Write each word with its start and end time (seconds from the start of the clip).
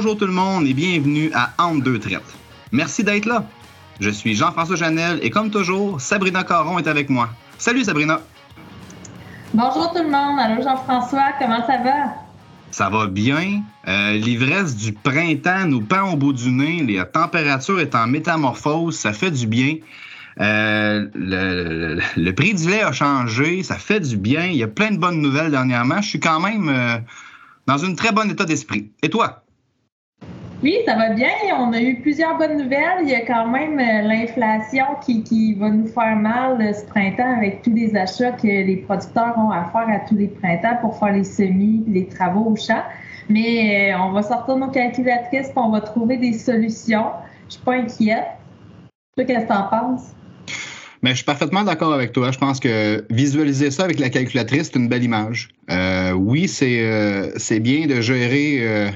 Bonjour 0.00 0.16
tout 0.16 0.26
le 0.26 0.32
monde 0.32 0.64
et 0.64 0.74
bienvenue 0.74 1.28
à 1.34 1.50
Entre 1.58 1.82
deux 1.82 1.98
traites. 1.98 2.22
Merci 2.70 3.02
d'être 3.02 3.26
là. 3.26 3.44
Je 3.98 4.10
suis 4.10 4.36
Jean-François 4.36 4.76
Janel 4.76 5.18
et 5.22 5.30
comme 5.30 5.50
toujours, 5.50 6.00
Sabrina 6.00 6.44
Caron 6.44 6.78
est 6.78 6.86
avec 6.86 7.10
moi. 7.10 7.30
Salut 7.58 7.82
Sabrina. 7.82 8.20
Bonjour 9.52 9.92
tout 9.92 10.04
le 10.04 10.08
monde. 10.08 10.38
Allô 10.38 10.62
Jean-François, 10.62 11.32
comment 11.40 11.66
ça 11.66 11.78
va? 11.78 12.14
Ça 12.70 12.88
va 12.88 13.08
bien. 13.08 13.62
Euh, 13.88 14.12
l'ivresse 14.12 14.76
du 14.76 14.92
printemps 14.92 15.66
nous 15.66 15.80
pend 15.80 16.12
au 16.12 16.16
bout 16.16 16.32
du 16.32 16.52
nez. 16.52 16.86
La 16.86 17.04
température 17.04 17.80
est 17.80 17.96
en 17.96 18.06
métamorphose. 18.06 18.96
Ça 18.96 19.12
fait 19.12 19.32
du 19.32 19.48
bien. 19.48 19.78
Euh, 20.40 21.08
le, 21.16 22.30
prix 22.30 22.54
du 22.54 22.70
lait 22.70 22.84
a 22.84 22.92
changé. 22.92 23.64
Ça 23.64 23.74
fait 23.74 23.98
du 23.98 24.16
bien. 24.16 24.44
Il 24.44 24.58
y 24.58 24.62
a 24.62 24.68
plein 24.68 24.92
de 24.92 24.98
bonnes 24.98 25.20
nouvelles 25.20 25.50
dernièrement. 25.50 26.00
Je 26.00 26.10
suis 26.10 26.20
quand 26.20 26.38
même 26.38 26.68
euh, 26.68 26.98
dans 27.66 27.84
un 27.84 27.96
très 27.96 28.12
bon 28.12 28.30
état 28.30 28.44
d'esprit. 28.44 28.92
Et 29.02 29.10
toi? 29.10 29.42
Oui, 30.60 30.76
ça 30.84 30.96
va 30.96 31.10
bien. 31.10 31.28
On 31.56 31.72
a 31.72 31.80
eu 31.80 32.00
plusieurs 32.00 32.36
bonnes 32.36 32.56
nouvelles. 32.56 33.02
Il 33.02 33.10
y 33.10 33.14
a 33.14 33.24
quand 33.24 33.46
même 33.46 33.78
euh, 33.78 34.08
l'inflation 34.08 34.86
qui, 35.04 35.54
va 35.54 35.70
nous 35.70 35.86
faire 35.86 36.16
mal 36.16 36.60
euh, 36.60 36.72
ce 36.72 36.84
printemps 36.84 37.36
avec 37.36 37.62
tous 37.62 37.72
les 37.72 37.94
achats 37.94 38.32
que 38.32 38.46
les 38.46 38.76
producteurs 38.78 39.38
ont 39.38 39.52
à 39.52 39.66
faire 39.66 39.88
à 39.88 40.00
tous 40.08 40.16
les 40.16 40.26
printemps 40.26 40.76
pour 40.80 40.98
faire 40.98 41.12
les 41.12 41.22
semis, 41.22 41.84
les 41.86 42.08
travaux 42.08 42.50
au 42.50 42.56
champ. 42.56 42.82
Mais 43.28 43.92
euh, 43.92 43.98
on 44.00 44.10
va 44.10 44.22
sortir 44.22 44.56
nos 44.56 44.68
calculatrices 44.68 45.46
et 45.46 45.52
on 45.54 45.70
va 45.70 45.80
trouver 45.80 46.16
des 46.16 46.32
solutions. 46.32 47.06
Je 47.48 47.54
suis 47.54 47.62
pas 47.62 47.74
inquiète. 47.74 48.26
Toi, 49.16 49.26
qu'est-ce 49.26 49.42
que 49.42 49.46
tu 49.46 49.52
en 49.52 49.68
penses? 49.68 50.12
Mais 51.02 51.10
je 51.10 51.16
suis 51.16 51.24
parfaitement 51.24 51.62
d'accord 51.62 51.94
avec 51.94 52.10
toi. 52.10 52.32
Je 52.32 52.38
pense 52.38 52.58
que 52.58 53.06
visualiser 53.10 53.70
ça 53.70 53.84
avec 53.84 54.00
la 54.00 54.10
calculatrice, 54.10 54.70
c'est 54.72 54.78
une 54.80 54.88
belle 54.88 55.04
image. 55.04 55.50
oui, 56.16 56.48
c'est 56.48 57.60
bien 57.60 57.86
de 57.86 58.00
gérer 58.00 58.90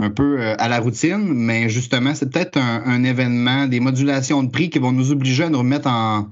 un 0.00 0.10
peu 0.10 0.40
euh, 0.40 0.54
à 0.58 0.68
la 0.68 0.80
routine, 0.80 1.32
mais 1.32 1.68
justement, 1.68 2.14
c'est 2.14 2.30
peut-être 2.30 2.58
un, 2.58 3.04
événement, 3.04 3.66
des 3.66 3.80
modulations 3.80 4.42
de 4.42 4.50
prix 4.50 4.70
qui 4.70 4.78
vont 4.78 4.92
nous 4.92 5.12
obliger 5.12 5.44
à 5.44 5.48
nous 5.50 5.58
remettre 5.58 5.88
en, 5.88 6.28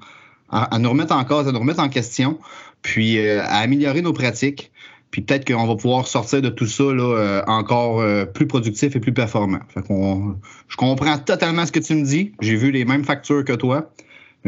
à, 0.50 0.78
nous 0.78 0.90
remettre 0.90 1.14
en 1.14 1.24
cause, 1.24 1.46
à 1.46 1.52
nous 1.52 1.58
remettre 1.58 1.80
en 1.80 1.88
question, 1.88 2.38
puis 2.82 3.18
euh, 3.18 3.42
à 3.42 3.58
améliorer 3.58 4.02
nos 4.02 4.12
pratiques. 4.12 4.72
Puis 5.10 5.22
peut-être 5.22 5.46
qu'on 5.46 5.66
va 5.66 5.74
pouvoir 5.74 6.06
sortir 6.06 6.42
de 6.42 6.50
tout 6.50 6.66
ça 6.66 6.84
là, 6.84 7.16
euh, 7.16 7.42
encore 7.46 8.04
plus 8.34 8.46
productif 8.46 8.94
et 8.94 9.00
plus 9.00 9.14
performant. 9.14 9.60
Je 9.74 10.76
comprends 10.76 11.16
totalement 11.16 11.64
ce 11.64 11.72
que 11.72 11.80
tu 11.80 11.94
me 11.94 12.04
dis. 12.04 12.32
J'ai 12.42 12.56
vu 12.56 12.70
les 12.70 12.84
mêmes 12.84 13.04
factures 13.04 13.42
que 13.42 13.54
toi. 13.54 13.90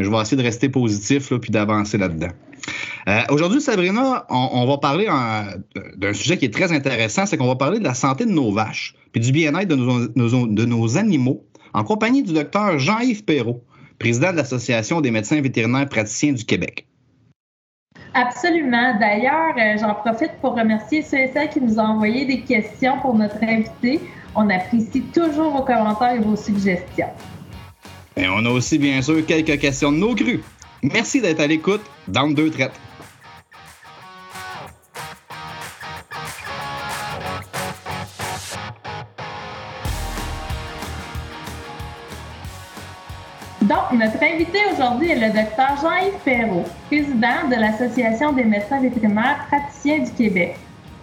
Je 0.03 0.09
vais 0.09 0.17
essayer 0.17 0.37
de 0.37 0.43
rester 0.43 0.69
positif 0.69 1.29
là, 1.31 1.39
puis 1.39 1.51
d'avancer 1.51 1.97
là-dedans. 1.97 2.29
Euh, 3.07 3.21
aujourd'hui, 3.29 3.61
Sabrina, 3.61 4.25
on, 4.29 4.65
va 4.67 4.77
parler 4.77 5.07
d'un 5.97 6.13
sujet 6.13 6.37
qui 6.37 6.45
est 6.45 6.53
très 6.53 6.71
intéressant, 6.71 7.25
c'est 7.25 7.37
qu'on 7.37 7.47
va 7.47 7.55
parler 7.55 7.79
de 7.79 7.83
la 7.83 7.93
santé 7.93 8.25
de 8.25 8.31
nos 8.31 8.51
vaches, 8.51 8.95
puis 9.11 9.21
du 9.21 9.31
bien-être 9.31 9.67
de 9.67 10.65
nos, 10.65 10.97
animaux, 10.97 11.45
en 11.73 11.83
compagnie 11.83 12.21
du 12.21 12.33
docteur 12.33 12.77
Jean-Yves 12.77 13.23
Perrault, 13.23 13.63
président 13.97 14.31
de 14.31 14.37
l'Association 14.37 15.01
des 15.01 15.11
médecins 15.11 15.41
vétérinaires 15.41 15.87
praticiens 15.89 16.33
du 16.33 16.45
Québec. 16.45 16.87
Absolument. 18.13 18.99
D'ailleurs, 18.99 19.55
euh, 19.57 19.77
j'en 19.79 19.93
profite 19.95 20.33
pour 20.41 20.55
remercier 20.55 21.01
ceux 21.01 21.17
et 21.17 21.31
celles 21.31 21.49
qui 21.49 21.61
nous 21.61 21.79
ont 21.79 21.83
envoyé 21.83 22.25
des 22.25 22.41
questions 22.41 22.99
pour 22.99 23.15
notre 23.15 23.41
invité. 23.41 24.01
On 24.35 24.49
apprécie 24.49 25.01
toujours 25.13 25.51
vos 25.51 25.63
commentaires 25.63 26.15
et 26.15 26.19
vos 26.19 26.35
suggestions. 26.35 27.07
Et 28.17 28.27
on 28.27 28.45
a 28.45 28.49
aussi, 28.49 28.77
bien 28.77 29.01
sûr, 29.01 29.25
quelques 29.25 29.59
questions 29.59 29.91
de 29.91 29.97
nos 29.97 30.13
crues. 30.15 30.43
Merci 30.83 31.21
d'être 31.21 31.39
à 31.39 31.47
l'écoute 31.47 31.81
dans 32.07 32.29
deux 32.29 32.49
traites. 32.49 32.73
Donc, 43.61 43.91
notre 43.93 44.21
invité 44.21 44.59
aujourd'hui 44.73 45.11
est 45.11 45.15
le 45.15 45.33
docteur 45.33 45.77
Jean-Yves 45.81 46.19
Perrault, 46.25 46.65
président 46.87 47.47
de 47.49 47.55
l'Association 47.55 48.33
des 48.33 48.43
médecins 48.43 48.81
vétérinaires 48.81 49.45
praticiens 49.47 49.99
du 49.99 50.11
Québec. 50.11 50.57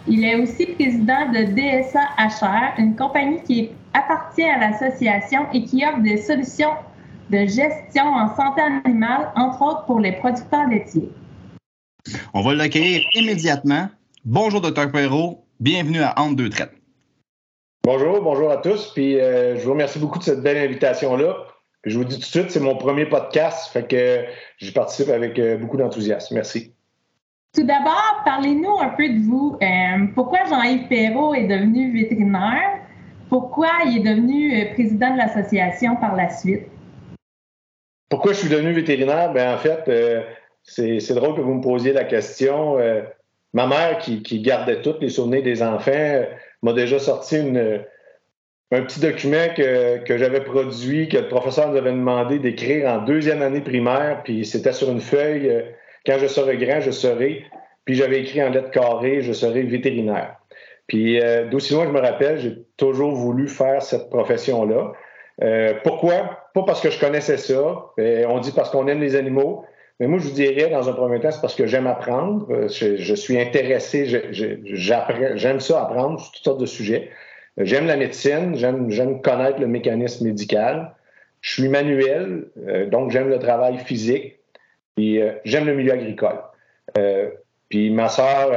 Il 0.06 0.24
est 0.24 0.34
aussi 0.34 0.66
président 0.66 1.30
de 1.32 1.44
DSA 1.52 2.00
HR, 2.18 2.78
une 2.78 2.96
compagnie 2.96 3.42
qui 3.44 3.70
appartient 3.94 4.42
à 4.42 4.58
l'association 4.58 5.46
et 5.54 5.64
qui 5.64 5.84
offre 5.86 6.00
des 6.00 6.18
solutions 6.18 6.72
de 7.30 7.38
gestion 7.38 8.04
en 8.04 8.34
santé 8.34 8.62
animale, 8.62 9.32
entre 9.36 9.62
autres 9.62 9.84
pour 9.84 10.00
les 10.00 10.12
producteurs 10.12 10.66
laitiers. 10.68 11.10
On 12.32 12.42
va 12.42 12.54
l'accueillir 12.54 13.02
immédiatement. 13.14 13.88
Bonjour, 14.24 14.60
Dr. 14.60 14.90
Perrault. 14.90 15.44
Bienvenue 15.60 16.02
à 16.02 16.18
Entre 16.18 16.36
deux 16.36 16.48
traites. 16.48 16.72
Bonjour, 17.84 18.20
bonjour 18.22 18.50
à 18.50 18.58
tous. 18.58 18.92
Puis 18.94 19.18
euh, 19.20 19.56
je 19.56 19.64
vous 19.64 19.72
remercie 19.72 19.98
beaucoup 19.98 20.18
de 20.18 20.24
cette 20.24 20.42
belle 20.42 20.58
invitation-là. 20.58 21.36
Je 21.84 21.98
vous 21.98 22.04
dis 22.04 22.16
tout 22.16 22.20
de 22.20 22.24
suite, 22.24 22.50
c'est 22.50 22.60
mon 22.60 22.76
premier 22.76 23.06
podcast, 23.06 23.70
fait 23.72 23.86
que 23.86 24.24
j'y 24.58 24.72
participe 24.72 25.08
avec 25.08 25.38
euh, 25.38 25.56
beaucoup 25.56 25.76
d'enthousiasme. 25.76 26.34
Merci. 26.34 26.74
Tout 27.54 27.64
d'abord, 27.64 28.22
parlez-nous 28.24 28.78
un 28.78 28.90
peu 28.90 29.08
de 29.08 29.20
vous. 29.20 29.56
Euh, 29.62 30.06
pourquoi 30.14 30.40
Jean-Yves 30.48 30.88
Perrault 30.88 31.34
est 31.34 31.46
devenu 31.46 31.92
vétérinaire? 31.92 32.80
Pourquoi 33.28 33.68
il 33.86 33.98
est 33.98 34.14
devenu 34.14 34.70
président 34.74 35.12
de 35.12 35.18
l'association 35.18 35.96
par 35.96 36.14
la 36.14 36.30
suite? 36.30 36.66
Pourquoi 38.08 38.32
je 38.32 38.38
suis 38.38 38.48
devenu 38.48 38.72
vétérinaire? 38.72 39.32
Ben, 39.32 39.54
en 39.54 39.58
fait, 39.58 39.82
euh, 39.88 40.22
c'est 40.62 41.14
drôle 41.14 41.36
que 41.36 41.40
vous 41.40 41.54
me 41.54 41.62
posiez 41.62 41.92
la 41.92 42.04
question. 42.04 42.78
Euh, 42.78 43.02
ma 43.52 43.66
mère, 43.66 43.98
qui, 43.98 44.40
gardait 44.40 44.80
tous 44.80 44.96
les 45.00 45.10
souvenirs 45.10 45.42
des 45.42 45.62
enfants, 45.62 45.92
euh, 45.94 46.24
m'a 46.62 46.72
déjà 46.72 46.98
sorti 46.98 47.36
un 47.36 48.82
petit 48.82 49.00
document 49.00 49.48
que, 49.54 50.16
j'avais 50.16 50.40
produit, 50.40 51.08
que 51.08 51.18
le 51.18 51.28
professeur 51.28 51.70
nous 51.70 51.76
avait 51.76 51.92
demandé 51.92 52.38
d'écrire 52.38 52.88
en 52.88 52.98
deuxième 52.98 53.42
année 53.42 53.60
primaire, 53.60 54.22
puis 54.24 54.44
c'était 54.44 54.72
sur 54.72 54.90
une 54.90 55.00
feuille. 55.00 55.64
quand 56.06 56.18
je 56.18 56.26
serai 56.26 56.56
grand, 56.56 56.80
je 56.80 56.90
serai. 56.90 57.44
Puis 57.84 57.94
j'avais 57.94 58.20
écrit 58.20 58.42
en 58.42 58.50
lettres 58.50 58.70
carrées, 58.70 59.22
je 59.22 59.32
serai 59.32 59.62
vétérinaire. 59.62 60.36
Puis 60.86 61.18
d'aussi 61.50 61.74
loin 61.74 61.86
je 61.86 61.92
me 61.92 62.00
rappelle, 62.00 62.38
j'ai 62.38 62.58
toujours 62.76 63.12
voulu 63.12 63.48
faire 63.48 63.82
cette 63.82 64.10
profession-là. 64.10 64.92
Pourquoi? 65.84 66.47
Pas 66.58 66.64
parce 66.64 66.80
que 66.80 66.90
je 66.90 66.98
connaissais 66.98 67.36
ça. 67.36 67.92
Euh, 68.00 68.24
on 68.28 68.40
dit 68.40 68.50
parce 68.50 68.70
qu'on 68.70 68.88
aime 68.88 69.00
les 69.00 69.14
animaux. 69.14 69.64
Mais 70.00 70.08
moi, 70.08 70.18
je 70.18 70.24
vous 70.24 70.34
dirais, 70.34 70.68
dans 70.70 70.88
un 70.88 70.92
premier 70.92 71.20
temps, 71.20 71.30
c'est 71.30 71.40
parce 71.40 71.54
que 71.54 71.66
j'aime 71.66 71.86
apprendre. 71.86 72.46
Euh, 72.50 72.68
je, 72.68 73.14
suis 73.14 73.40
intéressé, 73.40 74.06
j'aime 74.32 75.60
ça 75.60 75.82
apprendre 75.82 76.20
sur 76.20 76.32
toutes 76.32 76.44
sortes 76.44 76.60
de 76.60 76.66
sujets. 76.66 77.10
J'aime 77.58 77.86
la 77.86 77.96
médecine, 77.96 78.56
j'aime 78.56 79.22
connaître 79.22 79.60
le 79.60 79.68
mécanisme 79.68 80.24
médical. 80.26 80.94
Je 81.42 81.52
suis 81.52 81.68
manuel, 81.68 82.46
donc 82.90 83.12
j'aime 83.12 83.28
le 83.28 83.38
travail 83.38 83.78
physique. 83.78 84.38
Puis 84.96 85.20
j'aime 85.44 85.66
le 85.66 85.74
milieu 85.74 85.92
agricole. 85.92 86.40
puis 87.68 87.90
ma 87.90 88.08
soeur, 88.08 88.52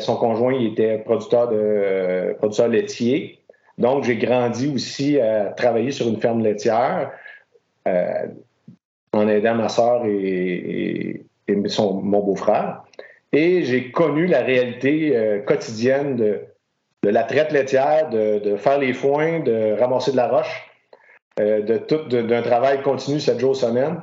son 0.00 0.16
conjoint, 0.16 0.54
il 0.54 0.72
était 0.72 0.98
producteur 0.98 1.48
de 1.48 2.34
producteur 2.38 2.68
laitier. 2.68 3.40
Donc, 3.78 4.04
j'ai 4.04 4.16
grandi 4.16 4.72
aussi 4.74 5.20
à 5.20 5.46
travailler 5.46 5.90
sur 5.90 6.08
une 6.08 6.20
ferme 6.20 6.42
laitière 6.42 7.10
euh, 7.86 8.26
en 9.12 9.28
aidant 9.28 9.54
ma 9.54 9.68
soeur 9.68 10.04
et, 10.06 11.24
son, 11.66 12.00
mon 12.00 12.20
beau-frère. 12.20 12.82
Et 13.32 13.64
j'ai 13.64 13.90
connu 13.90 14.26
la 14.26 14.40
réalité 14.40 15.16
euh, 15.16 15.40
quotidienne 15.40 16.16
de, 16.16 16.40
la 17.02 17.22
traite 17.24 17.52
laitière, 17.52 18.08
de, 18.10 18.56
faire 18.56 18.78
les 18.78 18.92
foins, 18.92 19.40
de 19.40 19.78
ramasser 19.78 20.10
de 20.10 20.16
la 20.16 20.28
roche, 20.28 20.70
euh, 21.38 21.60
de 21.60 22.22
d'un 22.22 22.42
travail 22.42 22.82
continu 22.82 23.20
sept 23.20 23.38
jours 23.38 23.54
semaine. 23.54 24.02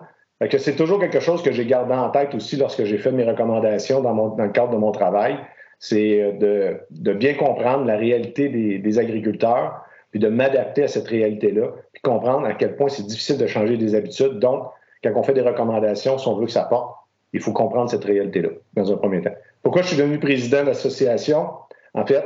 c'est 0.57 0.75
toujours 0.75 0.99
quelque 0.99 1.19
chose 1.19 1.43
que 1.43 1.51
j'ai 1.51 1.65
gardé 1.65 1.93
en 1.93 2.09
tête 2.09 2.33
aussi 2.33 2.55
lorsque 2.55 2.83
j'ai 2.85 2.97
fait 2.97 3.11
mes 3.11 3.23
recommandations 3.23 4.01
dans, 4.01 4.13
mon, 4.13 4.29
dans 4.29 4.45
le 4.45 4.51
cadre 4.51 4.71
de 4.71 4.77
mon 4.77 4.91
travail 4.91 5.37
c'est 5.83 6.21
euh, 6.21 6.77
de, 6.91 7.13
bien 7.13 7.33
comprendre 7.33 7.83
la 7.83 7.97
réalité 7.97 8.47
des, 8.47 8.99
agriculteurs, 8.99 9.83
puis 10.11 10.19
de 10.21 10.29
m'adapter 10.29 10.83
à 10.83 10.87
cette 10.87 11.09
réalité-là, 11.09 11.73
puis 11.91 12.01
comprendre 12.01 12.47
à 12.47 12.53
quel 12.53 12.77
point 12.77 12.87
c'est 12.87 13.05
difficile 13.05 13.37
de 13.37 13.47
changer 13.47 13.75
des 13.75 13.93
habitudes. 13.93 14.39
Donc, 14.39 14.63
quand 15.03 15.11
on 15.13 15.23
fait 15.23 15.33
des 15.33 15.41
recommandations, 15.41 16.17
si 16.17 16.25
on 16.29 16.37
veut 16.37 16.45
que 16.45 16.53
ça 16.53 16.63
porte, 16.63 16.95
il 17.33 17.41
faut 17.41 17.51
comprendre 17.51 17.89
cette 17.89 18.05
réalité-là, 18.05 18.47
dans 18.75 18.93
un 18.93 18.95
premier 18.95 19.21
temps. 19.21 19.35
Pourquoi 19.61 19.81
je 19.81 19.87
suis 19.87 19.97
devenu 19.97 20.19
président 20.19 20.61
de 20.61 20.67
l'association? 20.67 21.49
En 21.93 22.05
fait, 22.05 22.23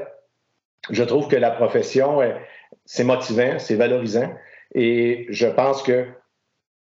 je 0.91 1.03
trouve 1.03 1.27
que 1.27 1.35
la 1.35 1.49
profession, 1.49 2.19
c'est 2.85 3.05
motivant, 3.05 3.57
c'est 3.57 3.75
valorisant, 3.75 4.29
et 4.75 5.25
je 5.29 5.47
pense 5.47 5.81
que, 5.81 6.05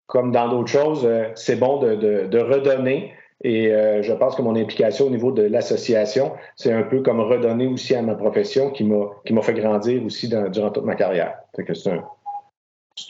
comme 0.07 0.33
dans 0.33 0.51
d'autres 0.51 0.71
choses, 0.71 1.07
euh, 1.07 1.29
c'est 1.35 1.57
bon 1.57 1.79
de 1.79 2.39
redonner 2.39 3.15
et 3.45 3.73
euh, 3.73 4.03
je 4.03 4.13
pense 4.13 4.35
que 4.35 4.43
mon 4.43 4.57
implication 4.57 5.07
au 5.07 5.11
niveau 5.11 5.31
de 5.31 5.43
l'association, 5.43 6.33
c'est 6.57 6.73
un 6.73 6.83
peu 6.83 7.03
comme 7.03 7.21
redonner 7.21 7.67
aussi 7.67 7.95
à 7.95 8.03
ma 8.03 8.15
profession 8.15 8.71
qui 8.71 8.85
m'a 8.85 9.07
qui 9.25 9.33
m'a 9.33 9.43
fait 9.43 9.55
grandir 9.55 10.05
aussi 10.05 10.29
durant 10.29 10.71
toute 10.71 10.85
ma 10.85 10.97
carrière. 10.97 11.39
que 11.57 11.75
c'est 11.75 11.91
un, 11.91 12.05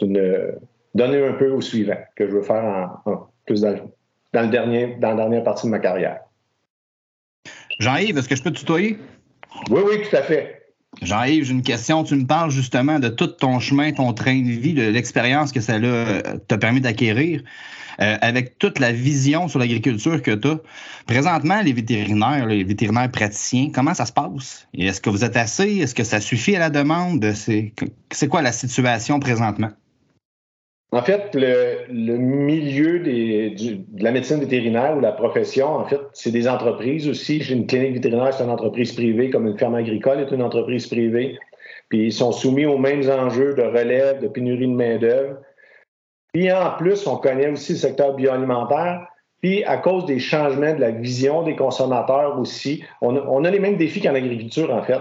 une 0.02 0.58
donner 0.94 1.26
un 1.26 1.32
peu 1.32 1.50
au 1.50 1.60
suivant 1.60 1.96
que 2.16 2.26
je 2.26 2.32
veux 2.32 2.42
faire 2.42 2.90
en, 3.06 3.28
plus 3.46 3.62
dans, 3.62 3.74
dans, 4.34 4.42
le 4.42 4.48
dernier 4.48 4.96
dans 5.00 5.10
la 5.10 5.16
dernière 5.16 5.44
partie 5.44 5.66
de 5.66 5.70
ma 5.70 5.78
carrière. 5.78 6.20
Jean-Yves, 7.78 8.18
est-ce 8.18 8.28
que 8.28 8.36
je 8.36 8.42
peux 8.42 8.50
te 8.50 8.58
tutoyer? 8.58 8.98
Oui, 9.70 9.80
oui, 9.86 10.02
tout 10.02 10.16
à 10.16 10.22
fait. 10.22 10.74
Jean-Yves, 11.00 11.44
j'ai 11.44 11.52
une 11.52 11.62
question. 11.62 12.02
Tu 12.02 12.16
me 12.16 12.26
parles 12.26 12.50
justement 12.50 12.98
de 12.98 13.08
tout 13.08 13.28
ton 13.28 13.60
chemin, 13.60 13.92
ton 13.92 14.12
train 14.12 14.40
de 14.40 14.50
vie, 14.50 14.74
de 14.74 14.88
l'expérience 14.88 15.52
que 15.52 15.60
ça 15.60 15.74
euh, 15.74 16.20
t'a 16.48 16.58
permis 16.58 16.80
d'acquérir. 16.80 17.42
Euh, 18.00 18.16
avec 18.20 18.58
toute 18.58 18.78
la 18.78 18.92
vision 18.92 19.48
sur 19.48 19.58
l'agriculture 19.58 20.22
que 20.22 20.30
tu 20.30 20.46
as. 20.46 20.58
Présentement, 21.08 21.60
les 21.64 21.72
vétérinaires, 21.72 22.46
les 22.46 22.62
vétérinaires 22.62 23.10
praticiens, 23.10 23.70
comment 23.74 23.92
ça 23.92 24.06
se 24.06 24.12
passe? 24.12 24.68
Est-ce 24.72 25.00
que 25.00 25.10
vous 25.10 25.24
êtes 25.24 25.36
assez? 25.36 25.78
Est-ce 25.78 25.96
que 25.96 26.04
ça 26.04 26.20
suffit 26.20 26.54
à 26.54 26.60
la 26.60 26.70
demande? 26.70 27.24
C'est 27.32 28.28
quoi 28.28 28.40
la 28.40 28.52
situation 28.52 29.18
présentement? 29.18 29.70
En 30.92 31.02
fait, 31.02 31.34
le, 31.34 32.16
milieu 32.16 33.00
de 33.00 34.02
la 34.02 34.12
médecine 34.12 34.38
vétérinaire 34.38 34.96
ou 34.96 35.00
la 35.00 35.12
profession, 35.12 35.66
en 35.66 35.84
fait, 35.84 36.00
c'est 36.12 36.30
des 36.30 36.48
entreprises 36.48 37.08
aussi. 37.08 37.42
J'ai 37.42 37.54
une 37.54 37.66
clinique 37.66 37.94
vétérinaire, 37.94 38.32
c'est 38.32 38.44
une 38.44 38.50
entreprise 38.50 38.92
privée, 38.92 39.28
comme 39.30 39.48
une 39.48 39.58
ferme 39.58 39.74
agricole 39.74 40.20
est 40.20 40.32
une 40.32 40.42
entreprise 40.42 40.86
privée. 40.86 41.36
Puis 41.88 42.06
ils 42.06 42.12
sont 42.12 42.30
soumis 42.30 42.64
aux 42.64 42.78
mêmes 42.78 43.10
enjeux 43.10 43.54
de 43.54 43.62
relève, 43.62 44.22
de 44.22 44.28
pénurie 44.28 44.68
de 44.68 44.72
main-d'œuvre. 44.72 45.38
Puis 46.32 46.52
en 46.52 46.72
plus, 46.76 47.06
on 47.06 47.16
connaît 47.16 47.48
aussi 47.48 47.72
le 47.72 47.78
secteur 47.78 48.14
bioalimentaire. 48.14 49.06
Puis 49.40 49.64
à 49.64 49.76
cause 49.76 50.04
des 50.06 50.18
changements 50.18 50.74
de 50.74 50.80
la 50.80 50.90
vision 50.90 51.42
des 51.42 51.56
consommateurs 51.56 52.38
aussi, 52.38 52.84
on 53.00 53.44
a, 53.44 53.50
les 53.50 53.60
mêmes 53.60 53.76
défis 53.76 54.00
qu'en 54.00 54.14
agriculture, 54.14 54.72
en 54.74 54.82
fait, 54.82 55.00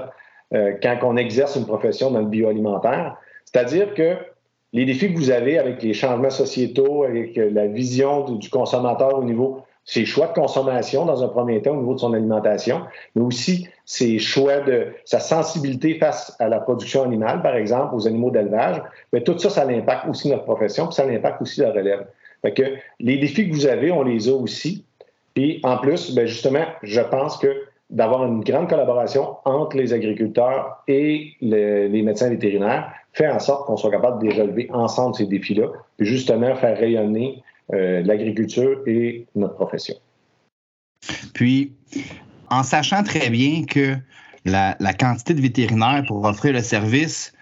euh, 0.53 0.73
quand 0.81 0.97
on 1.03 1.17
exerce 1.17 1.55
une 1.55 1.65
profession 1.65 2.11
dans 2.11 2.19
le 2.19 2.27
bioalimentaire. 2.27 3.17
C'est-à-dire 3.45 3.93
que 3.93 4.15
les 4.73 4.85
défis 4.85 5.11
que 5.11 5.17
vous 5.17 5.31
avez 5.31 5.57
avec 5.57 5.81
les 5.81 5.93
changements 5.93 6.29
sociétaux, 6.29 7.03
avec 7.03 7.35
la 7.35 7.67
vision 7.67 8.29
du 8.29 8.49
consommateur 8.49 9.17
au 9.17 9.23
niveau 9.23 9.63
ses 9.87 10.05
choix 10.05 10.27
de 10.27 10.33
consommation 10.33 11.05
dans 11.05 11.23
un 11.23 11.29
premier 11.29 11.61
temps 11.61 11.71
au 11.71 11.77
niveau 11.77 11.95
de 11.95 11.99
son 11.99 12.13
alimentation, 12.13 12.81
mais 13.15 13.21
aussi 13.21 13.67
ses 13.85 14.19
choix 14.19 14.59
de 14.59 14.87
sa 15.05 15.19
sensibilité 15.19 15.95
face 15.95 16.35
à 16.39 16.49
la 16.49 16.59
production 16.59 17.03
animale, 17.03 17.41
par 17.41 17.55
exemple, 17.55 17.95
aux 17.95 18.05
animaux 18.05 18.29
d'élevage. 18.29 18.83
Mais 19.13 19.21
tout 19.21 19.39
ça, 19.39 19.49
ça 19.49 19.65
impacte 19.65 20.07
aussi 20.09 20.29
notre 20.29 20.43
profession, 20.43 20.87
puis 20.87 20.95
ça 20.95 21.05
impacte 21.05 21.41
aussi 21.41 21.61
la 21.61 21.71
relève. 21.71 22.05
Fait 22.41 22.53
que 22.53 22.63
les 22.99 23.17
défis 23.17 23.49
que 23.49 23.53
vous 23.53 23.65
avez, 23.65 23.89
on 23.89 24.03
les 24.03 24.27
a 24.27 24.33
aussi. 24.33 24.83
Puis 25.33 25.61
en 25.63 25.77
plus, 25.77 26.13
bien 26.13 26.25
justement, 26.25 26.65
je 26.83 27.01
pense 27.01 27.37
que 27.37 27.47
d'avoir 27.89 28.25
une 28.25 28.43
grande 28.43 28.67
collaboration 28.69 29.37
entre 29.45 29.77
les 29.77 29.93
agriculteurs 29.93 30.83
et 30.89 31.31
les 31.39 32.01
médecins 32.01 32.29
vétérinaires 32.29 32.91
fait 33.13 33.29
en 33.29 33.39
sorte 33.39 33.65
qu'on 33.65 33.77
soit 33.77 33.91
capable 33.91 34.21
de 34.21 34.27
les 34.27 34.41
relever 34.41 34.67
ensemble 34.73 35.15
ces 35.15 35.25
défis-là, 35.25 35.67
puis 35.95 36.05
justement 36.05 36.53
faire 36.55 36.77
rayonner 36.77 37.41
euh, 37.73 38.01
l'agriculture 38.03 38.81
et 38.87 39.27
notre 39.35 39.55
profession. 39.55 39.95
Puis, 41.33 41.73
en 42.49 42.63
sachant 42.63 43.03
très 43.03 43.29
bien 43.29 43.65
que 43.65 43.95
la, 44.45 44.75
quantité 44.93 45.33
de 45.33 45.41
vétérinaires 45.41 46.03
pour 46.07 46.23
offrir 46.23 46.53
le 46.53 46.61
service, 46.61 47.33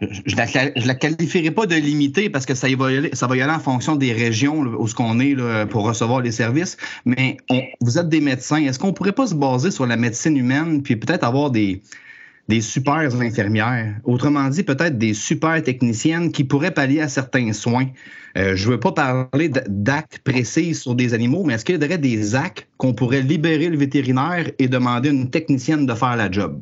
je 0.00 0.34
ne 0.34 0.86
la, 0.86 0.94
qualifierai 0.94 1.52
pas 1.52 1.66
de 1.66 1.76
limitée 1.76 2.28
parce 2.28 2.44
que 2.44 2.54
ça, 2.54 2.66
va 2.76 2.90
y 2.90 2.96
aller, 2.96 3.10
ça 3.12 3.28
en 3.28 3.58
fonction 3.60 3.94
des 3.94 4.12
régions 4.12 4.58
où 4.58 4.88
ce 4.88 4.96
qu'on 4.96 5.20
est 5.20 5.36
pour 5.66 5.84
recevoir 5.84 6.22
les 6.22 6.32
services. 6.32 6.76
Mais 7.04 7.36
vous 7.80 7.98
êtes 7.98 8.08
des 8.08 8.20
médecins. 8.20 8.56
Est-ce 8.56 8.80
qu'on 8.80 8.88
ne 8.88 8.92
pourrait 8.92 9.12
pas 9.12 9.28
se 9.28 9.34
baser 9.36 9.70
sur 9.70 9.86
la 9.86 9.96
médecine 9.96 10.36
humaine 10.36 10.82
puis 10.82 10.96
peut-être 10.96 11.22
avoir 11.22 11.52
des, 11.52 11.82
des 12.48 12.60
super 12.60 12.94
infirmières, 12.94 13.94
autrement 14.04 14.48
dit 14.48 14.62
peut-être 14.62 14.98
des 14.98 15.14
super 15.14 15.62
techniciennes 15.62 16.32
qui 16.32 16.44
pourraient 16.44 16.72
pallier 16.72 17.00
à 17.00 17.08
certains 17.08 17.52
soins. 17.52 17.86
Euh, 18.36 18.56
je 18.56 18.66
ne 18.66 18.72
veux 18.72 18.80
pas 18.80 18.92
parler 18.92 19.50
d'actes 19.68 20.18
précis 20.18 20.74
sur 20.74 20.94
des 20.94 21.14
animaux, 21.14 21.44
mais 21.44 21.54
est-ce 21.54 21.64
qu'il 21.64 21.80
y 21.80 21.84
aurait 21.84 21.98
des 21.98 22.34
actes 22.34 22.66
qu'on 22.78 22.94
pourrait 22.94 23.22
libérer 23.22 23.68
le 23.68 23.76
vétérinaire 23.76 24.50
et 24.58 24.68
demander 24.68 25.10
à 25.10 25.12
une 25.12 25.30
technicienne 25.30 25.86
de 25.86 25.94
faire 25.94 26.16
la 26.16 26.30
job? 26.30 26.60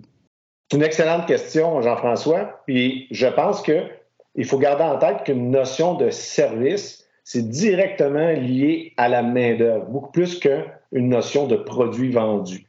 C'est 0.71 0.77
une 0.77 0.85
excellente 0.85 1.27
question, 1.27 1.81
Jean-François. 1.83 2.63
Puis 2.67 3.07
je 3.11 3.27
pense 3.27 3.63
qu'il 3.63 4.45
faut 4.45 4.59
garder 4.59 4.85
en 4.85 4.99
tête 4.99 5.25
qu'une 5.25 5.51
notion 5.51 5.95
de 5.95 6.11
service, 6.11 7.05
c'est 7.25 7.49
directement 7.49 8.33
lié 8.33 8.93
à 8.97 9.09
la 9.09 9.23
main-d'œuvre, 9.23 9.87
beaucoup 9.87 10.13
plus 10.13 10.39
qu'une 10.39 11.09
notion 11.09 11.47
de 11.47 11.57
produit 11.57 12.11
vendu. 12.11 12.67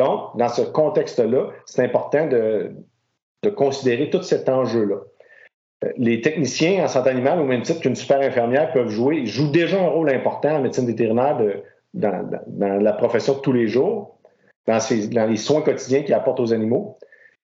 Donc, 0.00 0.34
dans 0.34 0.48
ce 0.48 0.62
contexte-là, 0.62 1.50
c'est 1.66 1.84
important 1.84 2.26
de, 2.26 2.72
considérer 3.54 4.08
tout 4.08 4.22
cet 4.22 4.48
enjeu-là. 4.48 4.96
Euh, 5.84 5.92
les 5.98 6.22
techniciens 6.22 6.84
en 6.84 6.88
santé 6.88 7.10
animale, 7.10 7.38
au 7.38 7.44
même 7.44 7.60
titre 7.60 7.80
qu'une 7.80 7.94
super 7.94 8.18
infirmière, 8.20 8.72
peuvent 8.72 8.88
jouer, 8.88 9.26
jouent 9.26 9.50
déjà 9.50 9.78
un 9.78 9.88
rôle 9.88 10.08
important 10.08 10.56
en 10.56 10.62
médecine 10.62 10.86
vétérinaire 10.86 11.36
dans, 11.92 12.80
la 12.80 12.92
profession 12.94 13.34
de 13.34 13.40
tous 13.40 13.52
les 13.52 13.68
jours, 13.68 14.16
dans, 14.66 14.78
les 15.28 15.36
soins 15.36 15.60
quotidiens 15.60 16.02
qu'ils 16.02 16.14
apportent 16.14 16.40
aux 16.40 16.54
animaux. 16.54 16.96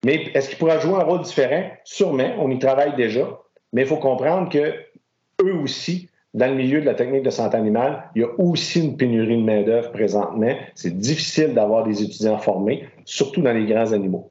Mais 0.07 0.31
est-ce 0.33 0.49
qu'ils 0.49 0.59
pourraient 0.59 0.81
jouer 0.81 0.95
un 0.95 1.05
rôle 1.05 1.21
différent? 1.21 1.63
Sûrement, 1.85 2.37
on 2.39 2.51
y 2.51 2.59
travaille 2.59 2.97
déjà, 2.97 3.39
mais 3.75 3.83
il 3.83 3.87
faut 3.87 3.99
comprendre 3.99 4.49
que 4.49 4.73
eux 5.43 5.55
aussi 5.63 6.09
dans 6.37 6.49
le 6.49 6.55
milieu 6.55 6.83
de 6.83 6.87
la 6.87 6.95
technique 6.95 7.23
de 7.23 7.31
santé 7.31 7.57
animale, 7.57 8.11
il 8.15 8.21
y 8.21 8.25
a 8.25 8.29
aussi 8.37 8.85
une 8.85 8.99
pénurie 8.99 9.39
de 9.39 9.43
main-d'œuvre 9.43 9.91
présentement. 9.91 10.55
C'est 10.75 10.99
difficile 10.99 11.55
d'avoir 11.55 11.83
des 11.83 12.03
étudiants 12.03 12.37
formés, 12.37 12.87
surtout 13.07 13.41
dans 13.41 13.55
les 13.55 13.65
grands 13.65 13.93
animaux. 13.93 14.31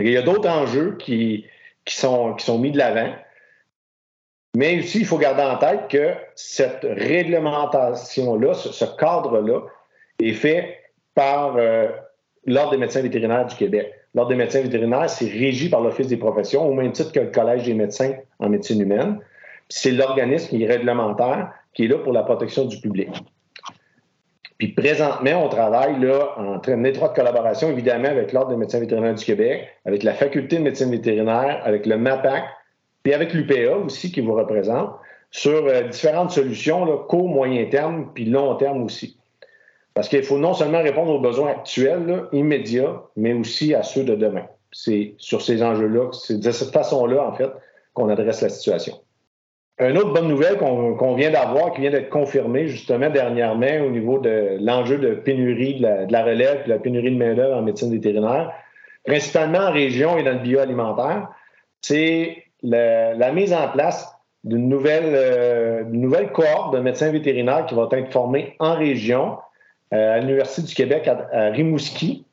Il 0.00 0.10
y 0.10 0.16
a 0.16 0.22
d'autres 0.22 0.48
enjeux 0.48 0.96
qui, 0.98 1.44
sont, 1.86 2.36
mis 2.58 2.70
de 2.70 2.78
l'avant. 2.78 3.12
Mais 4.56 4.78
aussi, 4.78 5.00
il 5.00 5.04
faut 5.04 5.18
garder 5.18 5.42
en 5.42 5.58
tête 5.58 5.88
que 5.90 6.14
cette 6.34 6.84
réglementation-là, 6.84 8.54
ce, 8.54 8.84
cadre-là, 8.98 9.60
est 10.20 10.32
fait 10.32 10.78
par 11.14 11.56
euh, 11.58 11.88
l'Ordre 12.46 12.70
des 12.70 12.78
médecins 12.78 13.02
vétérinaires 13.02 13.44
du 13.44 13.56
Québec. 13.56 13.92
L'Ordre 14.14 14.30
des 14.30 14.36
médecins 14.36 14.62
vétérinaires, 14.62 15.10
c'est 15.10 15.28
régi 15.28 15.68
par 15.68 15.82
l'Office 15.82 16.06
des 16.06 16.16
professions, 16.16 16.66
au 16.66 16.72
même 16.72 16.92
titre 16.92 17.12
que 17.12 17.20
le 17.20 17.30
Collège 17.30 17.64
des 17.64 17.74
médecins 17.74 18.14
en 18.38 18.48
médecine 18.48 18.80
humaine 18.80 19.20
c'est 19.68 19.92
l'organisme 19.92 20.48
qui 20.48 20.62
est 20.62 20.66
réglementaire 20.66 21.52
qui 21.74 21.84
est 21.84 21.88
là 21.88 21.98
pour 21.98 22.12
la 22.12 22.22
protection 22.22 22.64
du 22.64 22.80
public. 22.80 23.10
Puis 24.58 24.68
présentement, 24.68 25.44
on 25.44 25.48
travaille 25.48 26.00
là 26.00 26.34
en, 26.36 26.84
étroite 26.84 27.14
collaboration, 27.14 27.70
évidemment, 27.70 28.08
avec 28.08 28.32
l'Ordre 28.32 28.50
des 28.50 28.56
médecins 28.56 28.80
vétérinaires 28.80 29.14
du 29.14 29.24
Québec, 29.24 29.68
avec 29.84 30.02
la 30.02 30.14
Faculté 30.14 30.56
de 30.56 30.62
médecine 30.62 30.90
vétérinaire, 30.90 31.60
avec 31.64 31.86
le 31.86 31.96
MAPAC, 31.96 32.44
puis 33.04 33.14
avec 33.14 33.32
l'UPA 33.32 33.76
aussi 33.76 34.10
qui 34.10 34.20
vous 34.20 34.34
représente, 34.34 34.90
sur 35.30 35.66
euh, 35.66 35.82
différentes 35.82 36.32
solutions, 36.32 36.84
court, 37.08 37.28
moyen 37.28 37.66
terme, 37.66 38.10
puis 38.12 38.24
long 38.24 38.56
terme 38.56 38.82
aussi. 38.82 39.16
Parce 39.94 40.08
qu'il 40.08 40.24
faut 40.24 40.38
non 40.38 40.54
seulement 40.54 40.82
répondre 40.82 41.12
aux 41.12 41.20
besoins 41.20 41.50
actuels, 41.50 42.24
immédiats, 42.32 43.02
mais 43.16 43.34
aussi 43.34 43.74
à 43.74 43.84
ceux 43.84 44.02
de 44.02 44.16
demain. 44.16 44.46
C'est 44.72 45.14
sur 45.18 45.40
ces 45.42 45.62
enjeux-là, 45.62 46.10
c'est 46.12 46.40
de 46.40 46.50
cette 46.50 46.72
façon-là, 46.72 47.24
en 47.24 47.32
fait, 47.32 47.50
qu'on 47.94 48.08
adresse 48.08 48.42
la 48.42 48.48
situation. 48.48 49.00
Une 49.80 49.96
autre 49.96 50.12
bonne 50.12 50.26
nouvelle 50.26 50.56
qu'on 50.56 51.14
vient 51.14 51.30
d'avoir, 51.30 51.72
qui 51.72 51.82
vient 51.82 51.92
d'être 51.92 52.10
confirmée 52.10 52.66
justement 52.66 53.10
dernièrement 53.10 53.86
au 53.86 53.90
niveau 53.90 54.18
de 54.18 54.56
l'enjeu 54.60 54.98
de 54.98 55.14
pénurie 55.14 55.78
de 55.78 56.12
la, 56.12 56.24
relève 56.24 56.62
et 56.66 56.68
la 56.68 56.78
pénurie 56.78 57.12
de 57.12 57.16
main-d'œuvre 57.16 57.56
en 57.56 57.62
médecine 57.62 57.92
vétérinaire, 57.92 58.52
principalement 59.06 59.58
en 59.58 59.72
région 59.72 60.18
et 60.18 60.24
dans 60.24 60.32
le 60.32 60.40
bioalimentaire, 60.40 61.28
c'est 61.80 62.42
la, 62.62 63.30
mise 63.30 63.54
en 63.54 63.68
place 63.68 64.12
d'une 64.42 64.68
nouvelle, 64.68 65.12
euh, 65.14 65.84
nouvelle 65.84 66.32
cohorte 66.32 66.74
de 66.74 66.80
médecins 66.80 67.12
vétérinaires 67.12 67.66
qui 67.66 67.76
vont 67.76 67.88
être 67.88 68.12
formés 68.12 68.56
en 68.58 68.74
région 68.74 69.38
euh, 69.94 70.16
à 70.16 70.18
l'Université 70.18 70.62
du 70.62 70.74
Québec 70.74 71.08
à 71.08 71.50
Rimouski. 71.50 72.24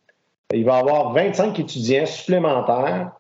Il 0.52 0.66
va 0.66 0.78
y 0.78 0.80
avoir 0.80 1.14
25 1.14 1.60
étudiants 1.60 2.06
supplémentaires 2.08 3.12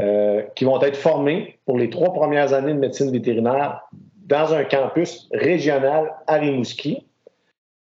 euh, 0.00 0.42
qui 0.54 0.64
vont 0.64 0.80
être 0.80 0.96
formés 0.96 1.58
pour 1.66 1.76
les 1.78 1.90
trois 1.90 2.12
premières 2.12 2.52
années 2.52 2.72
de 2.72 2.78
médecine 2.78 3.10
vétérinaire 3.10 3.82
dans 4.26 4.54
un 4.54 4.64
campus 4.64 5.28
régional 5.32 6.14
à 6.26 6.34
Rimouski, 6.34 7.04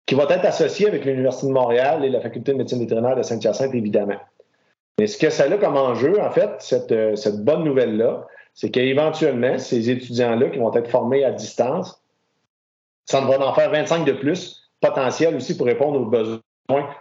qui 0.06 0.14
va 0.14 0.24
être 0.24 0.44
associé 0.44 0.88
avec 0.88 1.04
l'Université 1.04 1.46
de 1.46 1.52
Montréal 1.52 2.04
et 2.04 2.08
la 2.08 2.20
Faculté 2.20 2.52
de 2.52 2.58
médecine 2.58 2.80
vétérinaire 2.80 3.16
de 3.16 3.22
Saint-Hyacinthe, 3.22 3.74
évidemment. 3.74 4.18
Mais 4.98 5.06
ce 5.06 5.16
que 5.16 5.30
ça 5.30 5.44
a 5.44 5.56
comme 5.58 5.76
enjeu, 5.76 6.20
en 6.20 6.30
fait, 6.30 6.50
cette, 6.58 6.92
euh, 6.92 7.14
cette 7.16 7.44
bonne 7.44 7.64
nouvelle-là, 7.64 8.26
c'est 8.54 8.70
qu'éventuellement, 8.70 9.58
ces 9.58 9.90
étudiants-là 9.90 10.50
qui 10.50 10.58
vont 10.58 10.74
être 10.74 10.88
formés 10.88 11.24
à 11.24 11.30
distance, 11.30 12.02
ça 13.04 13.20
va 13.20 13.46
en 13.46 13.54
faire 13.54 13.70
25 13.70 14.04
de 14.04 14.12
plus, 14.12 14.70
potentiel 14.80 15.36
aussi 15.36 15.56
pour 15.56 15.66
répondre 15.66 16.00
aux 16.00 16.06
besoins 16.06 16.40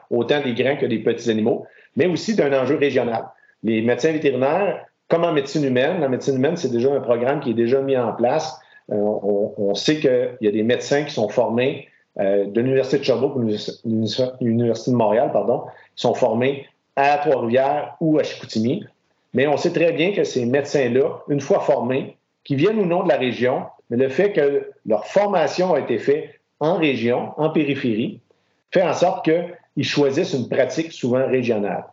autant 0.10 0.42
des 0.42 0.54
grands 0.54 0.78
que 0.78 0.86
des 0.86 1.00
petits 1.00 1.30
animaux, 1.30 1.66
mais 1.96 2.08
aussi 2.08 2.36
d'un 2.36 2.54
enjeu 2.54 2.78
régional. 2.78 3.26
Les 3.64 3.82
médecins 3.82 4.12
vétérinaires 4.12 4.86
comme 5.12 5.26
en 5.26 5.34
médecine 5.34 5.66
humaine, 5.66 6.00
la 6.00 6.08
médecine 6.08 6.38
humaine, 6.38 6.56
c'est 6.56 6.72
déjà 6.72 6.90
un 6.90 7.02
programme 7.02 7.42
qui 7.42 7.50
est 7.50 7.54
déjà 7.54 7.82
mis 7.82 7.98
en 7.98 8.14
place. 8.14 8.58
Euh, 8.92 8.96
on, 8.96 9.76
sait 9.76 10.00
qu'il 10.00 10.38
y 10.40 10.48
a 10.48 10.52
des 10.52 10.64
médecins 10.64 11.04
qui 11.04 11.14
sont 11.14 11.28
formés 11.28 11.90
euh, 12.18 12.46
de 12.46 12.62
l'Université 12.62 13.00
de 13.00 13.04
Sherbrooke 13.04 13.36
ou 13.36 13.42
l'Université 13.42 14.92
de 14.92 14.96
Montréal, 14.96 15.32
pardon, 15.34 15.64
qui 15.98 16.02
sont 16.02 16.14
formés 16.14 16.66
à 16.96 17.18
Trois-Rivières 17.18 17.98
ou 18.00 18.20
à 18.20 18.24
Chicoutimi. 18.24 18.86
Mais 19.34 19.48
on 19.48 19.58
sait 19.58 19.74
très 19.74 19.92
bien 19.92 20.14
que 20.14 20.24
ces 20.24 20.46
médecins-là, 20.46 21.24
une 21.28 21.42
fois 21.42 21.60
formés, 21.60 22.16
qui 22.46 22.56
viennent 22.56 22.80
ou 22.80 22.86
non 22.86 23.04
de 23.04 23.10
la 23.10 23.18
région, 23.18 23.66
mais 23.90 23.98
le 23.98 24.08
fait 24.08 24.32
que 24.32 24.72
leur 24.86 25.06
formation 25.08 25.74
a 25.74 25.82
été 25.82 26.00
faite 26.00 26.40
en 26.62 26.78
région, 26.78 27.34
en 27.36 27.50
périphérie, 27.50 28.22
fait 28.72 28.82
en 28.82 28.94
sorte 28.94 29.26
qu'ils 29.26 29.84
choisissent 29.86 30.34
une 30.34 30.48
pratique 30.48 30.94
souvent 30.94 31.28
régionale. 31.28 31.84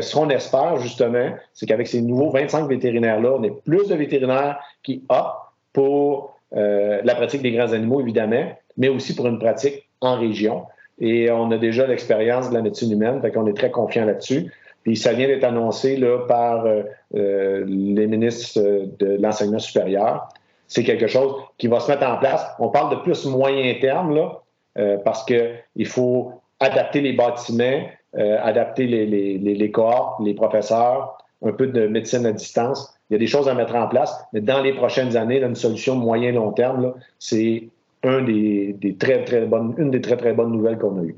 Ce 0.00 0.14
qu'on 0.14 0.30
espère, 0.30 0.78
justement, 0.78 1.30
c'est 1.52 1.66
qu'avec 1.66 1.86
ces 1.86 2.00
nouveaux 2.00 2.30
25 2.30 2.68
vétérinaires-là, 2.68 3.32
on 3.38 3.42
ait 3.42 3.52
plus 3.64 3.88
de 3.88 3.94
vétérinaires 3.94 4.58
qui 4.82 5.02
optent 5.08 5.46
pour 5.72 6.36
euh, 6.54 7.00
la 7.04 7.14
pratique 7.14 7.42
des 7.42 7.52
grands 7.52 7.72
animaux, 7.72 8.00
évidemment, 8.00 8.44
mais 8.76 8.88
aussi 8.88 9.14
pour 9.14 9.26
une 9.26 9.38
pratique 9.38 9.88
en 10.00 10.18
région. 10.18 10.64
Et 10.98 11.30
on 11.30 11.50
a 11.50 11.58
déjà 11.58 11.86
l'expérience 11.86 12.48
de 12.48 12.54
la 12.54 12.62
médecine 12.62 12.90
humaine, 12.92 13.20
fait 13.20 13.30
qu'on 13.30 13.46
est 13.46 13.56
très 13.56 13.70
confiant 13.70 14.06
là-dessus. 14.06 14.52
Puis 14.84 14.96
ça 14.96 15.12
vient 15.12 15.26
d'être 15.26 15.44
annoncé 15.44 15.96
là, 15.96 16.20
par 16.26 16.64
euh, 16.64 16.82
euh, 17.14 17.64
les 17.66 18.06
ministres 18.06 18.60
de 18.60 19.18
l'enseignement 19.20 19.58
supérieur. 19.58 20.28
C'est 20.68 20.84
quelque 20.84 21.06
chose 21.06 21.34
qui 21.58 21.66
va 21.66 21.80
se 21.80 21.90
mettre 21.90 22.06
en 22.06 22.16
place. 22.16 22.46
On 22.58 22.68
parle 22.68 22.90
de 22.90 23.02
plus 23.02 23.26
moyen 23.26 23.74
terme, 23.80 24.14
là, 24.14 24.40
parce 25.04 25.24
qu'il 25.24 25.86
faut 25.86 26.32
adapter 26.60 27.00
les 27.00 27.12
bâtiments, 27.12 27.82
adapter 28.16 28.86
les, 28.86 29.06
les, 29.06 29.38
les, 29.38 29.70
cohortes, 29.70 30.20
les 30.20 30.34
professeurs, 30.34 31.18
un 31.44 31.52
peu 31.52 31.66
de 31.66 31.86
médecine 31.86 32.24
à 32.26 32.32
distance. 32.32 32.94
Il 33.10 33.14
y 33.14 33.16
a 33.16 33.18
des 33.18 33.26
choses 33.26 33.48
à 33.48 33.54
mettre 33.54 33.74
en 33.74 33.88
place, 33.88 34.18
mais 34.32 34.40
dans 34.40 34.62
les 34.62 34.72
prochaines 34.72 35.16
années, 35.16 35.42
une 35.42 35.54
solution 35.54 35.94
moyen-long 35.96 36.52
terme, 36.52 36.94
c'est 37.18 37.68
un 38.02 38.22
des, 38.22 38.96
très, 38.98 39.24
très 39.24 39.46
bonnes, 39.46 39.74
une 39.78 39.90
des 39.90 40.00
très, 40.00 40.16
très 40.16 40.32
bonnes 40.32 40.52
nouvelles 40.52 40.78
qu'on 40.78 40.98
a 40.98 41.02
eues. 41.02 41.16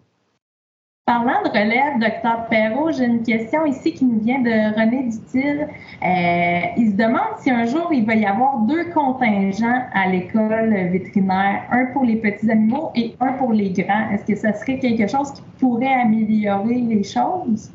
Parlant 1.08 1.42
de 1.42 1.48
relève, 1.48 1.98
docteur 1.98 2.48
Perrault, 2.50 2.92
j'ai 2.92 3.04
une 3.04 3.22
question 3.22 3.64
ici 3.64 3.94
qui 3.94 4.04
nous 4.04 4.20
vient 4.20 4.40
de 4.40 4.78
René 4.78 5.04
Dutil. 5.04 5.62
Euh, 5.62 6.60
il 6.76 6.90
se 6.90 6.96
demande 6.96 7.38
si 7.40 7.50
un 7.50 7.64
jour 7.64 7.88
il 7.90 8.04
va 8.04 8.14
y 8.14 8.26
avoir 8.26 8.58
deux 8.66 8.90
contingents 8.90 9.86
à 9.94 10.06
l'école 10.10 10.68
vétérinaire, 10.92 11.62
un 11.70 11.86
pour 11.94 12.04
les 12.04 12.16
petits 12.16 12.50
animaux 12.50 12.90
et 12.94 13.14
un 13.20 13.32
pour 13.38 13.54
les 13.54 13.70
grands. 13.70 14.10
Est-ce 14.10 14.26
que 14.26 14.36
ça 14.36 14.52
serait 14.52 14.78
quelque 14.80 15.10
chose 15.10 15.32
qui 15.32 15.40
pourrait 15.58 15.94
améliorer 15.94 16.74
les 16.74 17.02
choses? 17.02 17.70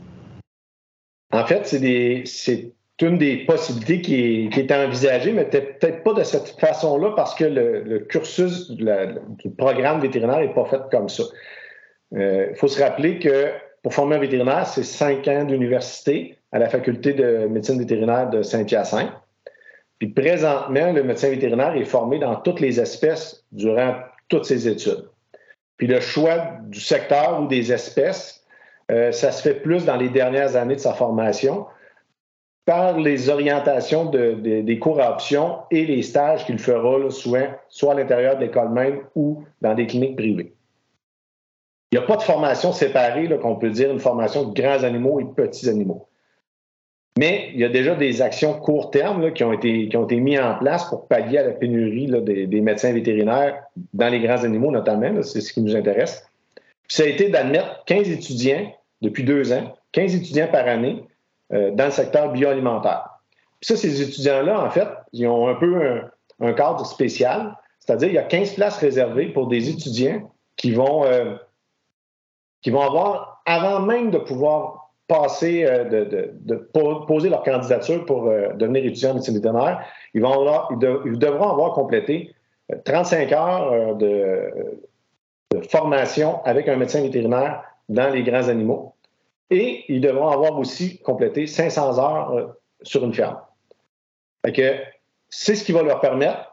En 1.32 1.44
fait, 1.44 1.66
c'est 1.66 2.72
une 3.02 3.18
des 3.18 3.38
possibilités 3.48 4.02
qui 4.02 4.16
est, 4.56 4.72
envisagée, 4.72 5.34
mais 5.34 5.46
peut-être 5.46 6.04
pas 6.04 6.14
de 6.14 6.22
cette 6.22 6.50
façon-là 6.60 7.14
parce 7.16 7.34
que 7.34 7.46
le, 7.46 7.98
cursus 8.08 8.70
du 8.70 9.50
programme 9.58 10.02
vétérinaire 10.02 10.38
n'est 10.38 10.54
pas 10.54 10.66
fait 10.66 10.82
comme 10.92 11.10
ça. 11.10 11.24
Il 12.14 12.22
euh, 12.22 12.56
faut 12.56 12.68
se 12.68 12.82
rappeler 12.82 13.20
que 13.20 13.52
pour 13.82 13.94
former 13.94 14.16
un 14.16 14.20
vétérinaire, 14.20 14.66
c'est 14.66 14.84
cinq 14.84 15.28
ans 15.28 15.44
d'université 15.44 16.38
à 16.52 16.60
la 16.60 16.70
faculté 16.70 17.14
de 17.14 17.48
médecine 17.48 17.78
vétérinaire 17.78 18.30
de 18.30 18.42
Saint-Hyacinthe. 18.42 19.12
Puis 20.00 20.10
présentement, 20.10 20.92
le 20.94 21.04
médecin 21.04 21.30
vétérinaire 21.30 21.76
est 21.76 21.86
formé 21.86 22.20
dans 22.20 22.36
toutes 22.36 22.60
les 22.60 22.80
espèces 22.80 23.44
durant 23.52 23.96
toutes 24.30 24.46
ses 24.46 24.68
études. 24.68 25.10
Puis 25.78 25.88
le 25.88 26.00
choix 26.00 26.38
du 26.70 26.80
secteur 26.80 27.42
ou 27.42 27.48
des 27.48 27.74
espèces 27.74 28.44
euh, 28.92 29.12
ça 29.12 29.32
se 29.32 29.42
fait 29.42 29.56
plus 29.56 29.86
dans 29.86 29.96
les 29.96 30.10
dernières 30.10 30.56
années 30.56 30.76
de 30.76 30.80
sa 30.80 30.94
formation 30.94 31.66
par 32.66 32.98
les 32.98 33.30
orientations 33.30 34.06
des 34.06 34.80
cours 34.80 35.02
à 35.02 35.12
option 35.12 35.60
et 35.70 35.86
les 35.86 36.02
stages 36.02 36.46
qu'il 36.46 36.60
fera 36.60 37.10
soit, 37.10 37.60
soit 37.68 37.92
à 37.92 37.96
l'intérieur 37.96 38.38
de 38.38 38.46
l'école 38.46 38.70
même 38.70 39.02
ou 39.16 39.44
dans 39.62 39.74
des 39.74 39.86
cliniques 39.86 40.16
privées. 40.16 40.54
Il 41.94 41.98
n'y 41.98 42.06
a 42.06 42.08
pas 42.08 42.18
de 42.18 42.24
formation 42.24 42.74
séparée, 42.74 43.30
qu'on 43.40 43.56
peut 43.56 43.70
dire 43.70 43.92
une 43.92 44.00
formation 44.00 44.46
de 44.46 44.60
grands 44.60 44.84
animaux 44.84 45.20
et 45.20 45.26
de 45.26 45.30
petits 45.30 45.70
animaux. 45.70 46.08
Mais 47.20 47.52
il 47.54 47.60
y 47.60 47.64
a 47.64 47.70
déjà 47.70 47.94
des 47.94 48.24
actions 48.24 48.56
court 48.60 48.90
terme 48.90 49.32
qui, 49.32 49.44
ont 49.44 49.54
été, 49.54 49.90
qui 49.90 49.96
ont 49.96 50.06
été 50.06 50.16
mises 50.16 50.40
en 50.40 50.56
place 50.56 50.86
pour 50.86 51.08
pallier 51.08 51.38
à 51.38 51.44
la 51.44 51.52
pénurie 51.52 52.08
des, 52.08 52.62
médecins 52.62 52.92
vétérinaires 52.94 53.62
dans 53.94 54.10
les 54.10 54.20
grands 54.22 54.44
animaux 54.44 54.72
notamment. 54.72 55.22
C'est 55.22 55.40
ce 55.40 55.54
qui 55.54 55.62
nous 55.62 55.76
intéresse. 55.76 56.28
Ça 56.88 57.04
a 57.04 57.06
été 57.06 57.30
d'admettre 57.30 57.84
15 57.86 58.10
étudiants 58.10 58.74
depuis 59.04 59.24
deux 59.24 59.54
ans, 59.54 59.78
15 59.92 60.16
étudiants 60.16 60.48
par 60.52 60.68
année 60.68 61.04
euh, 61.54 61.70
dans 61.70 61.86
le 61.86 61.92
secteur 61.92 62.32
bioalimentaire. 62.32 63.20
Puis 63.62 63.68
ça, 63.68 63.76
ces 63.76 64.02
étudiants-là, 64.02 64.66
en 64.66 64.72
fait, 64.72 64.88
ils 65.12 65.28
ont 65.28 65.48
un 65.48 65.54
peu 65.54 66.02
un, 66.42 66.54
cadre 66.54 66.88
spécial, 66.88 67.56
c'est-à-dire 67.78 68.08
il 68.08 68.16
y 68.16 68.18
a 68.18 68.24
15 68.24 68.54
places 68.56 68.78
réservées 68.80 69.28
pour 69.28 69.46
des 69.46 69.70
étudiants 69.70 70.32
qui 70.56 70.72
vont, 70.72 71.06
euh, 71.06 71.36
qui 72.64 72.72
vont 72.72 72.82
avoir, 72.82 73.44
avant 73.46 73.82
même 73.82 74.10
de 74.10 74.18
pouvoir 74.18 74.90
passer, 75.08 75.66
euh, 75.66 75.84
de, 75.84 76.56
poser 77.08 77.30
leur 77.30 77.44
candidature 77.44 78.06
pour 78.06 78.24
devenir 78.24 78.86
étudiant 78.86 79.12
en 79.12 79.14
médecine 79.16 79.36
vétérinaire, 79.36 79.86
ils, 80.14 80.22
vont 80.22 80.32
devront 80.80 81.50
avoir 81.50 81.74
complété 81.74 82.34
35 82.86 83.32
heures 83.34 83.96
de, 83.96 84.80
formation 85.70 86.42
avec 86.46 86.68
un 86.68 86.78
médecin 86.78 87.02
vétérinaire 87.02 87.64
dans 87.90 88.10
les 88.10 88.24
grands 88.24 88.48
animaux. 88.48 88.96
Et 89.50 89.86
ils 89.88 90.02
devront 90.02 90.30
avoir 90.30 90.58
aussi 90.58 91.00
complété 91.00 91.48
500 91.48 92.00
heures 92.00 92.32
euh, 92.32 92.48
sur 92.82 93.04
une 93.04 93.14
ferme. 93.14 93.38
c'est 95.30 95.56
ce 95.56 95.64
qui 95.64 95.72
va 95.72 95.84
leur 95.84 96.00
permettre, 96.00 96.53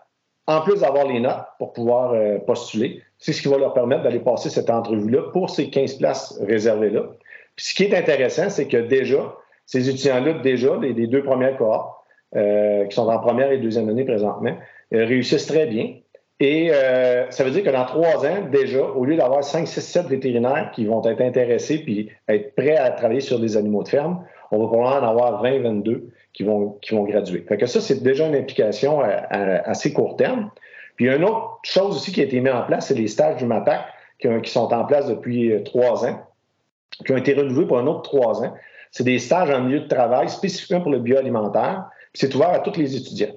en 0.51 0.63
plus 0.63 0.81
d'avoir 0.81 1.07
les 1.07 1.21
notes 1.21 1.45
pour 1.59 1.73
pouvoir 1.73 2.13
euh, 2.13 2.39
postuler, 2.39 3.03
c'est 3.19 3.33
ce 3.33 3.41
qui 3.41 3.49
va 3.49 3.59
leur 3.59 3.73
permettre 3.73 4.03
d'aller 4.03 4.19
passer 4.19 4.51
cette 4.51 4.69
entrevue-là 4.69 5.31
pour 5.33 5.51
ces 5.51 5.71
15 5.71 5.95
places 5.95 6.41
réservées-là. 6.47 7.03
ce 7.57 7.75
qui 7.75 7.85
est 7.85 7.97
intéressant, 7.97 8.51
c'est 8.51 8.67
que 8.67 8.77
déjà, 8.77 9.35
ces 9.67 9.89
étudiants-là, 9.89 10.35
déjà, 10.35 10.77
les, 10.81 11.07
deux 11.07 11.23
premières 11.23 11.57
cohortes, 11.57 11.95
euh, 12.35 12.85
qui 12.87 12.95
sont 12.97 13.09
en 13.09 13.19
première 13.19 13.53
et 13.53 13.59
deuxième 13.59 13.89
année 13.89 14.05
présentement, 14.05 14.57
réussissent 14.91 15.47
très 15.47 15.67
bien. 15.67 15.95
Et 16.41 16.71
euh, 16.73 17.31
ça 17.31 17.45
veut 17.45 17.51
dire 17.51 17.63
que 17.63 17.71
dans 17.71 17.85
trois 17.85 18.27
ans, 18.27 18.49
déjà, 18.51 18.83
au 18.83 19.05
lieu 19.05 19.17
d'avoir 19.17 19.45
5, 19.45 19.69
6, 19.69 19.81
7 19.81 20.07
vétérinaires 20.07 20.73
qui 20.75 20.87
vont 20.87 21.05
être 21.05 21.21
intéressés 21.21 21.79
puis 21.79 22.11
être 22.29 22.55
prêts 22.55 22.77
à 22.77 22.91
travailler 22.91 23.21
sur 23.21 23.39
des 23.39 23.59
animaux 23.59 23.83
de 23.83 23.89
ferme, 23.89 24.25
on 24.51 24.59
va 24.59 24.67
probablement 24.67 25.07
en 25.07 25.11
avoir 25.11 25.43
20, 25.43 25.61
22 25.61 26.09
qui 26.33 26.45
vont, 26.45 26.79
qui 26.83 26.95
vont 26.95 27.05
graduer. 27.05 27.45
Ça, 27.67 27.81
c'est 27.81 28.03
déjà 28.03 28.27
une 28.27 28.35
implication 28.35 29.01
à, 29.01 29.09
assez 29.69 29.93
court 29.93 30.17
terme. 30.17 30.51
Puis 30.97 31.09
une 31.09 31.25
autre 31.25 31.61
chose 31.63 31.97
aussi 31.97 32.13
qui 32.13 32.21
a 32.21 32.25
été 32.25 32.41
mise 32.41 32.53
en 32.53 32.63
place, 32.63 32.89
c'est 32.89 32.95
les 32.95 33.09
stages 33.09 33.37
du 33.39 33.47
MAPAC 33.47 33.81
qui, 34.19 34.29
qui, 34.43 34.51
sont 34.51 34.73
en 34.73 34.85
place 34.85 35.07
depuis 35.07 35.53
euh, 35.53 35.63
trois 35.63 36.07
ans, 36.07 36.21
qui 37.05 37.13
ont 37.13 37.17
été 37.17 37.33
renouvelés 37.33 37.67
pour 37.67 37.79
un 37.79 37.87
autre 37.87 38.03
trois 38.03 38.45
ans. 38.45 38.55
C'est 38.91 39.05
des 39.05 39.19
stages 39.19 39.51
en 39.51 39.63
milieu 39.63 39.81
de 39.81 39.89
travail 39.89 40.29
spécifiquement 40.29 40.81
pour 40.81 40.91
le 40.91 40.99
bioalimentaire. 40.99 41.87
C'est 42.13 42.35
ouvert 42.35 42.51
à 42.51 42.59
tous 42.59 42.77
les 42.77 42.97
étudiants. 42.97 43.31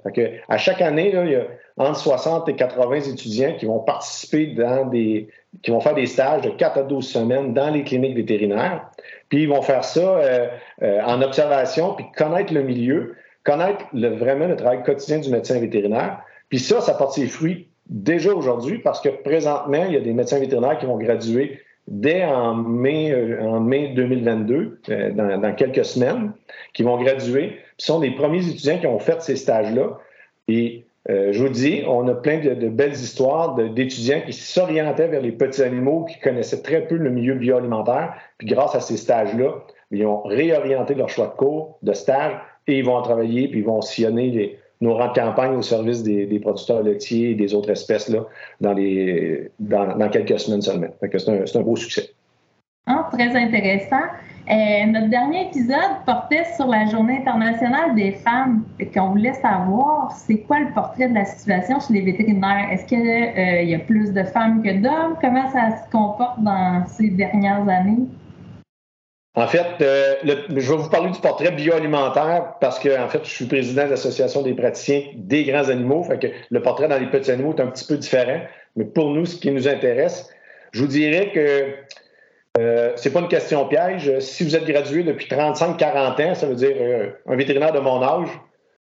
À 0.49 0.57
chaque 0.57 0.81
année, 0.81 1.13
il 1.13 1.31
y 1.31 1.35
a 1.35 1.45
entre 1.77 1.99
60 1.99 2.49
et 2.49 2.55
80 2.55 3.01
étudiants 3.01 3.55
qui 3.57 3.65
vont 3.65 3.79
participer 3.79 4.47
dans 4.47 4.85
des, 4.85 5.29
qui 5.61 5.71
vont 5.71 5.79
faire 5.79 5.93
des 5.93 6.05
stages 6.05 6.41
de 6.41 6.49
4 6.49 6.77
à 6.79 6.83
12 6.83 7.07
semaines 7.07 7.53
dans 7.53 7.69
les 7.69 7.83
cliniques 7.83 8.15
vétérinaires. 8.15 8.89
Puis 9.29 9.43
ils 9.43 9.49
vont 9.49 9.61
faire 9.61 9.83
ça 9.83 9.99
euh, 9.99 10.47
euh, 10.81 11.01
en 11.03 11.21
observation, 11.21 11.93
puis 11.93 12.05
connaître 12.15 12.53
le 12.53 12.63
milieu, 12.63 13.15
connaître 13.43 13.85
le, 13.93 14.09
vraiment 14.09 14.47
le 14.47 14.55
travail 14.55 14.83
quotidien 14.83 15.19
du 15.19 15.29
médecin 15.29 15.59
vétérinaire. 15.59 16.21
Puis 16.49 16.59
ça, 16.59 16.81
ça 16.81 16.93
porte 16.93 17.13
ses 17.13 17.27
fruits 17.27 17.67
déjà 17.87 18.33
aujourd'hui 18.33 18.79
parce 18.79 19.01
que 19.01 19.09
présentement, 19.09 19.85
il 19.85 19.93
y 19.93 19.97
a 19.97 20.01
des 20.01 20.13
médecins 20.13 20.39
vétérinaires 20.39 20.77
qui 20.77 20.85
vont 20.85 20.97
graduer 20.97 21.59
dès 21.87 22.23
en 22.25 22.55
mai, 22.55 23.11
euh, 23.11 23.41
en 23.41 23.59
mai 23.59 23.93
2022, 23.95 24.79
dans, 25.15 25.39
dans, 25.39 25.53
quelques 25.53 25.85
semaines, 25.85 26.31
qui 26.73 26.83
vont 26.83 27.01
graduer. 27.01 27.57
Ce 27.77 27.87
sont 27.87 27.99
les 27.99 28.11
premiers 28.11 28.47
étudiants 28.47 28.79
qui 28.79 28.87
ont 28.87 28.99
fait 28.99 29.21
ces 29.21 29.35
stages-là. 29.35 29.99
Et 30.47 30.85
euh, 31.09 31.33
je 31.33 31.43
vous 31.43 31.49
dis, 31.49 31.83
on 31.85 32.07
a 32.07 32.15
plein 32.15 32.39
de, 32.39 32.69
belles 32.69 32.93
histoires 32.93 33.55
d'étudiants 33.55 34.21
qui 34.25 34.33
s'orientaient 34.33 35.07
vers 35.07 35.21
les 35.21 35.33
petits 35.33 35.61
animaux, 35.61 36.05
qui 36.05 36.19
connaissaient 36.19 36.61
très 36.61 36.87
peu 36.87 36.95
le 36.95 37.09
milieu 37.09 37.35
bioalimentaire. 37.35 38.13
Puis 38.37 38.47
grâce 38.47 38.73
à 38.75 38.79
ces 38.79 38.97
stages-là, 38.97 39.63
ils 39.91 40.05
ont 40.05 40.21
réorienté 40.23 40.95
leur 40.95 41.09
choix 41.09 41.27
de 41.27 41.33
cours, 41.33 41.77
de 41.81 41.93
stage, 41.93 42.33
et 42.67 42.79
ils 42.79 42.85
vont 42.85 43.01
travailler, 43.01 43.49
puis 43.49 43.59
ils 43.59 43.65
vont 43.65 43.81
sillonner 43.81 44.57
nos 44.83 44.95
rangs 44.95 45.13
de 45.13 45.19
campagne 45.19 45.55
au 45.55 45.61
service 45.61 46.03
des, 46.03 46.39
producteurs 46.39 46.83
laitiers 46.83 47.31
et 47.31 47.35
des 47.35 47.53
autres 47.53 47.69
espèces 47.69 48.09
là, 48.09 48.25
dans, 48.59 48.73
les, 48.73 49.49
dans, 49.59 50.09
quelques 50.09 50.39
semaines 50.39 50.61
seulement. 50.61 50.87
C'est 51.01 51.29
un, 51.29 51.61
un 51.61 51.63
beau 51.63 51.75
succès. 51.75 52.09
Ah, 52.85 53.07
très 53.11 53.33
intéressant. 53.35 54.05
Euh, 54.51 54.85
notre 54.87 55.07
dernier 55.07 55.47
épisode 55.47 56.03
portait 56.05 56.43
sur 56.57 56.67
la 56.67 56.85
Journée 56.85 57.19
internationale 57.19 57.95
des 57.95 58.11
femmes. 58.11 58.63
Et 58.77 58.87
qu'on 58.87 59.11
voulait 59.11 59.33
savoir, 59.35 60.11
c'est 60.11 60.39
quoi 60.39 60.59
le 60.59 60.73
portrait 60.73 61.07
de 61.07 61.13
la 61.13 61.23
situation 61.23 61.79
chez 61.79 61.93
les 61.93 62.01
vétérinaires? 62.01 62.67
Est-ce 62.69 62.85
qu'il 62.85 62.99
euh, 62.99 63.61
y 63.61 63.73
a 63.73 63.79
plus 63.79 64.11
de 64.11 64.23
femmes 64.23 64.61
que 64.61 64.81
d'hommes? 64.81 65.15
Comment 65.21 65.49
ça 65.51 65.77
se 65.77 65.89
comporte 65.91 66.41
dans 66.41 66.85
ces 66.87 67.09
dernières 67.09 67.67
années? 67.69 68.05
En 69.35 69.47
fait, 69.47 69.81
euh, 69.81 70.15
je 70.23 70.71
vais 70.71 70.77
vous 70.77 70.89
parler 70.89 71.09
du 71.09 71.19
portrait 71.19 71.51
bioalimentaire 71.51 72.53
parce 72.61 72.77
que, 72.77 72.99
en 72.99 73.09
fait, 73.09 73.23
je 73.23 73.29
suis 73.29 73.45
président 73.45 73.85
de 73.85 73.89
l'Association 73.89 74.43
des 74.43 74.53
praticiens 74.53 75.03
des 75.15 75.43
grands 75.43 75.69
animaux. 75.69 76.03
Fait 76.03 76.19
que 76.19 76.27
le 76.49 76.61
portrait 76.61 76.87
dans 76.87 76.99
les 76.99 77.07
petits 77.07 77.31
animaux 77.31 77.55
est 77.55 77.61
un 77.61 77.67
petit 77.67 77.85
peu 77.85 77.97
différent. 77.97 78.41
Mais 78.75 78.85
pour 78.85 79.09
nous, 79.09 79.25
ce 79.25 79.35
qui 79.37 79.49
nous 79.51 79.67
intéresse, 79.67 80.29
je 80.71 80.81
vous 80.81 80.87
dirais 80.87 81.31
que 81.33 81.73
euh, 82.59 82.93
c'est 82.95 83.11
pas 83.11 83.21
une 83.21 83.27
question 83.27 83.67
piège. 83.67 84.19
Si 84.19 84.43
vous 84.43 84.55
êtes 84.55 84.65
gradué 84.65 85.03
depuis 85.03 85.27
35-40 85.27 86.21
ans, 86.23 86.35
ça 86.35 86.45
veut 86.45 86.55
dire 86.55 86.75
euh, 86.79 87.09
un 87.27 87.35
vétérinaire 87.35 87.73
de 87.73 87.79
mon 87.79 88.03
âge, 88.03 88.29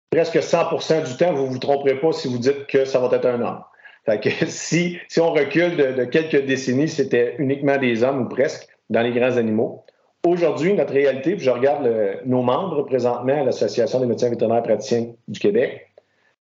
presque 0.09 0.37
100% 0.37 1.05
du 1.05 1.17
temps, 1.17 1.33
vous 1.33 1.47
ne 1.47 1.49
vous 1.49 1.59
tromperez 1.59 1.99
pas 1.99 2.13
si 2.13 2.29
vous 2.29 2.37
dites 2.37 2.65
que 2.67 2.85
ça 2.85 2.99
va 2.99 3.13
être 3.15 3.25
un 3.25 3.41
homme. 3.41 3.61
Fait 4.05 4.21
que 4.21 4.29
si, 4.47 4.99
si 5.09 5.19
on 5.19 5.33
recule 5.33 5.75
de, 5.75 6.05
quelques 6.05 6.45
décennies, 6.45 6.87
c'était 6.87 7.35
uniquement 7.39 7.77
des 7.77 8.03
hommes 8.03 8.21
ou 8.21 8.29
presque 8.29 8.69
dans 8.89 9.01
les 9.01 9.11
grands 9.11 9.35
animaux. 9.35 9.83
Aujourd'hui, 10.25 10.73
notre 10.73 10.93
réalité, 10.93 11.35
puis 11.35 11.45
je 11.45 11.49
regarde 11.49 11.89
nos 12.25 12.41
membres 12.41 12.83
présentement 12.83 13.41
à 13.41 13.43
l'Association 13.43 13.99
des 13.99 14.05
médecins 14.05 14.29
vétérinaires 14.29 14.63
praticiens 14.63 15.13
du 15.27 15.39
Québec, 15.39 15.89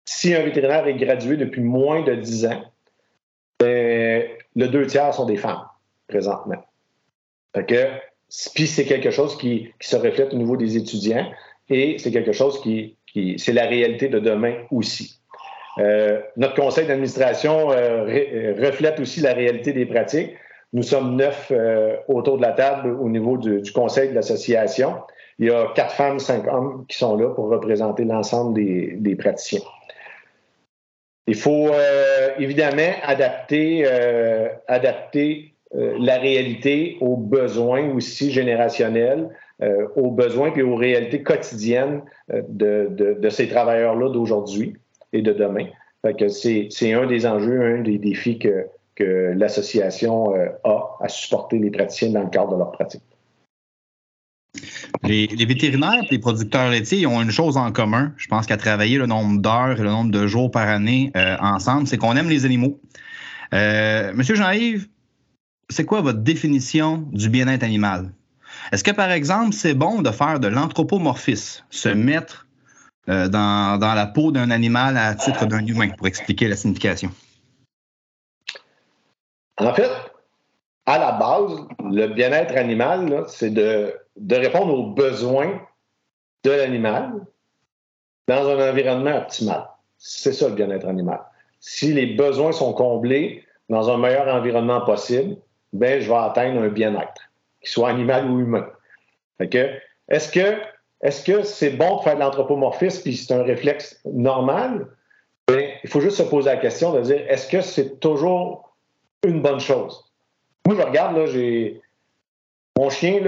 si 0.04 0.34
un 0.34 0.42
vétérinaire 0.42 0.86
est 0.86 0.94
gradué 0.94 1.36
depuis 1.36 1.60
moins 1.60 2.02
de 2.02 2.14
10 2.14 2.46
ans, 2.46 2.62
ben, 3.60 4.24
le 4.56 4.68
deux 4.68 4.86
tiers 4.86 5.12
sont 5.12 5.26
des 5.26 5.36
femmes 5.36 5.64
présentement. 6.06 6.64
Puis 7.52 8.66
c'est 8.66 8.84
quelque 8.84 9.10
chose 9.10 9.36
qui, 9.36 9.72
se 9.80 9.96
reflète 9.96 10.32
au 10.32 10.36
niveau 10.36 10.56
des 10.56 10.76
étudiants 10.76 11.30
et 11.68 11.98
c'est 11.98 12.10
quelque 12.10 12.32
chose 12.32 12.60
qui, 12.62 12.96
c'est 13.38 13.52
la 13.52 13.66
réalité 13.66 14.08
de 14.08 14.18
demain 14.18 14.54
aussi. 14.70 15.20
Euh, 15.78 16.20
notre 16.36 16.54
conseil 16.54 16.86
d'administration 16.86 17.70
euh, 17.70 18.54
reflète 18.58 18.98
aussi 19.00 19.20
la 19.20 19.32
réalité 19.32 19.72
des 19.72 19.86
pratiques. 19.86 20.30
Nous 20.74 20.82
sommes 20.82 21.16
neuf 21.16 21.50
euh, 21.50 21.96
autour 22.08 22.36
de 22.36 22.42
la 22.42 22.52
table 22.52 22.90
au 23.00 23.08
niveau 23.08 23.38
du, 23.38 23.62
conseil 23.72 24.10
de 24.10 24.14
l'association. 24.14 24.96
Il 25.38 25.46
y 25.46 25.50
a 25.50 25.72
quatre 25.74 25.92
femmes, 25.92 26.18
cinq 26.18 26.46
hommes 26.46 26.84
qui 26.88 26.98
sont 26.98 27.16
là 27.16 27.30
pour 27.30 27.48
représenter 27.48 28.04
l'ensemble 28.04 28.54
des, 28.54 29.16
praticiens. 29.16 29.60
Il 31.26 31.36
faut 31.36 31.68
euh, 31.68 32.30
évidemment 32.38 32.92
adapter, 33.02 33.84
euh, 33.86 34.48
adapter 34.66 35.54
la 35.72 36.16
réalité 36.16 36.96
aux 37.02 37.16
besoins 37.18 37.90
aussi 37.94 38.30
générationnels, 38.30 39.28
aux 39.96 40.10
besoins 40.10 40.50
et 40.56 40.62
aux 40.62 40.76
réalités 40.76 41.22
quotidiennes 41.22 42.00
de, 42.30 43.28
ces 43.28 43.48
travailleurs-là 43.48 44.08
d'aujourd'hui 44.08 44.78
et 45.12 45.20
de 45.20 45.34
demain. 45.34 45.66
C'est 46.28 46.92
un 46.94 47.06
des 47.06 47.26
enjeux, 47.26 47.60
un 47.60 47.82
des 47.82 47.98
défis 47.98 48.38
que, 48.38 48.64
que 48.98 49.32
l'association 49.36 50.34
euh, 50.34 50.48
a 50.64 50.96
à 51.00 51.08
supporter 51.08 51.58
les 51.58 51.70
praticiens 51.70 52.10
dans 52.10 52.22
le 52.22 52.30
cadre 52.30 52.52
de 52.52 52.58
leur 52.58 52.72
pratique. 52.72 53.02
Les, 55.04 55.28
vétérinaires 55.28 56.02
et 56.02 56.08
les 56.10 56.18
producteurs 56.18 56.70
laitiers 56.70 57.06
ont 57.06 57.22
une 57.22 57.30
chose 57.30 57.56
en 57.56 57.70
commun, 57.70 58.12
je 58.16 58.26
pense 58.26 58.46
qu'à 58.46 58.56
travailler 58.56 58.98
le 58.98 59.06
nombre 59.06 59.40
d'heures 59.40 59.78
et 59.78 59.82
le 59.82 59.90
nombre 59.90 60.10
de 60.10 60.26
jours 60.26 60.50
par 60.50 60.68
année 60.68 61.12
euh, 61.16 61.36
ensemble, 61.40 61.86
c'est 61.86 61.96
qu'on 61.96 62.16
aime 62.16 62.28
les 62.28 62.44
animaux. 62.44 62.80
Euh, 63.54 64.12
Monsieur 64.14 64.34
Jean-Yves, 64.34 64.88
c'est 65.70 65.84
quoi 65.84 66.00
votre 66.00 66.18
définition 66.18 67.04
du 67.12 67.28
bien-être 67.28 67.62
animal? 67.62 68.10
Est-ce 68.72 68.82
que, 68.82 68.90
par 68.90 69.12
exemple, 69.12 69.52
c'est 69.52 69.74
bon 69.74 70.02
de 70.02 70.10
faire 70.10 70.40
de 70.40 70.48
l'anthropomorphisme, 70.48 71.62
se 71.70 71.90
mettre 71.90 72.46
dans, 73.06 73.78
la 73.80 74.06
peau 74.06 74.32
d'un 74.32 74.50
animal 74.50 74.96
à 74.96 75.14
titre 75.14 75.46
d'un 75.46 75.64
humain, 75.64 75.90
pour 75.96 76.06
expliquer 76.08 76.48
la 76.48 76.56
signification? 76.56 77.10
En 79.58 79.74
fait, 79.74 79.90
à 80.86 80.98
la 80.98 81.12
base, 81.12 81.66
le 81.84 82.06
bien-être 82.06 82.56
animal, 82.56 83.24
c'est 83.28 83.50
de, 83.50 83.94
répondre 84.30 84.72
aux 84.72 84.90
besoins 84.90 85.60
de 86.44 86.50
l'animal 86.50 87.12
dans 88.26 88.48
un 88.48 88.70
environnement 88.70 89.16
optimal. 89.18 89.68
C'est 89.98 90.32
ça 90.32 90.48
le 90.48 90.54
bien-être 90.54 90.86
animal. 90.86 91.20
Si 91.60 91.92
les 91.92 92.06
besoins 92.06 92.52
sont 92.52 92.72
comblés 92.72 93.44
dans 93.68 93.90
un 93.90 93.98
meilleur 93.98 94.32
environnement 94.32 94.80
possible, 94.82 95.36
ben 95.72 96.00
je 96.00 96.08
vais 96.08 96.16
atteindre 96.16 96.62
un 96.62 96.68
bien-être, 96.68 97.30
qu'il 97.60 97.68
soit 97.68 97.90
animal 97.90 98.30
ou 98.30 98.40
humain. 98.40 98.66
Est-ce 99.40 100.30
que 100.30 100.58
est-ce 101.00 101.22
que 101.22 101.42
c'est 101.42 101.70
bon 101.70 101.98
de 101.98 102.02
faire 102.02 102.14
de 102.16 102.20
l'anthropomorphisme 102.20 103.02
puis 103.02 103.16
c'est 103.16 103.34
un 103.34 103.42
réflexe 103.42 104.00
normal? 104.04 104.88
Ben, 105.46 105.70
il 105.82 105.90
faut 105.90 106.00
juste 106.00 106.16
se 106.16 106.22
poser 106.22 106.50
la 106.50 106.56
question 106.56 106.92
de 106.92 107.00
dire 107.02 107.22
est-ce 107.28 107.48
que 107.48 107.60
c'est 107.60 108.00
toujours 108.00 108.67
une 109.24 109.42
bonne 109.42 109.60
chose. 109.60 110.04
Moi, 110.66 110.76
je 110.76 110.82
regarde, 110.82 111.16
là, 111.16 111.26
j'ai. 111.26 111.80
Mon 112.76 112.90
chien, 112.90 113.20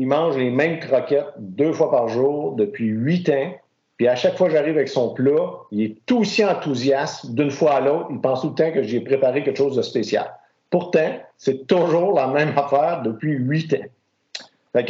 il 0.00 0.06
mange 0.06 0.36
les 0.36 0.50
mêmes 0.50 0.80
croquettes 0.80 1.32
deux 1.38 1.72
fois 1.72 1.90
par 1.90 2.08
jour 2.08 2.56
depuis 2.56 2.86
huit 2.86 3.28
ans. 3.28 3.54
Puis 3.96 4.08
à 4.08 4.16
chaque 4.16 4.36
fois 4.36 4.48
que 4.48 4.54
j'arrive 4.54 4.76
avec 4.76 4.88
son 4.88 5.12
plat, 5.12 5.50
il 5.70 5.82
est 5.82 5.96
tout 6.06 6.20
aussi 6.20 6.42
enthousiaste 6.42 7.32
d'une 7.32 7.50
fois 7.50 7.74
à 7.74 7.80
l'autre. 7.80 8.08
Il 8.10 8.20
pense 8.20 8.40
tout 8.40 8.48
le 8.48 8.54
temps 8.54 8.72
que 8.72 8.82
j'ai 8.82 9.00
préparé 9.00 9.44
quelque 9.44 9.58
chose 9.58 9.76
de 9.76 9.82
spécial. 9.82 10.34
Pourtant, 10.70 11.18
c'est 11.36 11.66
toujours 11.66 12.14
la 12.14 12.28
même 12.28 12.54
affaire 12.56 13.02
depuis 13.02 13.32
huit 13.32 13.74
ans. 13.74 14.80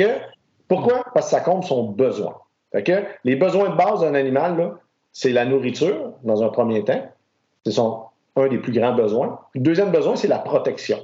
Pourquoi? 0.68 1.02
Parce 1.12 1.26
que 1.26 1.30
ça 1.32 1.40
compte 1.40 1.64
son 1.64 1.88
besoin. 1.88 2.37
Les 3.24 3.34
besoins 3.34 3.70
de 3.70 3.76
base 3.76 4.02
d'un 4.02 4.14
animal, 4.14 4.76
c'est 5.12 5.32
la 5.32 5.44
nourriture, 5.44 6.12
dans 6.22 6.44
un 6.44 6.48
premier 6.48 6.84
temps. 6.84 7.04
C'est 7.66 7.72
son 7.72 8.04
un 8.36 8.48
des 8.48 8.58
plus 8.58 8.72
grands 8.72 8.94
besoins. 8.94 9.40
Le 9.54 9.60
deuxième 9.60 9.90
besoin, 9.90 10.16
c'est 10.16 10.28
la 10.28 10.38
protection. 10.38 10.98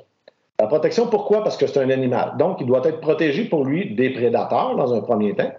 La 0.59 0.67
protection, 0.67 1.07
pourquoi? 1.07 1.43
Parce 1.43 1.57
que 1.57 1.67
c'est 1.67 1.81
un 1.81 1.91
animal. 1.91 2.35
Donc, 2.39 2.59
il 2.61 2.67
doit 2.67 2.83
être 2.85 3.01
protégé 3.01 3.45
pour 3.45 3.65
lui 3.65 3.95
des 3.95 4.11
prédateurs 4.11 4.75
dans 4.77 4.95
un 4.95 5.01
premier 5.01 5.35
temps, 5.35 5.53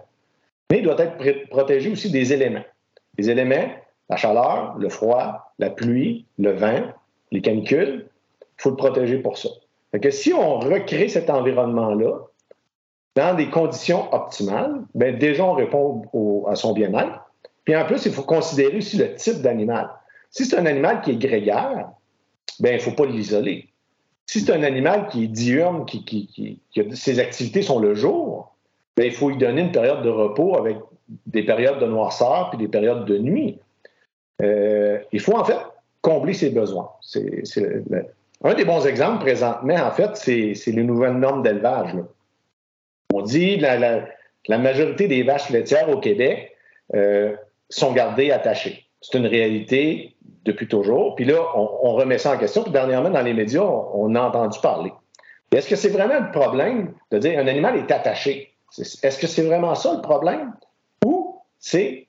mais 0.70 0.78
il 0.78 0.84
doit 0.84 0.98
être 0.98 1.48
protégé 1.48 1.90
aussi 1.90 2.10
des 2.10 2.32
éléments. 2.32 2.64
Les 3.16 3.30
éléments, 3.30 3.68
la 4.10 4.16
chaleur, 4.16 4.74
le 4.78 4.88
froid, 4.88 5.52
la 5.58 5.70
pluie, 5.70 6.26
le 6.38 6.52
vent, 6.52 6.82
les 7.30 7.40
canicules, 7.40 8.08
il 8.40 8.62
faut 8.62 8.70
le 8.70 8.76
protéger 8.76 9.18
pour 9.18 9.38
ça. 9.38 9.50
Fait 9.92 10.00
que 10.00 10.10
si 10.10 10.32
on 10.32 10.58
recrée 10.58 11.08
cet 11.08 11.30
environnement-là 11.30 12.18
dans 13.14 13.34
des 13.34 13.48
conditions 13.50 14.12
optimales, 14.12 14.82
bien, 14.94 15.12
déjà, 15.12 15.44
on 15.44 15.54
répond 15.54 16.44
à 16.48 16.54
son 16.54 16.72
bien-être. 16.72 17.24
Puis 17.64 17.76
en 17.76 17.84
plus, 17.84 18.06
il 18.06 18.12
faut 18.12 18.22
considérer 18.22 18.78
aussi 18.78 18.96
le 18.96 19.14
type 19.14 19.42
d'animal. 19.42 19.90
Si 20.30 20.44
c'est 20.44 20.56
un 20.56 20.66
animal 20.66 21.00
qui 21.02 21.12
est 21.12 21.16
grégaire, 21.16 21.90
ben 22.60 22.72
il 22.72 22.76
ne 22.76 22.80
faut 22.80 22.92
pas 22.92 23.06
l'isoler. 23.06 23.68
Si 24.26 24.40
c'est 24.40 24.52
un 24.52 24.62
animal 24.62 25.08
qui 25.08 25.24
est 25.24 25.28
diurne, 25.28 25.86
qui, 25.86 26.04
qui, 26.04 26.60
ses 26.92 27.18
activités 27.18 27.62
sont 27.62 27.78
le 27.78 27.94
jour, 27.94 28.54
ben, 28.96 29.06
il 29.06 29.12
faut 29.12 29.30
lui 29.30 29.38
donner 29.38 29.62
une 29.62 29.72
période 29.72 30.02
de 30.02 30.10
repos 30.10 30.56
avec 30.58 30.76
des 31.26 31.42
périodes 31.44 31.78
de 31.78 31.86
noirceur 31.86 32.50
puis 32.50 32.58
des 32.58 32.68
périodes 32.68 33.06
de 33.06 33.16
nuit. 33.16 33.58
Euh, 34.42 34.98
il 35.12 35.20
faut 35.20 35.36
en 35.36 35.44
fait 35.44 35.58
combler 36.02 36.34
ses 36.34 36.50
besoins. 36.50 36.90
C'est, 37.00 37.42
un 38.44 38.54
des 38.54 38.64
bons 38.64 38.86
exemples 38.86 39.20
présentement, 39.20 39.76
en 39.76 39.90
fait, 39.92 40.16
c'est, 40.16 40.70
les 40.70 40.82
nouvelles 40.84 41.14
normes 41.14 41.42
d'élevage. 41.42 41.94
On 43.14 43.22
dit 43.22 43.56
que 43.56 43.62
la, 43.62 44.04
la, 44.46 44.58
majorité 44.58 45.08
des 45.08 45.22
vaches 45.22 45.50
laitières 45.50 45.88
au 45.88 45.98
Québec 45.98 46.54
euh, 46.94 47.34
sont 47.70 47.92
gardées 47.92 48.30
attachées. 48.30 48.84
C'est 49.00 49.16
une 49.16 49.26
réalité 49.26 50.14
depuis 50.48 50.66
toujours. 50.66 51.14
Puis 51.14 51.24
là, 51.24 51.36
on, 51.54 51.92
remet 51.92 52.18
ça 52.18 52.34
en 52.34 52.38
question. 52.38 52.62
Puis 52.62 52.72
dernièrement, 52.72 53.10
dans 53.10 53.22
les 53.22 53.34
médias, 53.34 53.62
on, 53.62 54.14
a 54.14 54.20
entendu 54.20 54.58
parler. 54.60 54.92
Est-ce 55.52 55.68
que 55.68 55.76
c'est 55.76 55.90
vraiment 55.90 56.20
le 56.20 56.30
problème 56.32 56.94
de 57.10 57.18
dire 57.18 57.38
un 57.38 57.46
animal 57.46 57.76
est 57.76 57.90
attaché? 57.90 58.54
Est-ce 58.76 59.18
que 59.18 59.26
c'est 59.26 59.42
vraiment 59.42 59.74
ça 59.74 59.94
le 59.94 60.02
problème? 60.02 60.52
Ou 61.04 61.40
c'est 61.58 62.08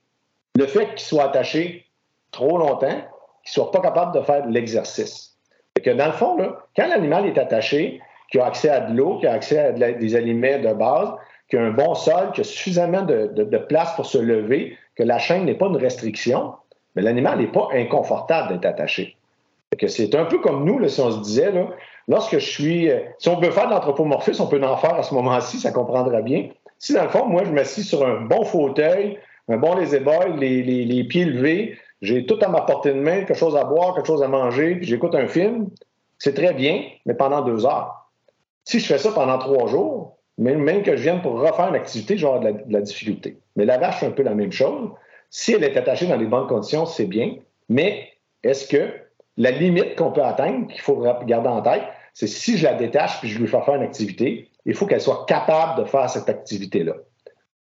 le 0.56 0.66
fait 0.66 0.88
qu'il 0.90 1.00
soit 1.00 1.24
attaché 1.24 1.86
trop 2.32 2.58
longtemps, 2.58 2.88
qu'il 2.88 3.50
ne 3.50 3.52
soit 3.52 3.70
pas 3.70 3.80
capable 3.80 4.18
de 4.18 4.22
faire 4.22 4.46
de 4.46 4.52
l'exercice? 4.52 5.28
que 5.82 5.90
dans 5.90 6.06
le 6.06 6.12
fond, 6.12 6.36
quand 6.76 6.88
l'animal 6.88 7.24
est 7.24 7.38
attaché, 7.38 8.02
qu'il 8.30 8.42
a 8.42 8.44
accès 8.44 8.68
à 8.68 8.80
de 8.80 8.94
l'eau, 8.94 9.16
qu'il 9.18 9.28
a 9.28 9.32
accès 9.32 9.58
à 9.58 9.72
des 9.72 10.14
aliments 10.14 10.58
de 10.58 10.74
base, 10.74 11.08
qu'il 11.48 11.58
a 11.58 11.62
un 11.62 11.70
bon 11.70 11.94
sol, 11.94 12.32
qu'il 12.32 12.42
a 12.42 12.44
suffisamment 12.44 13.00
de 13.00 13.58
place 13.66 13.94
pour 13.94 14.04
se 14.04 14.18
lever, 14.18 14.76
que 14.94 15.02
la 15.02 15.18
chaîne 15.18 15.46
n'est 15.46 15.54
pas 15.54 15.68
une 15.68 15.78
restriction, 15.78 16.52
mais 16.94 17.02
l'animal 17.02 17.38
n'est 17.38 17.46
pas 17.46 17.68
inconfortable 17.72 18.52
d'être 18.52 18.66
attaché. 18.66 19.16
C'est 19.86 20.14
un 20.16 20.24
peu 20.24 20.38
comme 20.38 20.64
nous, 20.64 20.86
si 20.88 21.00
on 21.00 21.12
se 21.12 21.20
disait, 21.20 21.52
lorsque 22.08 22.34
je 22.34 22.44
suis. 22.44 22.90
Euh, 22.90 22.98
si 23.18 23.28
on 23.28 23.38
veut 23.38 23.50
faire 23.52 23.66
de 23.68 23.72
l'anthropomorphisme, 23.72 24.42
on 24.42 24.46
peut 24.46 24.60
en 24.62 24.76
faire 24.76 24.94
à 24.94 25.02
ce 25.02 25.14
moment-ci, 25.14 25.58
ça 25.60 25.70
comprendra 25.70 26.22
bien. 26.22 26.48
Si 26.78 26.92
dans 26.92 27.04
le 27.04 27.08
fond, 27.08 27.26
moi, 27.26 27.44
je 27.44 27.52
m'assis 27.52 27.84
sur 27.84 28.04
un 28.04 28.22
bon 28.22 28.44
fauteuil, 28.44 29.18
un 29.48 29.58
bon 29.58 29.76
les 29.76 30.84
les, 30.84 31.04
pieds 31.04 31.24
levés, 31.24 31.78
j'ai 32.02 32.26
tout 32.26 32.38
à 32.42 32.48
ma 32.48 32.62
portée 32.62 32.92
de 32.92 33.00
main, 33.00 33.20
quelque 33.24 33.34
chose 33.34 33.56
à 33.56 33.64
boire, 33.64 33.94
quelque 33.94 34.06
chose 34.06 34.22
à 34.22 34.28
manger, 34.28 34.76
puis 34.76 34.86
j'écoute 34.86 35.14
un 35.14 35.28
film, 35.28 35.68
c'est 36.18 36.34
très 36.34 36.52
bien, 36.52 36.82
mais 37.06 37.14
pendant 37.14 37.42
deux 37.42 37.64
heures. 37.64 38.10
Si 38.64 38.80
je 38.80 38.86
fais 38.86 38.98
ça 38.98 39.12
pendant 39.12 39.38
trois 39.38 39.68
jours, 39.68 40.16
même, 40.38 40.82
que 40.82 40.96
je 40.96 41.02
vienne 41.02 41.20
pour 41.22 41.38
refaire 41.38 41.68
une 41.68 41.74
activité, 41.74 42.16
je 42.16 42.26
vais 42.26 42.32
avoir 42.32 42.52
de 42.52 42.72
la 42.72 42.80
difficulté. 42.80 43.38
Mais 43.56 43.66
la 43.66 43.78
vache, 43.78 44.00
c'est 44.00 44.06
un 44.06 44.10
peu 44.10 44.22
la 44.22 44.34
même 44.34 44.52
chose. 44.52 44.90
Si 45.30 45.52
elle 45.52 45.62
est 45.62 45.76
attachée 45.76 46.06
dans 46.06 46.16
les 46.16 46.26
bonnes 46.26 46.48
conditions, 46.48 46.86
c'est 46.86 47.06
bien, 47.06 47.36
mais 47.68 48.08
est-ce 48.42 48.66
que 48.66 48.90
la 49.36 49.52
limite 49.52 49.94
qu'on 49.96 50.10
peut 50.10 50.22
atteindre, 50.22 50.66
qu'il 50.66 50.80
faut 50.80 51.00
garder 51.24 51.48
en 51.48 51.62
tête, 51.62 51.84
c'est 52.14 52.26
si 52.26 52.58
je 52.58 52.64
la 52.64 52.74
détache 52.74 53.20
puis 53.20 53.28
je 53.28 53.38
lui 53.38 53.46
fais 53.46 53.60
faire 53.62 53.76
une 53.76 53.82
activité, 53.82 54.48
il 54.66 54.74
faut 54.74 54.86
qu'elle 54.86 55.00
soit 55.00 55.24
capable 55.26 55.82
de 55.82 55.88
faire 55.88 56.10
cette 56.10 56.28
activité-là. 56.28 56.94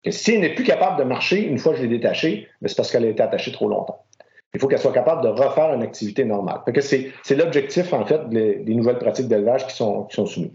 si 0.09 0.33
elle 0.33 0.41
n'est 0.41 0.55
plus 0.55 0.63
capable 0.63 0.97
de 0.97 1.03
marcher 1.03 1.45
une 1.45 1.57
fois 1.57 1.73
que 1.73 1.79
je 1.79 1.83
l'ai 1.83 1.89
détachée, 1.89 2.47
c'est 2.65 2.75
parce 2.75 2.89
qu'elle 2.91 3.05
a 3.05 3.09
été 3.09 3.21
attachée 3.21 3.51
trop 3.51 3.67
longtemps. 3.67 4.05
Il 4.53 4.59
faut 4.59 4.67
qu'elle 4.67 4.79
soit 4.79 4.93
capable 4.93 5.21
de 5.21 5.27
refaire 5.27 5.73
une 5.73 5.83
activité 5.83 6.25
normale. 6.25 6.61
c'est, 6.81 7.35
l'objectif, 7.35 7.93
en 7.93 8.05
fait, 8.05 8.29
des, 8.29 8.75
nouvelles 8.75 8.97
pratiques 8.97 9.27
d'élevage 9.27 9.67
qui 9.67 9.75
sont, 9.75 10.03
qui 10.03 10.15
sont 10.15 10.25
soumises. 10.25 10.51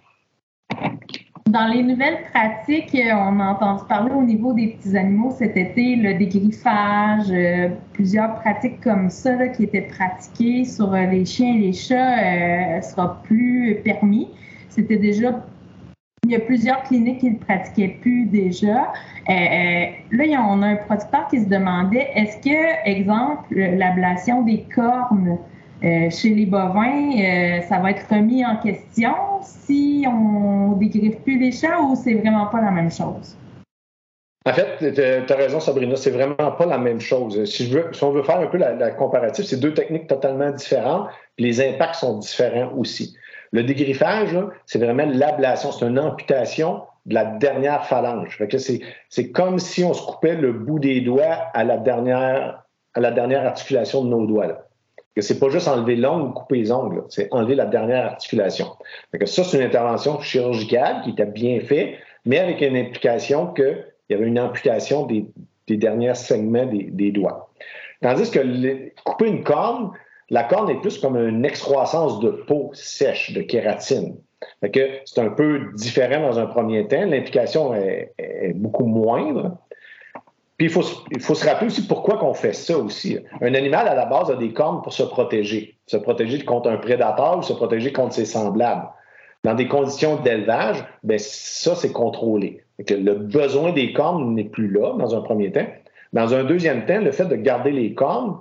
Dans 1.57 1.69
les 1.69 1.83
nouvelles 1.83 2.19
pratiques, 2.35 2.95
euh, 2.95 3.15
on 3.15 3.41
a 3.41 3.47
entendu 3.47 3.81
parler 3.89 4.13
au 4.13 4.23
niveau 4.23 4.53
des 4.53 4.77
petits 4.77 4.95
animaux 4.95 5.35
cet 5.39 5.57
été, 5.57 5.97
le 5.97 6.13
dégriffage, 6.13 7.31
euh, 7.31 7.71
plusieurs 7.95 8.35
pratiques 8.41 8.83
comme 8.83 9.09
ça 9.09 9.49
qui 9.49 9.65
étaient 9.65 9.89
pratiquées 9.89 10.67
sur 10.67 10.93
euh, 10.93 11.07
les 11.07 11.25
chiens 11.25 11.55
et 11.55 11.59
les 11.61 11.73
chats 11.73 12.83
sera 12.83 13.23
plus 13.23 13.79
permis. 13.83 14.29
C'était 14.69 14.99
déjà 14.99 15.47
il 16.25 16.33
y 16.33 16.37
a 16.37 16.41
plusieurs 16.41 16.83
cliniques 16.83 17.21
qui 17.21 17.31
ne 17.31 17.39
pratiquaient 17.39 17.97
plus 18.03 18.27
déjà. 18.27 18.93
Là, 19.27 20.47
on 20.51 20.61
a 20.61 20.67
un 20.67 20.77
producteur 20.77 21.27
qui 21.29 21.41
se 21.41 21.49
demandait 21.49 22.11
est-ce 22.15 22.37
que, 22.37 22.87
exemple, 22.87 23.55
l'ablation 23.55 24.43
des 24.43 24.67
cornes 24.75 25.39
euh, 25.85 26.11
chez 26.11 26.31
les 26.31 26.47
bovins, 26.47 27.63
ça 27.69 27.79
va 27.79 27.91
être 27.91 28.07
remis 28.11 28.45
en 28.45 28.57
question 28.57 29.13
si 29.43 30.07
on 30.09 30.73
dégriffe 30.73 31.21
plus 31.23 31.39
les 31.39 31.53
chats 31.53 31.81
ou 31.81 31.95
c'est 31.97 32.15
vraiment 32.15 32.47
pas 32.47 32.61
la 32.61 32.71
même 32.71 32.91
chose? 32.91 33.37
En 34.47 34.53
fait, 34.53 34.79
tu 34.79 35.33
as 35.33 35.37
raison, 35.37 35.59
Sabrina, 35.59 35.97
c'est 35.97 36.13
vraiment 36.13 36.53
pas 36.53 36.67
la 36.67 36.79
même 36.79 37.01
chose. 37.01 37.45
Si, 37.47 37.75
on 38.01 38.11
veut 38.11 38.23
faire 38.23 38.39
un 38.39 38.47
peu 38.47 38.59
la, 38.59 38.75
la 38.75 38.93
comparative, 38.93 39.45
c'est 39.45 39.59
deux 39.59 39.75
techniques 39.75 40.07
totalement 40.07 40.51
différentes, 40.51 41.09
les 41.37 41.61
impacts 41.61 41.97
sont 41.97 42.19
différents 42.19 42.73
aussi. 42.77 43.17
Le 43.51 43.65
dégriffage, 43.65 44.39
c'est 44.67 44.79
vraiment 44.79 45.07
l'ablation, 45.07 45.73
c'est 45.73 45.87
une 45.87 45.99
amputation 45.99 46.83
de 47.07 47.15
la 47.15 47.25
dernière 47.25 47.87
phalange. 47.87 48.39
C'est 49.09 49.31
comme 49.31 49.59
si 49.59 49.85
on 49.85 49.95
se 49.95 50.05
coupait 50.07 50.35
le 50.35 50.53
bout 50.53 50.79
des 50.79 51.01
doigts 51.01 51.49
à 51.55 51.65
la 51.65 51.79
dernière, 51.79 52.63
à 52.95 53.01
la 53.01 53.11
dernière 53.13 53.47
articulation 53.47 54.05
de 54.05 54.11
nos 54.11 54.27
doigts. 54.27 54.66
Ce 55.19 55.33
n'est 55.33 55.39
pas 55.39 55.49
juste 55.49 55.69
enlever 55.69 55.97
l'ongle 55.97 56.29
ou 56.29 56.33
couper 56.33 56.59
les 56.59 56.73
ongles, 56.73 57.05
c'est 57.09 57.33
enlever 57.33 57.55
la 57.55 57.67
dernière 57.67 58.05
articulation. 58.07 58.67
ça, 59.25 59.45
c'est 59.45 59.57
une 59.57 59.65
intervention 59.65 60.21
chirurgicale 60.21 61.03
qui 61.03 61.11
était 61.11 61.27
bien 61.27 61.61
faite, 61.61 61.95
mais 62.27 62.39
avec 62.39 62.61
une 62.61 62.77
implication 62.77 63.53
qu'il 63.55 63.85
y 64.11 64.15
avait 64.15 64.27
une 64.27 64.39
amputation 64.39 65.07
des, 65.07 65.27
derniers 65.69 66.15
segments 66.15 66.67
des, 66.67 66.89
des, 66.91 67.13
doigts. 67.13 67.51
Tandis 68.03 68.31
que 68.31 68.93
couper 69.05 69.29
une 69.29 69.43
corne, 69.43 69.93
la 70.29 70.45
corne 70.45 70.69
est 70.71 70.81
plus 70.81 70.99
comme 70.99 71.17
une 71.17 71.45
excroissance 71.45 72.21
de 72.21 72.31
peau 72.31 72.71
sèche, 72.75 73.33
de 73.33 73.43
kératine. 73.43 74.17
C'est 74.63 75.19
un 75.19 75.31
peu 75.31 75.73
différent 75.75 76.21
dans 76.21 76.39
un 76.39 76.47
premier 76.47 76.87
temps. 76.87 77.05
L'implication 77.07 77.75
est, 77.75 78.13
beaucoup 78.55 78.87
moindre. 78.87 79.57
Puis 80.57 80.69
il 80.69 80.73
faut, 80.73 80.83
se 81.35 81.47
rappeler 81.47 81.67
aussi 81.67 81.87
pourquoi 81.87 82.17
qu'on 82.17 82.33
fait 82.33 82.55
ça 82.55 82.79
aussi. 82.79 83.19
Un 83.43 83.55
animal, 83.55 83.89
à 83.89 83.95
la 83.95 84.07
base, 84.07 84.31
a 84.31 84.37
des 84.37 84.53
cornes 84.55 84.81
pour 84.83 84.93
se 84.93 85.03
protéger. 85.03 85.77
Se 85.87 85.99
protéger 85.99 86.45
contre 86.45 86.71
un 86.71 86.79
prédateur 86.79 87.39
ou 87.39 87.43
se 87.43 87.53
protéger 87.53 87.93
contre 87.93 88.15
ses 88.15 88.25
semblables. 88.25 88.89
Dans 89.45 89.55
des 89.55 89.69
conditions 89.69 90.17
d'élevage, 90.17 90.83
ben 91.05 91.19
ça, 91.19 91.75
c'est 91.75 91.93
contrôlé. 91.93 92.63
le 92.89 93.13
besoin 93.15 93.73
des 93.73 93.93
cornes 93.93 94.35
n'est 94.35 94.45
plus 94.45 94.69
là 94.69 94.95
dans 94.99 95.15
un 95.15 95.21
premier 95.21 95.53
temps. 95.53 95.67
Dans 96.15 96.35
un 96.35 96.45
deuxième 96.45 96.87
temps, 96.87 97.01
le 97.01 97.13
fait 97.13 97.27
de 97.27 97.37
garder 97.37 97.71
les 97.71 97.93
cornes, 97.93 98.39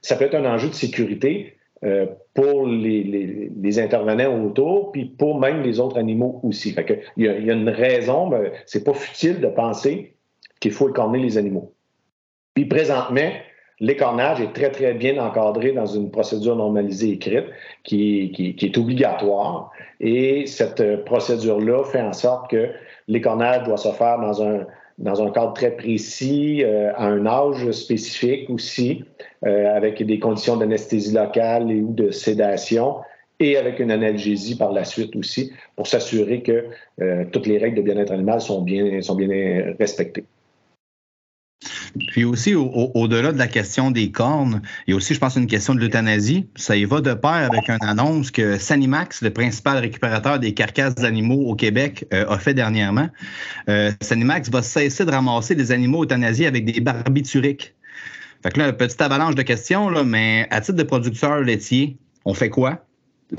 ça 0.00 0.16
peut 0.16 0.24
être 0.24 0.34
un 0.34 0.46
enjeu 0.46 0.68
de 0.68 0.74
sécurité 0.74 1.58
euh, 1.84 2.06
pour 2.32 2.66
les, 2.66 3.78
intervenants 3.78 4.44
autour, 4.44 4.92
puis 4.92 5.04
pour 5.04 5.38
même 5.38 5.62
les 5.62 5.78
autres 5.78 5.98
animaux 5.98 6.40
aussi. 6.42 6.74
il, 7.16 7.24
y 7.24 7.28
a, 7.28 7.52
une 7.52 7.68
raison, 7.68 8.28
mais 8.30 8.52
c'est 8.64 8.84
pas 8.84 8.94
futile 8.94 9.40
de 9.40 9.48
penser 9.48 10.16
qu'il 10.60 10.72
faut 10.72 10.88
écorner 10.88 11.18
les 11.18 11.38
animaux. 11.38 11.72
Puis 12.54 12.66
présentement, 12.66 13.30
l'écornage 13.80 14.40
est 14.40 14.52
très, 14.52 14.70
très 14.70 14.94
bien 14.94 15.18
encadré 15.18 15.72
dans 15.72 15.86
une 15.86 16.10
procédure 16.10 16.56
normalisée 16.56 17.12
écrite 17.12 17.46
qui, 17.82 18.56
est 18.60 18.78
obligatoire. 18.78 19.70
Et 19.98 20.46
cette 20.46 21.04
procédure-là 21.04 21.84
fait 21.84 22.02
en 22.02 22.12
sorte 22.12 22.50
que 22.50 22.70
l'écornage 23.08 23.64
doit 23.64 23.78
se 23.78 23.90
faire 23.92 24.18
dans 24.18 24.42
un, 24.42 24.66
dans 24.98 25.22
un 25.22 25.30
cadre 25.30 25.54
très 25.54 25.70
précis, 25.70 26.62
euh, 26.62 26.92
à 26.94 27.06
un 27.06 27.24
âge 27.26 27.70
spécifique 27.70 28.48
aussi, 28.50 29.04
euh, 29.46 29.74
avec 29.74 30.04
des 30.04 30.18
conditions 30.18 30.56
d'anesthésie 30.56 31.14
locale 31.14 31.70
et 31.70 31.80
ou 31.80 31.92
de 31.92 32.10
sédation, 32.10 32.96
et 33.38 33.56
avec 33.56 33.80
une 33.80 33.90
analgésie 33.90 34.56
par 34.56 34.72
la 34.72 34.84
suite 34.84 35.16
aussi, 35.16 35.52
pour 35.74 35.86
s'assurer 35.86 36.42
que 36.42 36.66
euh, 37.00 37.24
toutes 37.32 37.46
les 37.46 37.56
règles 37.56 37.78
de 37.78 37.82
bien-être 37.82 38.12
animal 38.12 38.42
sont 38.42 38.60
bien, 38.60 39.00
sont 39.00 39.14
bien 39.14 39.74
respectées. 39.78 40.24
Puis 42.08 42.24
aussi, 42.24 42.54
au-delà 42.54 43.32
de 43.32 43.38
la 43.38 43.48
question 43.48 43.90
des 43.90 44.10
cornes, 44.10 44.62
il 44.86 44.92
y 44.92 44.94
a 44.94 44.96
aussi, 44.96 45.14
je 45.14 45.18
pense, 45.18 45.36
une 45.36 45.46
question 45.46 45.74
de 45.74 45.80
l'euthanasie. 45.80 46.46
Ça 46.56 46.76
y 46.76 46.84
va 46.84 47.00
de 47.00 47.14
pair 47.14 47.48
avec 47.50 47.68
une 47.68 47.82
annonce 47.82 48.30
que 48.30 48.58
Sanimax, 48.58 49.22
le 49.22 49.30
principal 49.30 49.78
récupérateur 49.78 50.38
des 50.38 50.54
carcasses 50.54 50.94
d'animaux 50.94 51.48
au 51.48 51.54
Québec, 51.54 52.06
euh, 52.12 52.28
a 52.28 52.38
fait 52.38 52.54
dernièrement. 52.54 53.08
Euh, 53.68 53.92
Sanimax 54.00 54.50
va 54.50 54.62
cesser 54.62 55.04
de 55.04 55.10
ramasser 55.10 55.54
des 55.54 55.72
animaux 55.72 56.04
euthanasiés 56.04 56.46
avec 56.46 56.64
des 56.64 56.80
barbituriques. 56.80 57.74
Fait 58.42 58.50
que 58.50 58.58
là, 58.58 58.72
petite 58.72 59.02
avalanche 59.02 59.34
de 59.34 59.42
questions, 59.42 59.90
là, 59.90 60.04
mais 60.04 60.46
à 60.50 60.60
titre 60.60 60.78
de 60.78 60.82
producteur 60.82 61.40
laitier, 61.40 61.96
on 62.24 62.34
fait 62.34 62.50
quoi? 62.50 62.86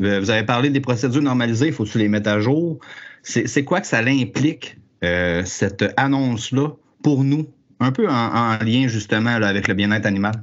Euh, 0.04 0.20
vous 0.20 0.30
avez 0.30 0.46
parlé 0.46 0.70
des 0.70 0.82
procédures 0.82 1.22
normalisées, 1.22 1.68
il 1.68 1.74
faut-tu 1.74 1.98
les 1.98 2.08
mettre 2.08 2.30
à 2.30 2.40
jour? 2.40 2.80
C'est 3.24 3.64
quoi 3.64 3.82
que 3.82 3.88
ça 3.88 4.00
implique, 4.00 4.78
cette 5.46 5.86
annonce-là, 5.98 6.70
pour 7.04 7.24
nous, 7.24 7.48
un 7.82 7.92
peu 7.92 8.08
en, 8.08 8.58
lien 8.64 8.88
justement 8.88 9.32
avec 9.32 9.68
le 9.68 9.74
bien-être 9.74 10.06
animal. 10.06 10.34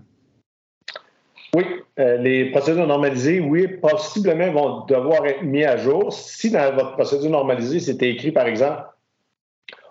Oui, 1.54 1.64
euh, 1.98 2.18
les 2.18 2.50
procédures 2.50 2.86
normalisées, 2.86 3.40
oui, 3.40 3.68
possiblement 3.68 4.52
vont 4.52 4.84
devoir 4.86 5.24
être 5.24 5.42
mis 5.42 5.64
à 5.64 5.78
jour. 5.78 6.12
Si 6.12 6.50
dans 6.50 6.74
votre 6.74 6.92
procédure 6.92 7.30
normalisée, 7.30 7.80
c'était 7.80 8.10
écrit, 8.10 8.32
par 8.32 8.46
exemple, 8.46 8.82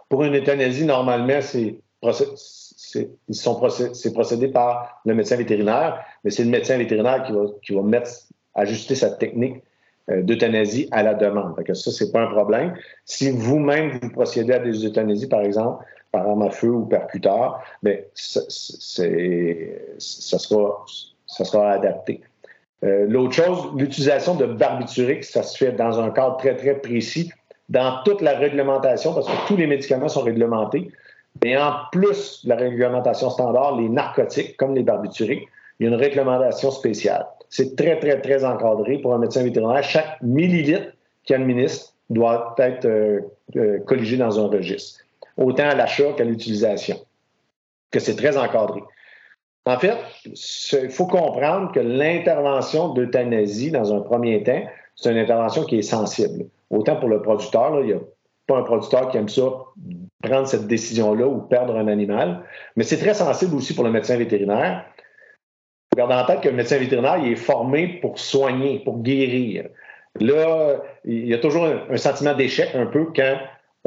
pour 0.07 0.23
une 0.23 0.35
euthanasie, 0.35 0.85
normalement, 0.85 1.39
c'est 1.41 1.81
procédé 4.13 4.47
par 4.49 5.01
le 5.05 5.15
médecin 5.15 5.35
vétérinaire, 5.35 6.05
mais 6.23 6.29
c'est 6.29 6.43
le 6.43 6.49
médecin 6.49 6.77
vétérinaire 6.77 7.23
qui 7.23 7.31
va, 7.31 7.45
qui 7.63 7.73
va 7.73 7.81
mettre, 7.81 8.11
ajuster 8.53 8.95
sa 8.95 9.11
technique 9.11 9.63
euh, 10.09 10.21
d'euthanasie 10.21 10.87
à 10.91 11.03
la 11.03 11.13
demande. 11.13 11.55
Donc, 11.57 11.75
ça, 11.75 11.91
c'est 11.91 12.11
pas 12.11 12.21
un 12.21 12.27
problème. 12.27 12.75
Si 13.05 13.31
vous-même, 13.31 13.99
vous 14.01 14.09
procédez 14.09 14.53
à 14.53 14.59
des 14.59 14.85
euthanasies, 14.85 15.27
par 15.27 15.41
exemple, 15.41 15.83
par 16.11 16.27
arme 16.27 16.43
à 16.43 16.49
feu 16.49 16.69
ou 16.69 16.85
percuteur, 16.85 17.61
mais 17.83 18.07
ça, 18.13 18.41
sera, 19.99 20.85
ça 21.25 21.45
sera 21.45 21.71
adapté. 21.71 22.21
Euh, 22.83 23.05
l'autre 23.07 23.33
chose, 23.33 23.71
l'utilisation 23.75 24.35
de 24.35 24.45
barbiturique, 24.45 25.23
ça 25.23 25.43
se 25.43 25.57
fait 25.57 25.71
dans 25.71 25.99
un 25.99 26.11
cadre 26.11 26.37
très, 26.37 26.55
très 26.55 26.75
précis 26.75 27.31
dans 27.69 28.01
toute 28.05 28.21
la 28.21 28.37
réglementation, 28.37 29.13
parce 29.13 29.27
que 29.27 29.47
tous 29.47 29.57
les 29.57 29.67
médicaments 29.67 30.07
sont 30.07 30.21
réglementés. 30.21 30.89
Et 31.43 31.57
en 31.57 31.73
plus 31.91 32.45
de 32.45 32.49
la 32.49 32.55
réglementation 32.55 33.29
standard, 33.29 33.77
les 33.77 33.89
narcotiques, 33.89 34.57
comme 34.57 34.73
les 34.73 34.83
barbituriques, 34.83 35.47
il 35.79 35.83
y 35.83 35.89
a 35.89 35.93
une 35.93 35.99
réglementation 35.99 36.71
spéciale. 36.71 37.27
C'est 37.49 37.75
très, 37.75 37.99
très, 37.99 38.19
très 38.21 38.43
encadré 38.43 38.97
pour 38.97 39.13
un 39.13 39.19
médecin 39.19 39.43
vétérinaire. 39.43 39.83
Chaque 39.83 40.21
millilitre 40.21 40.93
qu'il 41.23 41.35
administre 41.35 41.93
doit 42.09 42.55
être 42.57 42.85
euh, 42.85 43.19
euh, 43.55 43.79
colligé 43.79 44.17
dans 44.17 44.39
un 44.43 44.47
registre 44.47 45.01
autant 45.37 45.69
à 45.69 45.75
l'achat 45.75 46.13
qu'à 46.13 46.23
l'utilisation, 46.23 46.97
que 47.91 47.99
c'est 47.99 48.15
très 48.15 48.37
encadré. 48.37 48.81
En 49.65 49.77
fait, 49.77 49.97
il 50.25 50.89
faut 50.89 51.07
comprendre 51.07 51.71
que 51.73 51.79
l'intervention 51.79 52.89
d'euthanasie, 52.89 53.71
dans 53.71 53.93
un 53.93 53.99
premier 53.99 54.41
temps, 54.43 54.63
c'est 54.95 55.11
une 55.11 55.17
intervention 55.17 55.65
qui 55.65 55.77
est 55.77 55.83
sensible. 55.83 56.45
Autant 56.69 56.95
pour 56.95 57.09
le 57.09 57.21
producteur, 57.21 57.81
il 57.81 57.87
n'y 57.87 57.93
a 57.93 57.99
pas 58.47 58.57
un 58.57 58.63
producteur 58.63 59.09
qui 59.09 59.17
aime 59.17 59.27
ça, 59.27 59.43
prendre 60.23 60.47
cette 60.47 60.67
décision-là 60.67 61.27
ou 61.27 61.41
perdre 61.41 61.75
un 61.75 61.87
animal, 61.87 62.43
mais 62.75 62.83
c'est 62.83 62.97
très 62.97 63.13
sensible 63.13 63.55
aussi 63.55 63.75
pour 63.75 63.83
le 63.83 63.91
médecin 63.91 64.17
vétérinaire. 64.17 64.85
Gardez 65.95 66.15
en 66.15 66.25
tête 66.25 66.41
que 66.41 66.49
le 66.49 66.55
médecin 66.55 66.77
vétérinaire 66.77 67.17
il 67.17 67.33
est 67.33 67.35
formé 67.35 67.99
pour 68.01 68.19
soigner, 68.19 68.79
pour 68.79 68.99
guérir. 68.99 69.67
Là, 70.19 70.77
il 71.03 71.27
y 71.27 71.33
a 71.33 71.37
toujours 71.39 71.65
un 71.65 71.97
sentiment 71.97 72.33
d'échec 72.33 72.73
un 72.73 72.85
peu 72.85 73.07
quand 73.15 73.37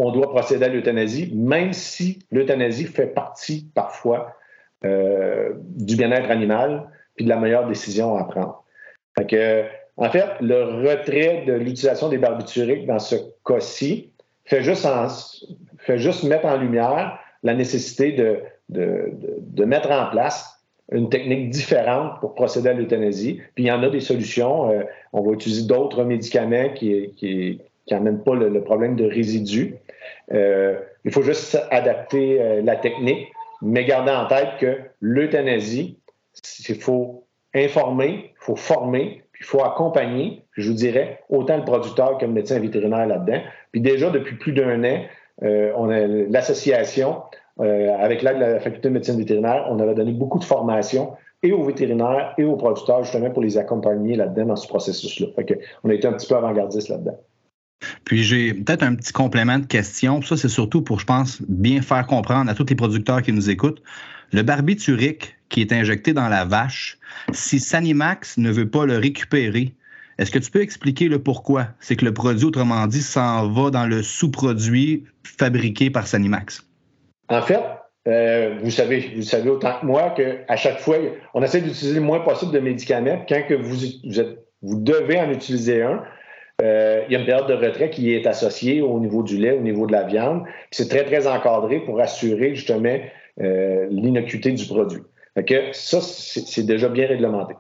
on 0.01 0.13
doit 0.13 0.31
procéder 0.31 0.65
à 0.65 0.69
l'euthanasie, 0.69 1.33
même 1.35 1.73
si 1.73 2.21
l'euthanasie 2.31 2.85
fait 2.85 3.07
partie 3.07 3.69
parfois 3.75 4.35
euh, 4.85 5.51
du 5.59 5.97
bien-être 5.97 6.31
animal 6.31 6.89
puis 7.17 7.25
de 7.25 7.31
la 7.31 7.37
meilleure 7.37 7.67
décision 7.67 8.17
à 8.17 8.25
prendre. 8.25 8.65
en 9.19 10.11
fait, 10.11 10.27
le 10.41 10.89
retrait 10.89 11.45
de 11.47 11.53
l'utilisation 11.53 12.09
des 12.09 12.19
barbituriques 12.19 12.87
dans 12.87 12.99
ce 12.99 13.17
cas-ci 13.45 14.11
fait 14.45 14.63
juste, 14.63 14.89
juste 15.89 16.25
mettre 16.25 16.47
en 16.47 16.57
lumière 16.57 17.19
la 17.43 17.55
nécessité 17.55 18.13
de, 18.13 18.41
de, 18.71 19.65
mettre 19.65 19.91
en 19.91 20.11
place 20.11 20.65
une 20.93 21.09
technique 21.09 21.51
différente 21.51 22.21
pour 22.21 22.35
procéder 22.35 22.71
à 22.71 22.73
l'euthanasie. 22.73 23.41
Puis 23.55 23.65
il 23.65 23.67
y 23.67 23.73
en 23.73 23.83
a 23.83 23.91
des 23.91 24.01
solutions. 24.01 24.71
Euh, 24.71 24.83
on 25.13 25.23
va 25.23 25.33
utiliser 25.33 25.67
d'autres 25.67 26.05
médicaments 26.05 26.71
qui, 26.75 27.13
qui, 27.17 27.61
qui 27.87 27.95
n'amènent 27.95 28.23
pas 28.23 28.35
le, 28.35 28.63
problème 28.63 28.97
de 28.97 29.05
résidus. 29.05 29.77
Euh, 30.33 30.79
il 31.05 31.13
faut 31.13 31.23
juste 31.23 31.59
adapter 31.71 32.41
euh, 32.41 32.63
la 32.63 32.77
technique, 32.77 33.29
mais 33.63 33.85
garder 33.85 34.13
en 34.13 34.27
tête 34.27 34.59
que 34.59 34.79
l'euthanasie, 35.01 35.99
il 36.69 36.81
faut 36.81 37.27
informer, 37.55 38.33
il 38.33 38.45
faut 38.45 38.57
former, 38.57 39.23
puis 39.33 39.43
il 39.45 39.47
faut 39.47 39.63
accompagner, 39.63 40.45
je 40.53 40.69
vous 40.69 40.77
dirais, 40.77 41.21
autant 41.29 41.57
le 41.57 41.65
producteur 41.65 42.19
que 42.19 42.27
le 42.27 42.33
médecin 42.33 42.59
vétérinaire 42.61 43.07
là-dedans. 43.07 43.41
Puis 43.73 43.81
déjà, 43.81 44.11
depuis 44.11 44.37
plus 44.37 44.53
d'un 44.53 44.85
an, 44.85 45.03
euh, 45.43 45.73
on 45.77 45.91
a 45.91 46.07
l'association, 46.07 47.23
avec 47.59 48.23
l'aide 48.23 48.37
de 48.37 48.41
la 48.41 48.61
faculté 48.61 48.89
de 48.89 48.95
médecine 48.95 49.19
vétérinaire, 49.19 49.67
on 49.69 49.79
avait 49.81 49.93
donné 49.93 50.13
beaucoup 50.13 50.39
de 50.39 50.45
formations 50.45 51.13
et 51.43 51.53
aux 51.53 51.63
vétérinaires 51.63 52.35
et 52.39 52.45
aux 52.45 52.57
producteurs, 52.57 53.03
justement, 53.03 53.31
pour 53.31 53.43
les 53.43 53.59
accompagner 53.59 54.17
là-dedans 54.17 54.47
dans 54.47 54.57
ce 54.57 54.69
processus-là. 54.69 55.27
on 55.85 55.91
a 55.91 55.95
été 55.95 56.07
un 56.07 56.13
petit 56.13 56.27
peu 56.27 56.37
avant-gardiste 56.37 56.89
là-dedans. 56.89 57.19
Puis 58.05 58.23
j'ai 58.23 58.55
peut-être 58.55 58.83
un 58.83 58.95
petit 58.95 59.13
complément 59.13 59.59
de 59.59 59.67
question. 59.67 60.23
Ça, 60.23 60.37
c'est 60.37 60.49
surtout 60.49 60.83
pour, 60.83 61.01
je 61.01 61.07
pense, 61.07 61.43
bien 61.49 61.83
faire 61.83 62.07
comprendre 62.07 62.51
à 62.51 62.55
tous 62.55 62.67
les 62.69 62.75
producteurs 62.75 63.23
qui 63.23 63.33
nous 63.33 63.51
écoutent. 63.51 63.83
Le 64.33 64.43
barbiturique 64.43 65.37
qui 65.49 65.61
est 65.61 65.73
injecté 65.73 66.13
dans 66.13 66.29
la 66.29 66.45
vache, 66.45 66.99
si 67.33 67.59
Sanimax 67.59 68.39
ne 68.39 68.51
veut 68.51 68.69
pas 68.69 68.87
le 68.87 68.97
récupérer, 68.99 69.75
est-ce 70.19 70.31
que 70.31 70.39
tu 70.39 70.51
peux 70.51 70.61
expliquer 70.61 71.09
le 71.09 71.19
pourquoi? 71.19 71.69
C'est 71.81 71.97
que 71.97 72.05
le 72.05 72.13
produit, 72.13 72.45
autrement 72.45 72.87
dit, 72.87 73.03
s'en 73.03 73.49
va 73.51 73.71
dans 73.71 73.87
le 73.87 74.03
sous-produit 74.03 75.05
fabriqué 75.25 75.91
par 75.91 76.07
Sanimax. 76.07 76.67
En 77.29 77.43
fait, 77.43 77.61
euh, 78.07 78.59
vous 78.63 78.71
savez, 78.71 79.13
vous 79.17 79.23
savez 79.23 79.49
autant 79.49 79.81
que 79.81 79.87
moi 79.87 80.15
qu'à 80.17 80.57
chaque 80.57 80.81
fois, 80.81 80.97
on 81.35 81.43
essaie 81.43 81.61
d'utiliser 81.61 81.95
le 81.95 82.05
moins 82.05 82.21
possible 82.21 82.53
de 82.53 82.61
médicaments. 82.61 83.25
Quand 83.29 83.43
que 83.49 83.55
vous, 83.55 83.77
vous 84.63 84.81
devez 84.81 85.19
en 85.19 85.31
utiliser 85.31 85.83
un, 85.83 86.03
euh, 86.63 87.05
il 87.07 87.13
y 87.13 87.17
a 87.17 87.21
une 87.21 87.27
période 87.27 87.49
de 87.49 87.55
retrait 87.55 87.91
qui 87.91 88.13
est 88.15 88.27
associée 88.27 88.83
au 88.83 88.99
niveau 88.99 89.23
du 89.23 89.39
lait, 89.39 89.53
au 89.53 89.61
niveau 89.61 89.87
de 89.87 89.93
la 89.93 90.03
viande. 90.03 90.45
C'est 90.71 90.89
très, 90.89 91.05
très 91.05 91.27
encadré 91.27 91.81
pour 91.81 92.01
assurer 92.01 92.55
justement 92.55 92.99
euh, 93.41 93.87
l'innocuité 93.91 94.53
du 94.53 94.67
produit. 94.67 95.03
ça, 95.73 96.01
c'est 96.01 96.67
déjà 96.67 96.89
bien 96.89 97.07
réglementé. 97.07 97.55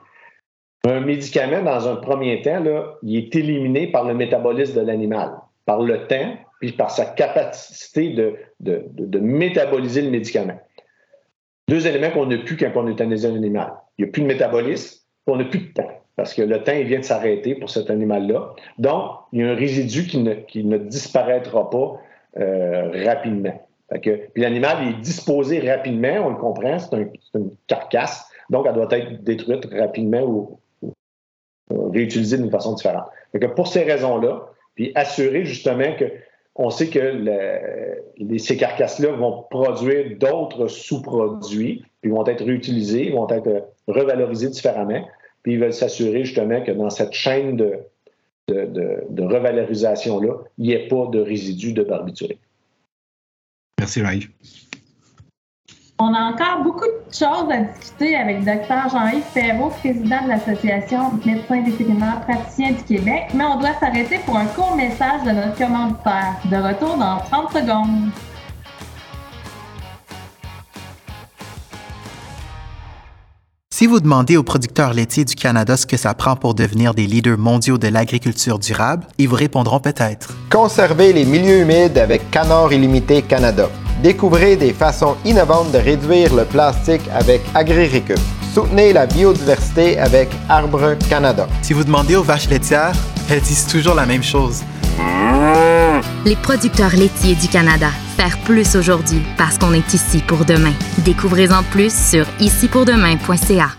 Un 0.86 1.00
médicament, 1.00 1.62
dans 1.62 1.88
un 1.88 1.96
premier 1.96 2.42
temps, 2.42 2.62
il 3.02 3.16
est 3.16 3.36
éliminé 3.36 3.86
par 3.86 4.04
le 4.04 4.14
métabolisme 4.14 4.80
de 4.80 4.86
l'animal, 4.86 5.32
par 5.66 5.82
le 5.82 6.06
temps, 6.06 6.36
puis 6.60 6.72
par 6.72 6.90
sa 6.90 7.04
capacité 7.04 8.10
de, 8.10 8.36
de, 8.60 9.18
métaboliser 9.18 10.02
le 10.02 10.10
médicament. 10.10 10.58
Deux 11.68 11.86
éléments 11.86 12.10
qu'on 12.10 12.26
n'a 12.26 12.38
plus 12.38 12.56
quand 12.56 12.72
on 12.74 12.88
euthanasie 12.88 13.26
un 13.26 13.34
animal. 13.34 13.72
Il 13.96 14.04
n'y 14.04 14.08
a 14.08 14.12
plus 14.12 14.22
de 14.22 14.26
métabolisme, 14.26 15.00
on 15.26 15.36
n'a 15.36 15.44
plus 15.44 15.60
de 15.60 15.72
temps 15.72 15.99
parce 16.20 16.34
que 16.34 16.42
le 16.42 16.62
temps 16.62 16.78
vient 16.84 16.98
de 16.98 17.04
s'arrêter 17.04 17.54
pour 17.54 17.70
cet 17.70 17.88
animal-là. 17.88 18.50
Donc, 18.76 19.12
il 19.32 19.40
y 19.40 19.42
a 19.42 19.52
un 19.52 19.54
résidu 19.54 20.06
qui 20.06 20.18
ne, 20.64 20.76
disparaîtra 20.76 21.70
pas 21.70 21.98
euh, 22.38 22.90
rapidement. 23.06 23.66
l'animal 24.36 24.88
est 24.88 25.00
disposé 25.00 25.60
rapidement, 25.60 26.26
on 26.26 26.28
le 26.28 26.36
comprend, 26.36 26.78
c'est 26.78 27.08
une 27.34 27.52
carcasse, 27.66 28.30
donc 28.50 28.66
elle 28.68 28.74
doit 28.74 28.88
être 28.90 29.24
détruite 29.24 29.66
rapidement 29.72 30.20
ou, 30.20 30.58
réutilisée 31.70 32.36
d'une 32.36 32.50
façon 32.50 32.74
différente. 32.74 33.06
pour 33.56 33.68
ces 33.68 33.84
raisons-là, 33.84 34.50
puis 34.74 34.92
assurer 34.94 35.46
justement 35.46 35.96
que 35.98 36.04
on 36.54 36.68
sait 36.68 36.88
que 36.88 37.24
ces 38.36 38.58
carcasses-là 38.58 39.12
vont 39.12 39.46
produire 39.48 40.18
d'autres 40.18 40.66
sous-produits, 40.66 41.82
puis 42.02 42.10
vont 42.10 42.26
être 42.26 42.44
réutilisés, 42.44 43.08
vont 43.08 43.26
être 43.30 43.70
revalorisés 43.88 44.50
différemment. 44.50 45.02
Puis 45.42 45.54
ils 45.54 45.58
veulent 45.58 45.72
s'assurer 45.72 46.24
justement 46.24 46.62
que 46.62 46.72
dans 46.72 46.90
cette 46.90 47.12
chaîne 47.12 47.56
de, 47.56 47.78
de, 48.48 49.22
revalorisation-là, 49.22 50.34
il 50.58 50.66
n'y 50.66 50.72
ait 50.72 50.88
pas 50.88 51.06
de 51.06 51.20
résidus 51.20 51.72
de 51.72 51.82
barbiturique. 51.82 52.40
Merci, 53.78 54.02
Maïf. 54.02 54.30
On 56.02 56.14
a 56.14 56.32
encore 56.32 56.62
beaucoup 56.62 56.86
de 56.86 57.12
choses 57.12 57.50
à 57.50 57.60
discuter 57.78 58.16
avec 58.16 58.42
Dr. 58.42 58.88
Jean-Yves 58.90 59.32
Perrault, 59.34 59.68
président 59.68 60.24
de 60.24 60.28
l'Association 60.30 61.10
médecins 61.26 61.62
vétérinaires 61.62 62.22
praticiens 62.26 62.72
du 62.72 62.82
Québec, 62.84 63.24
mais 63.34 63.44
on 63.44 63.58
doit 63.58 63.74
s'arrêter 63.74 64.18
pour 64.24 64.36
un 64.36 64.46
court 64.46 64.76
message 64.76 65.24
de 65.24 65.30
notre 65.30 65.58
commanditaire. 65.58 66.36
De 66.50 66.56
retour 66.56 66.96
dans 66.96 67.18
30 67.18 67.52
secondes. 67.52 68.10
Si 73.80 73.86
vous 73.86 74.00
demandez 74.00 74.36
aux 74.36 74.42
producteurs 74.42 74.92
laitiers 74.92 75.24
du 75.24 75.34
Canada 75.34 75.74
ce 75.74 75.86
que 75.86 75.96
ça 75.96 76.12
prend 76.12 76.36
pour 76.36 76.52
devenir 76.52 76.92
des 76.92 77.06
leaders 77.06 77.38
mondiaux 77.38 77.78
de 77.78 77.88
l'agriculture 77.88 78.58
durable, 78.58 79.06
ils 79.16 79.26
vous 79.26 79.36
répondront 79.36 79.80
peut-être. 79.80 80.34
Conservez 80.50 81.14
les 81.14 81.24
milieux 81.24 81.60
humides 81.60 81.96
avec 81.96 82.30
Canard 82.30 82.74
Illimité 82.74 83.22
Canada. 83.22 83.70
Découvrez 84.02 84.56
des 84.56 84.74
façons 84.74 85.16
innovantes 85.24 85.72
de 85.72 85.78
réduire 85.78 86.34
le 86.34 86.44
plastique 86.44 87.00
avec 87.10 87.40
AgriRécup. 87.54 88.20
Soutenez 88.52 88.92
la 88.92 89.06
biodiversité 89.06 89.98
avec 89.98 90.28
Arbre 90.50 90.98
Canada. 91.08 91.48
Si 91.62 91.72
vous 91.72 91.82
demandez 91.82 92.16
aux 92.16 92.22
vaches 92.22 92.50
laitières, 92.50 92.92
elles 93.30 93.40
disent 93.40 93.66
toujours 93.66 93.94
la 93.94 94.04
même 94.04 94.22
chose. 94.22 94.62
Les 96.24 96.36
producteurs 96.36 96.94
laitiers 96.96 97.34
du 97.34 97.48
Canada. 97.48 97.90
Faire 98.16 98.38
plus 98.44 98.76
aujourd'hui 98.76 99.22
parce 99.36 99.58
qu'on 99.58 99.72
est 99.72 99.94
ici 99.94 100.22
pour 100.26 100.44
demain. 100.44 100.72
Découvrez-en 101.04 101.62
plus 101.64 101.92
sur 101.92 102.26
icipourdemain.ca. 102.40 103.70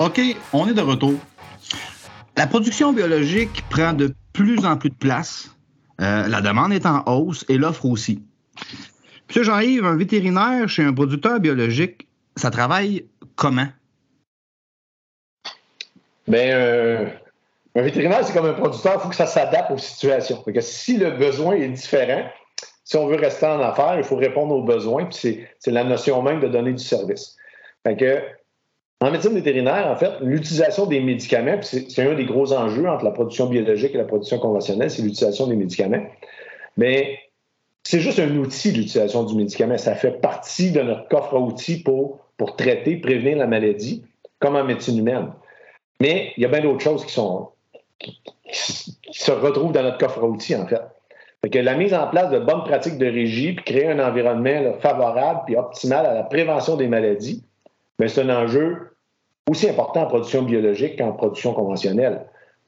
OK, 0.00 0.20
on 0.52 0.68
est 0.68 0.74
de 0.74 0.80
retour. 0.80 1.14
La 2.36 2.46
production 2.46 2.92
biologique 2.92 3.64
prend 3.70 3.92
de 3.92 4.12
plus 4.32 4.66
en 4.66 4.76
plus 4.76 4.90
de 4.90 4.96
place. 4.96 5.54
Euh, 6.00 6.26
la 6.26 6.40
demande 6.40 6.72
est 6.72 6.84
en 6.84 7.04
hausse 7.06 7.44
et 7.48 7.56
l'offre 7.56 7.86
aussi. 7.86 8.20
Monsieur 9.28 9.44
Jean-Yves, 9.44 9.84
un 9.84 9.96
vétérinaire 9.96 10.68
chez 10.68 10.82
un 10.82 10.92
producteur 10.92 11.40
biologique, 11.40 12.08
ça 12.36 12.50
travaille 12.50 13.06
comment? 13.36 13.68
Bien, 16.26 16.56
euh, 16.56 17.06
un 17.74 17.82
vétérinaire, 17.82 18.24
c'est 18.24 18.32
comme 18.32 18.46
un 18.46 18.54
producteur, 18.54 18.94
il 18.96 19.00
faut 19.00 19.08
que 19.08 19.16
ça 19.16 19.26
s'adapte 19.26 19.70
aux 19.70 19.78
situations. 19.78 20.42
si 20.60 20.96
le 20.96 21.10
besoin 21.10 21.54
est 21.54 21.68
différent, 21.68 22.22
si 22.84 22.96
on 22.96 23.06
veut 23.06 23.16
rester 23.16 23.46
en 23.46 23.60
affaires, 23.60 23.96
il 23.96 24.04
faut 24.04 24.16
répondre 24.16 24.54
aux 24.54 24.62
besoins, 24.62 25.06
puis 25.06 25.40
c'est 25.58 25.70
la 25.70 25.84
notion 25.84 26.22
même 26.22 26.40
de 26.40 26.48
donner 26.48 26.72
du 26.72 26.82
service. 26.82 27.36
que, 27.84 28.20
en 29.00 29.10
médecine 29.10 29.34
vétérinaire, 29.34 29.88
en 29.88 29.96
fait, 29.96 30.12
l'utilisation 30.20 30.86
des 30.86 31.00
médicaments, 31.00 31.58
c'est 31.62 32.02
un 32.02 32.14
des 32.14 32.24
gros 32.24 32.52
enjeux 32.52 32.88
entre 32.88 33.04
la 33.04 33.10
production 33.10 33.46
biologique 33.46 33.94
et 33.94 33.98
la 33.98 34.04
production 34.04 34.38
conventionnelle, 34.38 34.90
c'est 34.90 35.02
l'utilisation 35.02 35.46
des 35.46 35.56
médicaments. 35.56 36.02
Mais 36.76 37.18
c'est 37.82 38.00
juste 38.00 38.18
un 38.18 38.34
outil, 38.36 38.68
l'utilisation 38.68 39.24
du 39.24 39.34
médicament. 39.34 39.76
Ça 39.76 39.94
fait 39.94 40.20
partie 40.20 40.72
de 40.72 40.80
notre 40.80 41.08
coffre 41.08 41.34
à 41.34 41.38
outils 41.38 41.82
pour, 41.82 42.20
pour 42.36 42.56
traiter, 42.56 42.96
prévenir 42.96 43.36
la 43.36 43.46
maladie, 43.46 44.04
comme 44.38 44.56
en 44.56 44.64
médecine 44.64 44.98
humaine. 44.98 45.28
Mais 46.04 46.34
il 46.36 46.42
y 46.42 46.44
a 46.44 46.50
bien 46.50 46.60
d'autres 46.60 46.82
choses 46.82 47.06
qui, 47.06 47.14
se 49.10 49.32
retrouvent 49.32 49.72
dans 49.72 49.82
notre 49.82 49.96
coffre 49.96 50.20
à 50.20 50.26
outils, 50.26 50.54
en 50.54 50.66
fait. 50.66 50.82
la 51.62 51.74
mise 51.76 51.94
en 51.94 52.08
place 52.08 52.30
de 52.30 52.38
bonnes 52.40 52.62
pratiques 52.64 52.98
de 52.98 53.06
régie, 53.06 53.54
puis 53.54 53.64
créer 53.64 53.88
un 53.88 54.06
environnement 54.06 54.74
favorable 54.80 55.40
puis 55.46 55.56
optimal 55.56 56.04
à 56.04 56.12
la 56.12 56.24
prévention 56.24 56.76
des 56.76 56.88
maladies, 56.88 57.42
ben, 57.98 58.06
c'est 58.06 58.20
un 58.20 58.44
enjeu 58.44 58.94
aussi 59.50 59.66
important 59.66 60.02
en 60.02 60.06
production 60.06 60.42
biologique 60.42 60.98
qu'en 60.98 61.12
production 61.12 61.54
conventionnelle. 61.54 62.26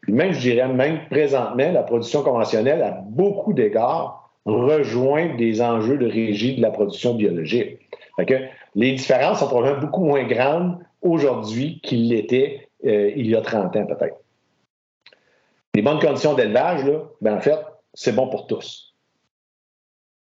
Même, 0.09 0.33
je 0.33 0.40
dirais, 0.40 0.68
même 0.68 1.01
présentement, 1.11 1.72
la 1.72 1.83
production 1.83 2.22
conventionnelle, 2.22 2.81
à 2.81 3.03
beaucoup 3.07 3.53
d'égards, 3.53 4.31
rejoint 4.46 5.37
des 5.37 5.61
enjeux 5.61 5.99
de 5.99 6.07
régie 6.07 6.57
de 6.57 6.62
la 6.62 6.70
production 6.70 7.12
biologique. 7.12 7.81
que 8.27 8.35
les 8.77 8.92
différences 8.92 9.40
sont 9.40 9.49
probablement 9.49 9.83
beaucoup 9.83 10.05
moins 10.05 10.25
grandes 10.25 10.79
aujourd'hui 11.03 11.81
qu'ils 11.83 12.09
l'étaient 12.09 12.65
euh, 12.87 13.12
il 13.16 13.27
y 13.29 13.37
a 13.37 13.40
30 13.40 13.77
ans 13.77 13.87
peut-être. 13.87 14.16
Les 15.75 15.83
bonnes 15.83 15.99
conditions 15.99 16.35
d'élevage, 16.35 16.85
ben, 17.20 17.37
en 17.37 17.40
fait, 17.40 17.59
c'est 17.92 18.14
bon 18.14 18.29
pour 18.29 18.46
tous. 18.46 18.94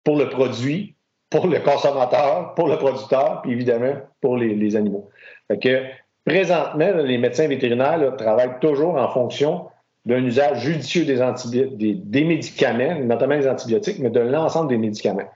Pour 0.03 0.17
le 0.17 0.29
produit, 0.29 0.95
pour 1.29 1.47
le 1.47 1.59
consommateur, 1.59 2.53
pour 2.55 2.67
le 2.67 2.77
producteur, 2.77 3.41
puis 3.41 3.51
évidemment 3.51 3.93
pour 4.21 4.37
les, 4.37 4.75
animaux. 4.75 5.09
que, 5.61 5.83
présentement, 6.25 6.91
les 7.03 7.17
médecins 7.17 7.47
vétérinaires 7.47 8.15
travaillent 8.17 8.59
toujours 8.59 8.95
en 8.95 9.09
fonction 9.09 9.67
d'un 10.05 10.23
usage 10.23 10.61
judicieux 10.61 11.05
des, 11.05 11.95
des, 11.95 12.23
médicaments, 12.23 12.99
notamment 12.99 13.35
les 13.35 13.47
antibiotiques, 13.47 13.99
mais 13.99 14.09
de 14.09 14.19
l'ensemble 14.19 14.69
des 14.69 14.77
médicaments. 14.77 15.29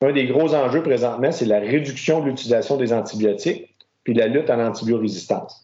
Un 0.00 0.12
des 0.12 0.26
gros 0.26 0.54
enjeux 0.54 0.82
présentement, 0.82 1.30
c'est 1.30 1.46
la 1.46 1.60
réduction 1.60 2.20
de 2.20 2.26
l'utilisation 2.26 2.76
des 2.76 2.92
antibiotiques 2.92 3.72
puis 4.04 4.14
la 4.14 4.26
lutte 4.26 4.50
à 4.50 4.56
l'antibiorésistance. 4.56 5.61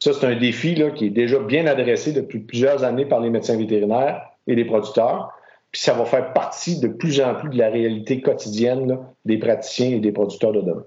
Ça, 0.00 0.12
c'est 0.12 0.26
un 0.26 0.36
défi 0.36 0.80
qui 0.94 1.06
est 1.06 1.10
déjà 1.10 1.40
bien 1.40 1.66
adressé 1.66 2.12
depuis 2.12 2.38
plusieurs 2.38 2.84
années 2.84 3.06
par 3.06 3.20
les 3.20 3.30
médecins 3.30 3.56
vétérinaires 3.56 4.22
et 4.46 4.54
les 4.54 4.64
producteurs. 4.64 5.32
Puis 5.72 5.82
ça 5.82 5.92
va 5.92 6.04
faire 6.04 6.32
partie 6.32 6.80
de 6.80 6.88
plus 6.88 7.20
en 7.20 7.34
plus 7.34 7.50
de 7.50 7.58
la 7.58 7.68
réalité 7.68 8.22
quotidienne 8.22 8.98
des 9.24 9.38
praticiens 9.38 9.96
et 9.96 10.00
des 10.00 10.12
producteurs 10.12 10.52
de 10.52 10.60
demain. 10.60 10.84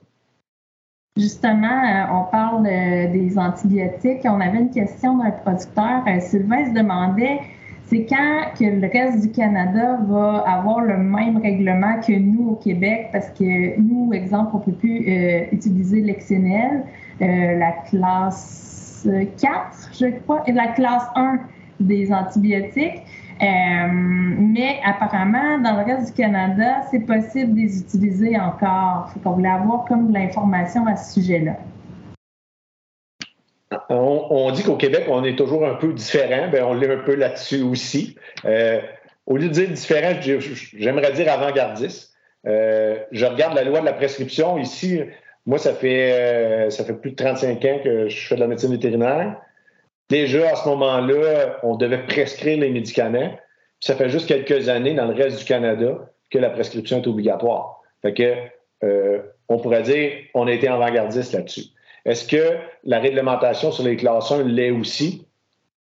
Justement, 1.17 1.67
euh, 1.67 2.05
on 2.13 2.31
parle 2.31 2.65
euh, 2.65 3.11
des 3.11 3.37
antibiotiques. 3.37 4.21
On 4.23 4.39
avait 4.39 4.59
une 4.59 4.71
question 4.71 5.17
d'un 5.17 5.31
producteur. 5.31 6.03
Euh, 6.07 6.19
Sylvain 6.21 6.65
se 6.69 6.73
demandait 6.73 7.41
c'est 7.87 8.05
quand 8.05 8.45
que 8.57 8.63
le 8.63 8.87
reste 8.87 9.21
du 9.27 9.31
Canada 9.33 9.99
va 10.07 10.45
avoir 10.47 10.79
le 10.79 10.95
même 10.95 11.35
règlement 11.41 11.99
que 11.99 12.13
nous 12.13 12.51
au 12.51 12.55
Québec, 12.55 13.09
parce 13.11 13.29
que 13.31 13.77
nous, 13.81 14.13
exemple, 14.13 14.51
on 14.53 14.59
ne 14.59 14.63
peut 14.63 14.71
plus 14.71 15.49
utiliser 15.51 15.99
l'excellent, 15.99 16.85
la 17.19 17.71
classe 17.89 18.70
4, 19.09 19.89
je 19.99 20.19
crois, 20.21 20.43
et 20.47 20.51
la 20.51 20.67
classe 20.67 21.03
1 21.15 21.39
des 21.79 22.11
antibiotiques. 22.13 23.01
Euh, 23.41 23.45
mais 23.91 24.79
apparemment, 24.85 25.57
dans 25.57 25.77
le 25.77 25.83
reste 25.83 26.09
du 26.09 26.21
Canada, 26.21 26.81
c'est 26.91 26.99
possible 26.99 27.55
de 27.55 27.61
les 27.61 27.79
utiliser 27.79 28.39
encore. 28.39 29.09
Fait 29.13 29.19
qu'on 29.19 29.31
voulait 29.31 29.49
avoir 29.49 29.85
comme 29.85 30.09
de 30.09 30.13
l'information 30.13 30.85
à 30.85 30.95
ce 30.95 31.19
sujet-là. 31.19 31.57
on, 33.89 34.51
dit 34.51 34.63
qu'au 34.63 34.75
Québec, 34.75 35.05
on 35.09 35.23
est 35.23 35.35
toujours 35.35 35.65
un 35.65 35.73
peu 35.73 35.91
différent. 35.91 36.49
Bien, 36.49 36.67
on 36.67 36.73
l'est 36.73 36.93
un 36.93 36.99
peu 36.99 37.15
là-dessus 37.15 37.63
aussi. 37.63 38.15
Euh, 38.45 38.79
au 39.25 39.37
lieu 39.37 39.47
de 39.47 39.53
dire 39.53 39.69
différent, 39.69 40.19
j'aimerais 40.21 41.11
dire 41.13 41.31
avant-gardiste. 41.31 42.13
Euh, 42.47 42.97
je 43.11 43.25
regarde 43.25 43.55
la 43.55 43.63
loi 43.63 43.79
de 43.79 43.85
la 43.85 43.93
prescription 43.93 44.57
ici. 44.57 45.01
Moi, 45.45 45.57
ça 45.57 45.73
fait, 45.73 46.11
euh, 46.13 46.69
ça 46.69 46.83
fait 46.85 46.93
plus 46.93 47.11
de 47.11 47.15
35 47.15 47.65
ans 47.65 47.79
que 47.83 48.07
je 48.09 48.27
fais 48.27 48.35
de 48.35 48.39
la 48.39 48.47
médecine 48.47 48.71
vétérinaire. 48.71 49.37
Déjà, 50.09 50.51
à 50.51 50.55
ce 50.55 50.67
moment-là, 50.69 51.59
on 51.63 51.75
devait 51.75 52.05
prescrire 52.05 52.59
les 52.59 52.69
médicaments. 52.69 53.31
ça 53.79 53.95
fait 53.95 54.09
juste 54.09 54.27
quelques 54.27 54.69
années 54.69 54.93
dans 54.93 55.05
le 55.05 55.13
reste 55.13 55.39
du 55.39 55.45
Canada 55.45 56.11
que 56.29 56.37
la 56.37 56.49
prescription 56.49 57.01
est 57.01 57.07
obligatoire. 57.07 57.81
Fait 58.01 58.13
que, 58.13 58.33
on 59.47 59.57
pourrait 59.57 59.83
dire 59.83 60.11
on 60.33 60.47
a 60.47 60.51
été 60.51 60.67
avant-gardiste 60.67 61.33
là-dessus. 61.33 61.65
Est-ce 62.05 62.27
que 62.27 62.57
la 62.83 62.99
réglementation 62.99 63.71
sur 63.71 63.83
les 63.83 63.95
classes 63.95 64.31
1 64.31 64.43
l'est 64.43 64.71
aussi? 64.71 65.27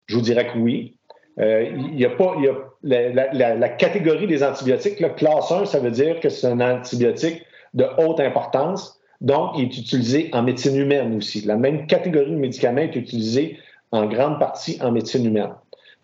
Je 0.07 0.15
vous 0.15 0.21
dirais 0.21 0.47
que 0.47 0.57
oui. 0.57 0.95
Euh, 1.39 1.69
a 2.03 2.09
pas, 2.09 2.35
la, 2.81 3.69
catégorie 3.69 4.25
des 4.25 4.43
antibiotiques, 4.43 4.99
le 4.99 5.09
classe 5.09 5.51
1, 5.51 5.65
ça 5.65 5.79
veut 5.79 5.91
dire 5.91 6.19
que 6.19 6.29
c'est 6.29 6.47
un 6.47 6.59
antibiotique 6.61 7.43
de 7.75 7.85
haute 7.99 8.19
importance, 8.19 8.96
donc 9.21 9.51
il 9.57 9.63
est 9.63 9.77
utilisé 9.77 10.29
en 10.33 10.43
médecine 10.43 10.75
humaine 10.75 11.15
aussi. 11.15 11.41
La 11.41 11.55
même 11.55 11.87
catégorie 11.87 12.31
de 12.31 12.37
médicaments 12.37 12.81
est 12.81 12.95
utilisée 12.95 13.57
en 13.91 14.05
grande 14.05 14.39
partie 14.39 14.77
en 14.81 14.91
médecine 14.91 15.25
humaine. 15.25 15.53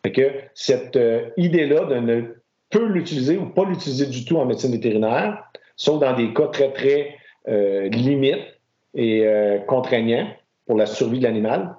Fait 0.05 0.49
cette 0.53 0.95
euh, 0.95 1.29
idée-là 1.37 1.85
de 1.85 1.95
ne 1.95 2.21
peut 2.69 2.85
l'utiliser 2.87 3.37
ou 3.37 3.45
pas 3.45 3.65
l'utiliser 3.65 4.07
du 4.07 4.25
tout 4.25 4.37
en 4.37 4.45
médecine 4.45 4.71
vétérinaire, 4.71 5.49
sauf 5.75 5.99
dans 5.99 6.13
des 6.13 6.33
cas 6.33 6.47
très, 6.47 6.73
très 6.73 7.15
euh, 7.47 7.87
limites, 7.87 8.53
et 8.95 9.25
euh, 9.25 9.59
contraignant 9.59 10.27
pour 10.65 10.77
la 10.77 10.85
survie 10.85 11.19
de 11.19 11.23
l'animal, 11.23 11.75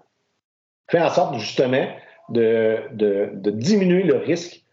fait 0.91 1.01
en 1.01 1.11
sorte 1.11 1.35
justement 1.39 1.87
de, 2.29 2.79
de, 2.93 3.51
diminuer 3.51 4.03
le 4.03 4.17
risque 4.17 4.65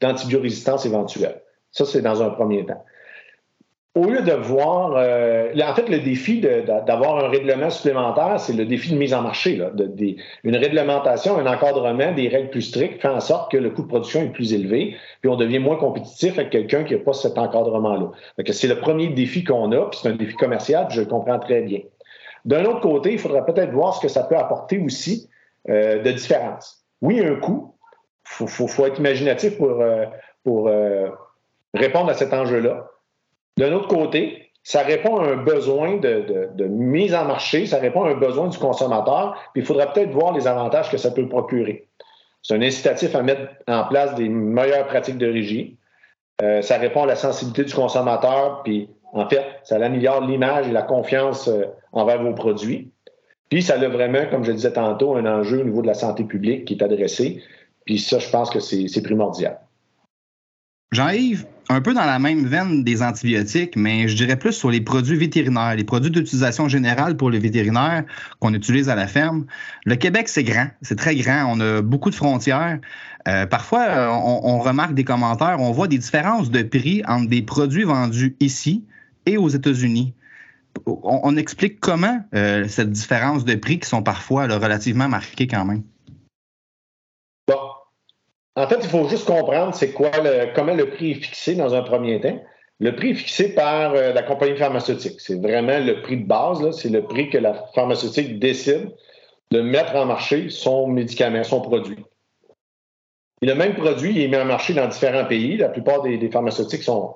d'antibiorésistance 0.00 0.86
éventuelle. 0.86 1.42
Ça, 1.72 1.84
c'est 1.84 2.02
dans 2.02 2.22
un 2.22 2.30
premier 2.30 2.64
temps. 2.64 2.84
Au 3.96 4.04
lieu 4.04 4.22
de 4.22 4.32
voir, 4.32 4.92
euh, 4.94 5.52
en 5.60 5.74
fait, 5.74 5.88
le 5.88 5.98
défi 5.98 6.40
d'avoir 6.40 7.24
un 7.24 7.28
règlement 7.28 7.70
supplémentaire, 7.70 8.38
c'est 8.38 8.52
le 8.52 8.64
défi 8.64 8.92
de 8.92 8.96
mise 8.96 9.12
en 9.12 9.22
marché. 9.22 9.56
Là, 9.56 9.70
de, 9.74 9.90
une 10.44 10.56
réglementation, 10.56 11.36
un 11.38 11.52
encadrement, 11.52 12.12
des 12.12 12.28
règles 12.28 12.50
plus 12.50 12.62
strictes 12.62 13.02
fait 13.02 13.08
en 13.08 13.18
sorte 13.18 13.50
que 13.50 13.56
le 13.56 13.70
coût 13.70 13.82
de 13.82 13.88
production 13.88 14.22
est 14.22 14.28
plus 14.28 14.54
élevé, 14.54 14.96
puis 15.20 15.28
on 15.28 15.34
devient 15.34 15.58
moins 15.58 15.74
compétitif 15.74 16.38
avec 16.38 16.50
quelqu'un 16.50 16.84
qui 16.84 16.94
n'a 16.94 17.00
pas 17.00 17.14
cet 17.14 17.36
encadrement-là. 17.36 18.12
C'est 18.52 18.68
le 18.68 18.78
premier 18.78 19.08
défi 19.08 19.42
qu'on 19.42 19.72
a, 19.72 19.86
puis 19.86 19.98
c'est 20.00 20.08
un 20.08 20.14
défi 20.14 20.34
commercial, 20.34 20.86
puis 20.86 20.96
je 20.96 21.02
le 21.02 21.08
comprends 21.08 21.40
très 21.40 21.62
bien. 21.62 21.80
D'un 22.44 22.64
autre 22.66 22.80
côté, 22.80 23.12
il 23.12 23.18
faudrait 23.18 23.44
peut-être 23.44 23.72
voir 23.72 23.96
ce 23.96 24.00
que 24.00 24.08
ça 24.08 24.22
peut 24.22 24.36
apporter 24.36 24.78
aussi 24.78 25.28
euh, 25.68 26.00
de 26.00 26.12
différence. 26.12 26.84
Oui, 27.02 27.18
un 27.18 27.34
coût. 27.34 27.74
Il 28.40 28.46
faut, 28.46 28.86
être 28.86 29.00
imaginatif 29.00 29.58
pour, 29.58 29.80
euh, 29.80 30.04
pour 30.44 30.70
répondre 31.74 32.08
à 32.08 32.14
cet 32.14 32.32
enjeu-là. 32.32 32.86
D'un 33.56 33.72
autre 33.72 33.88
côté, 33.88 34.50
ça 34.62 34.82
répond 34.82 35.18
à 35.18 35.28
un 35.28 35.36
besoin 35.36 35.96
de, 35.96 36.64
mise 36.64 37.14
en 37.14 37.24
marché, 37.24 37.66
ça 37.66 37.78
répond 37.78 38.04
à 38.04 38.10
un 38.10 38.14
besoin 38.14 38.48
du 38.48 38.58
consommateur, 38.58 39.34
puis 39.52 39.62
il 39.62 39.66
faudra 39.66 39.86
peut-être 39.86 40.10
voir 40.10 40.32
les 40.32 40.46
avantages 40.46 40.90
que 40.90 40.96
ça 40.96 41.10
peut 41.10 41.28
procurer. 41.28 41.88
C'est 42.42 42.54
un 42.54 42.62
incitatif 42.62 43.14
à 43.14 43.22
mettre 43.22 43.42
en 43.68 43.84
place 43.84 44.14
des 44.14 44.28
meilleures 44.28 44.86
pratiques 44.86 45.18
de 45.18 45.26
régie. 45.26 45.76
Euh, 46.42 46.62
ça 46.62 46.78
répond 46.78 47.02
à 47.02 47.06
la 47.06 47.16
sensibilité 47.16 47.64
du 47.64 47.74
consommateur, 47.74 48.62
puis 48.62 48.88
en 49.12 49.28
fait, 49.28 49.44
ça 49.64 49.76
améliore 49.76 50.26
l'image 50.26 50.68
et 50.68 50.72
la 50.72 50.82
confiance 50.82 51.48
euh, 51.48 51.64
envers 51.92 52.22
vos 52.22 52.32
produits. 52.32 52.92
Puis 53.50 53.62
ça 53.62 53.74
a 53.74 53.88
vraiment, 53.88 54.26
comme 54.30 54.44
je 54.44 54.52
disais 54.52 54.72
tantôt, 54.72 55.16
un 55.16 55.26
enjeu 55.26 55.60
au 55.60 55.64
niveau 55.64 55.82
de 55.82 55.88
la 55.88 55.94
santé 55.94 56.24
publique 56.24 56.64
qui 56.64 56.74
est 56.74 56.82
adressé. 56.82 57.42
Puis 57.84 57.98
ça, 57.98 58.18
je 58.18 58.30
pense 58.30 58.48
que 58.48 58.60
c'est 58.60 59.02
primordial. 59.02 59.58
Jean-Yves, 60.92 61.46
un 61.68 61.80
peu 61.80 61.94
dans 61.94 62.04
la 62.04 62.18
même 62.18 62.46
veine 62.46 62.82
des 62.82 63.00
antibiotiques, 63.00 63.76
mais 63.76 64.08
je 64.08 64.16
dirais 64.16 64.36
plus 64.36 64.52
sur 64.52 64.72
les 64.72 64.80
produits 64.80 65.16
vétérinaires, 65.16 65.76
les 65.76 65.84
produits 65.84 66.10
d'utilisation 66.10 66.68
générale 66.68 67.16
pour 67.16 67.30
les 67.30 67.38
vétérinaires 67.38 68.02
qu'on 68.40 68.52
utilise 68.54 68.88
à 68.88 68.96
la 68.96 69.06
ferme. 69.06 69.46
Le 69.84 69.94
Québec, 69.94 70.28
c'est 70.28 70.42
grand, 70.42 70.66
c'est 70.82 70.98
très 70.98 71.14
grand. 71.14 71.44
On 71.48 71.60
a 71.60 71.80
beaucoup 71.80 72.10
de 72.10 72.16
frontières. 72.16 72.80
Euh, 73.28 73.46
parfois, 73.46 73.84
euh, 73.86 74.08
on, 74.08 74.58
remarque 74.58 74.94
des 74.94 75.04
commentaires, 75.04 75.60
on 75.60 75.70
voit 75.70 75.86
des 75.86 75.98
différences 75.98 76.50
de 76.50 76.62
prix 76.62 77.02
entre 77.06 77.28
des 77.28 77.42
produits 77.42 77.84
vendus 77.84 78.34
ici 78.40 78.84
et 79.26 79.36
aux 79.36 79.48
États-Unis. 79.48 80.12
On, 80.86 81.36
explique 81.36 81.78
comment 81.78 82.20
euh, 82.34 82.66
cette 82.66 82.90
différence 82.90 83.44
de 83.44 83.54
prix 83.54 83.78
qui 83.78 83.88
sont 83.88 84.02
parfois 84.02 84.48
relativement 84.48 85.08
marquées 85.08 85.46
quand 85.46 85.64
même. 85.64 85.82
En 88.60 88.68
fait, 88.68 88.80
il 88.82 88.88
faut 88.88 89.08
juste 89.08 89.26
comprendre 89.26 89.74
comment 90.54 90.74
le 90.74 90.90
prix 90.90 91.12
est 91.12 91.22
fixé 91.22 91.54
dans 91.54 91.74
un 91.74 91.80
premier 91.80 92.20
temps. 92.20 92.38
Le 92.78 92.94
prix 92.94 93.10
est 93.10 93.14
fixé 93.14 93.54
par 93.54 93.94
euh, 93.94 94.12
la 94.12 94.22
compagnie 94.22 94.56
pharmaceutique. 94.56 95.18
C'est 95.20 95.40
vraiment 95.40 95.78
le 95.78 96.02
prix 96.02 96.18
de 96.18 96.26
base. 96.26 96.70
C'est 96.78 96.90
le 96.90 97.02
prix 97.02 97.30
que 97.30 97.38
la 97.38 97.54
pharmaceutique 97.74 98.38
décide 98.38 98.90
de 99.50 99.60
mettre 99.62 99.96
en 99.96 100.04
marché 100.04 100.50
son 100.50 100.88
médicament, 100.88 101.42
son 101.42 101.62
produit. 101.62 102.04
Et 103.42 103.46
le 103.46 103.54
même 103.54 103.74
produit 103.74 104.22
est 104.22 104.28
mis 104.28 104.36
en 104.36 104.44
marché 104.44 104.74
dans 104.74 104.88
différents 104.88 105.24
pays. 105.24 105.56
La 105.56 105.70
plupart 105.70 106.02
des, 106.02 106.30
pharmaceutiques 106.30 106.86
ont 106.88 107.14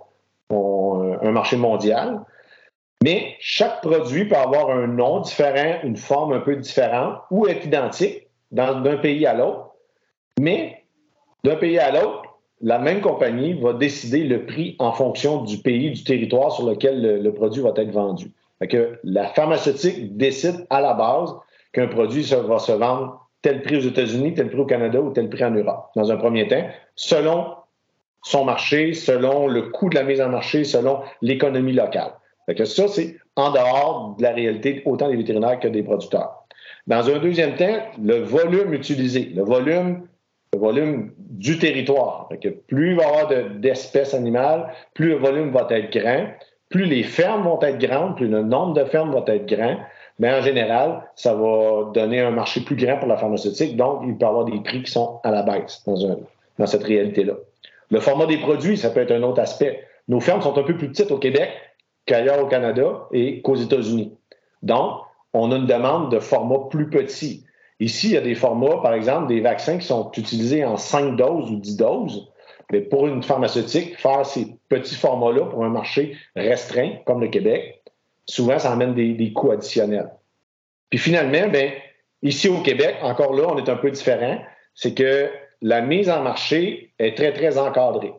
euh, 0.53 1.17
un 1.21 1.31
marché 1.31 1.57
mondial. 1.57 2.21
Mais 3.03 3.37
chaque 3.39 3.83
produit 3.83 4.27
peut 4.27 4.37
avoir 4.37 4.71
un 4.71 4.87
nom 4.87 5.21
différent, 5.21 5.81
une 5.83 5.99
forme 5.99 6.33
un 6.33 6.41
peu 6.41 6.57
différente 6.57 7.19
ou 7.31 7.47
être 7.47 7.67
identique 7.67 8.29
d'un 8.51 8.97
pays 8.97 9.27
à 9.27 9.35
l'autre. 9.35 9.73
Mais 10.41 10.84
d'un 11.45 11.57
pays 11.57 11.79
à 11.79 11.93
l'autre, 11.93 12.23
la 12.61 12.79
même 12.79 13.01
compagnie 13.01 13.53
va 13.53 13.75
décider 13.75 14.25
le 14.25 14.47
prix 14.47 14.75
en 14.79 14.93
fonction 14.93 15.43
du 15.43 15.59
pays, 15.59 15.91
du 15.91 16.03
territoire 16.03 16.51
sur 16.53 16.69
lequel 16.69 17.23
le, 17.23 17.35
produit 17.35 17.63
va 17.63 17.73
être 17.77 17.91
vendu. 17.91 18.33
la 19.05 19.29
pharmaceutique 19.29 20.17
décide 20.17 20.67
à 20.71 20.81
la 20.81 20.95
base 20.95 21.35
qu'un 21.73 21.89
produit 21.89 22.23
va 22.23 22.59
se 22.59 22.73
vendre 22.73 23.21
tel 23.43 23.63
prix 23.63 23.77
aux 23.77 23.81
États-Unis, 23.81 24.33
tel 24.33 24.49
prix 24.49 24.61
au 24.61 24.65
Canada 24.65 25.01
ou 25.01 25.11
tel 25.11 25.29
prix 25.29 25.45
en 25.45 25.51
Europe, 25.51 25.91
dans 25.95 26.11
un 26.11 26.17
premier 26.17 26.49
temps, 26.49 26.65
selon 26.97 27.49
son 28.23 28.47
marché, 28.47 28.95
selon 28.95 29.47
le 29.47 29.63
coût 29.63 29.91
de 29.91 29.97
la 29.97 30.03
mise 30.03 30.23
en 30.23 30.31
marché, 30.31 30.65
selon 30.65 31.01
l'économie 31.21 31.75
locale. 31.75 32.13
ça, 32.65 32.89
c'est 32.89 33.17
en 33.37 33.51
dehors 33.51 34.15
de 34.17 34.23
la 34.23 34.33
réalité 34.33 34.83
autant 34.87 35.11
des 35.11 35.17
vétérinaires 35.17 35.61
que 35.61 35.69
des 35.69 35.83
producteurs. 35.83 36.47
Dans 36.87 37.07
un 37.11 37.19
deuxième 37.19 37.57
temps, 37.57 37.83
le 38.03 38.21
volume 38.21 38.73
utilisé, 38.73 39.33
le 39.35 39.43
volume 39.43 40.07
le 40.55 40.61
volume 40.61 41.13
du 41.19 41.59
territoire. 41.59 42.29
plus 42.69 42.91
il 42.91 42.97
va 42.97 43.03
y 43.03 43.07
avoir 43.07 43.29
d'espèces 43.57 44.15
animales, 44.15 44.73
plus 44.95 45.11
le 45.11 45.17
volume 45.17 45.51
va 45.51 45.67
être 45.71 45.93
grand, 45.93 46.27
plus 46.71 46.85
les 46.85 47.03
fermes 47.03 47.45
vont 47.45 47.61
être 47.63 47.79
grandes, 47.79 48.17
plus 48.17 48.29
le 48.29 48.43
nombre 48.43 48.75
de 48.75 48.85
fermes 48.85 49.13
va 49.13 49.25
être 49.33 49.47
grand. 49.47 49.77
Mais 50.19 50.33
en 50.33 50.43
général, 50.43 51.03
ça 51.17 51.35
va 51.35 51.91
donner 51.93 52.21
un 52.21 52.31
marché 52.31 52.61
plus 52.61 52.77
grand 52.77 52.99
pour 52.99 53.09
la 53.09 53.17
pharmaceutique. 53.17 53.77
Donc, 53.77 54.03
il 54.05 54.17
peut 54.17 54.25
y 54.25 54.29
avoir 54.29 54.45
des 54.45 54.61
prix 54.61 54.83
qui 54.85 54.91
sont 54.91 55.21
à 55.25 55.33
la 55.33 55.43
baisse 55.43 55.83
dans, 55.87 56.21
dans 56.59 56.67
cette 56.67 56.85
réalité-là. 56.85 57.35
Le 57.91 58.01
format 58.01 58.27
des 58.27 58.39
produits, 58.39 58.77
ça 58.77 58.91
peut 58.91 59.01
être 59.01 59.11
un 59.11 59.23
autre 59.25 59.41
aspect. 59.41 59.83
Nos 60.07 60.21
fermes 60.21 60.41
sont 60.41 60.57
un 60.57 60.63
peu 60.63 60.77
plus 60.77 60.89
petites 60.89 61.11
au 61.11 61.19
Québec 61.19 61.51
qu'ailleurs 62.07 62.41
au 62.43 62.47
Canada 62.47 63.09
et 63.13 63.43
qu'aux 63.43 63.57
États-Unis. 63.57 64.13
Donc, 64.63 65.01
on 65.33 65.51
a 65.51 65.57
une 65.57 65.67
demande 65.67 66.13
de 66.13 66.21
format 66.21 66.69
plus 66.71 66.89
petit. 66.89 67.45
Ici, 67.85 68.07
il 68.07 68.13
y 68.13 68.17
a 68.17 68.23
des 68.23 68.35
formats, 68.35 68.81
par 68.83 68.95
exemple, 68.95 69.29
des 69.29 69.41
vaccins 69.41 69.77
qui 69.77 69.87
sont 69.87 70.11
utilisés 70.17 70.65
en 70.65 70.79
5 70.79 71.17
doses 71.17 71.51
ou 71.51 71.57
10 71.57 71.77
doses. 71.77 72.33
Mais 72.73 72.81
pour 72.81 73.07
une 73.07 73.23
pharmaceutique, 73.23 74.01
faire 74.01 74.25
ces 74.25 74.57
petits 74.71 74.95
formats-là 74.95 75.45
pour 75.45 75.67
un 75.67 75.69
marché 75.69 76.17
restreint, 76.35 76.93
comme 77.05 77.21
le 77.21 77.29
Québec, 77.29 77.83
souvent, 78.25 78.59
ça 78.59 78.73
amène 78.73 78.95
des, 78.95 79.33
coûts 79.35 79.51
additionnels. 79.51 80.09
Puis 80.89 80.99
finalement, 80.99 81.47
ben, 81.53 81.73
ici 82.23 82.49
au 82.49 82.63
Québec, 82.63 82.97
encore 83.03 83.35
là, 83.35 83.49
on 83.51 83.59
est 83.59 83.69
un 83.69 83.77
peu 83.77 83.91
différent. 83.91 84.39
C'est 84.75 84.95
que 84.95 85.29
la 85.61 85.83
mise 85.83 86.09
en 86.09 86.23
marché 86.23 86.95
est 86.99 87.15
très, 87.15 87.35
très 87.35 87.59
encadrée. 87.59 88.15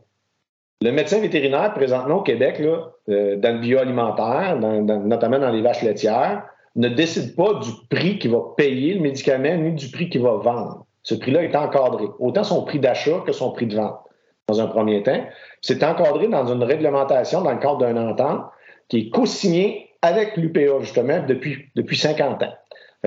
Le 0.84 0.92
médecin 0.92 1.20
vétérinaire, 1.20 1.74
présentement 1.74 2.18
au 2.18 2.22
Québec, 2.22 2.60
là, 2.60 2.92
euh, 3.10 3.36
dans 3.38 3.54
le 3.54 3.62
bioalimentaire, 3.62 4.60
notamment 4.60 5.40
dans 5.40 5.50
les 5.50 5.64
vaches 5.64 5.82
laitières, 5.82 6.44
ne 6.76 6.90
décide 6.90 7.36
pas 7.36 7.54
du 7.56 7.70
prix 7.90 8.20
qu'il 8.20 8.32
va 8.32 8.40
payer 8.58 8.96
le 8.96 9.02
médicament 9.02 9.56
ni 9.56 9.74
du 9.74 9.90
prix 9.90 10.10
qu'il 10.10 10.22
va 10.22 10.36
vendre. 10.36 10.86
Ce 11.04 11.16
prix-là 11.16 11.44
est 11.44 11.56
encadré, 11.56 12.06
autant 12.20 12.44
son 12.44 12.64
prix 12.64 12.80
d'achat 12.80 13.22
que 13.26 13.32
son 13.32 13.52
prix 13.52 13.68
de 13.68 13.76
vente, 13.76 14.00
dans 14.48 14.60
un 14.60 14.68
premier 14.68 15.04
temps. 15.04 15.24
C'est 15.62 15.84
encadré 15.84 16.28
dans 16.28 16.52
une 16.52 16.64
réglementation 16.64 17.42
dans 17.42 17.52
le 17.52 17.60
cadre 17.60 17.78
d'un 17.78 17.96
entente 17.96 18.46
qui 18.88 18.98
est 18.98 19.10
co-signée 19.10 19.90
avec 20.02 20.36
l'UPA, 20.38 20.80
justement, 20.82 21.24
depuis, 21.26 21.66
depuis 21.76 21.98
50 21.98 22.44
ans. 22.44 22.54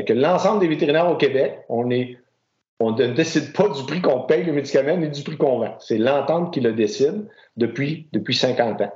L'ensemble 0.09 0.61
des 0.61 0.69
vétérinaires 0.69 1.11
au 1.11 1.17
Québec, 1.17 1.59
on 1.69 1.85
ne 1.85 3.07
décide 3.09 3.53
pas 3.53 3.69
du 3.69 3.83
prix 3.85 4.01
qu'on 4.01 4.21
paye 4.21 4.45
le 4.45 4.53
médicament 4.53 4.97
ni 4.97 5.09
du 5.09 5.23
prix 5.23 5.37
qu'on 5.37 5.59
vend. 5.59 5.77
C'est 5.81 5.99
l'entente 5.99 6.55
qui 6.55 6.61
le 6.61 6.73
décide 6.73 7.27
depuis, 7.57 8.07
depuis 8.13 8.35
50 8.35 8.81
ans. 8.81 8.93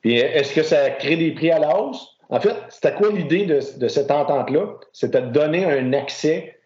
Puis 0.00 0.14
est-ce 0.14 0.54
que 0.54 0.62
ça 0.62 0.90
crée 0.90 1.16
des 1.16 1.32
prix 1.32 1.50
à 1.50 1.58
la 1.58 1.78
hausse? 1.78 2.16
En 2.30 2.40
fait, 2.40 2.54
c'était 2.68 2.94
quoi 2.94 3.10
l'idée 3.10 3.44
de, 3.44 3.88
cette 3.88 4.10
entente-là? 4.10 4.76
C'était 4.92 5.22
de 5.22 5.30
donner 5.30 5.64
un 5.64 5.92
accès 5.92 6.56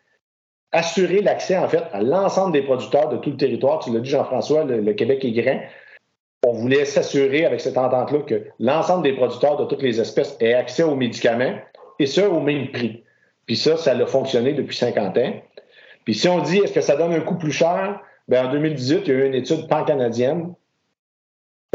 assurer 0.73 1.23
l'accès, 1.23 1.57
en 1.57 1.69
fait, 1.69 1.85
à 1.93 2.03
l'ensemble 2.03 2.53
des 2.53 2.62
producteurs 2.62 3.09
de 3.09 3.17
tout 3.19 3.31
le 3.31 3.37
territoire. 3.37 3.79
Tu 3.79 3.93
l'as 3.93 4.01
dit, 4.01 4.11
Jean-François, 4.11 4.65
le, 4.65 4.93
Québec 4.93 5.25
est 5.25 5.31
grand. 5.31 5.61
On 6.45 6.53
voulait 6.53 6.85
s'assurer 6.85 7.47
avec 7.47 7.61
cette 7.61 7.79
entente-là 7.79 8.19
que 8.23 8.43
l'ensemble 8.59 9.05
des 9.05 9.12
producteurs 9.12 9.57
de 9.57 9.65
toutes 9.67 9.83
les 9.83 10.01
espèces 10.01 10.37
aient 10.41 10.55
accès 10.55 10.83
aux 10.83 10.97
médicaments 10.97 11.55
et 12.01 12.07
ce, 12.07 12.23
au 12.23 12.41
même 12.41 12.73
prix. 12.73 13.05
Puis 13.47 13.57
ça, 13.57 13.77
ça 13.77 13.93
a 13.93 14.07
fonctionné 14.07 14.53
depuis 14.53 14.77
50 14.77 15.17
ans. 15.17 15.33
Puis 16.05 16.15
si 16.15 16.29
on 16.29 16.41
dit, 16.41 16.59
est-ce 16.59 16.73
que 16.73 16.81
ça 16.81 16.97
donne 16.97 17.12
un 17.12 17.21
coût 17.21 17.37
plus 17.37 17.53
cher? 17.53 18.01
Bien, 18.27 18.49
en 18.49 18.53
2018, 18.53 19.03
il 19.07 19.09
y 19.09 19.11
a 19.12 19.15
eu 19.21 19.27
une 19.27 19.35
étude 19.35 19.69
pan-canadienne 19.69 20.55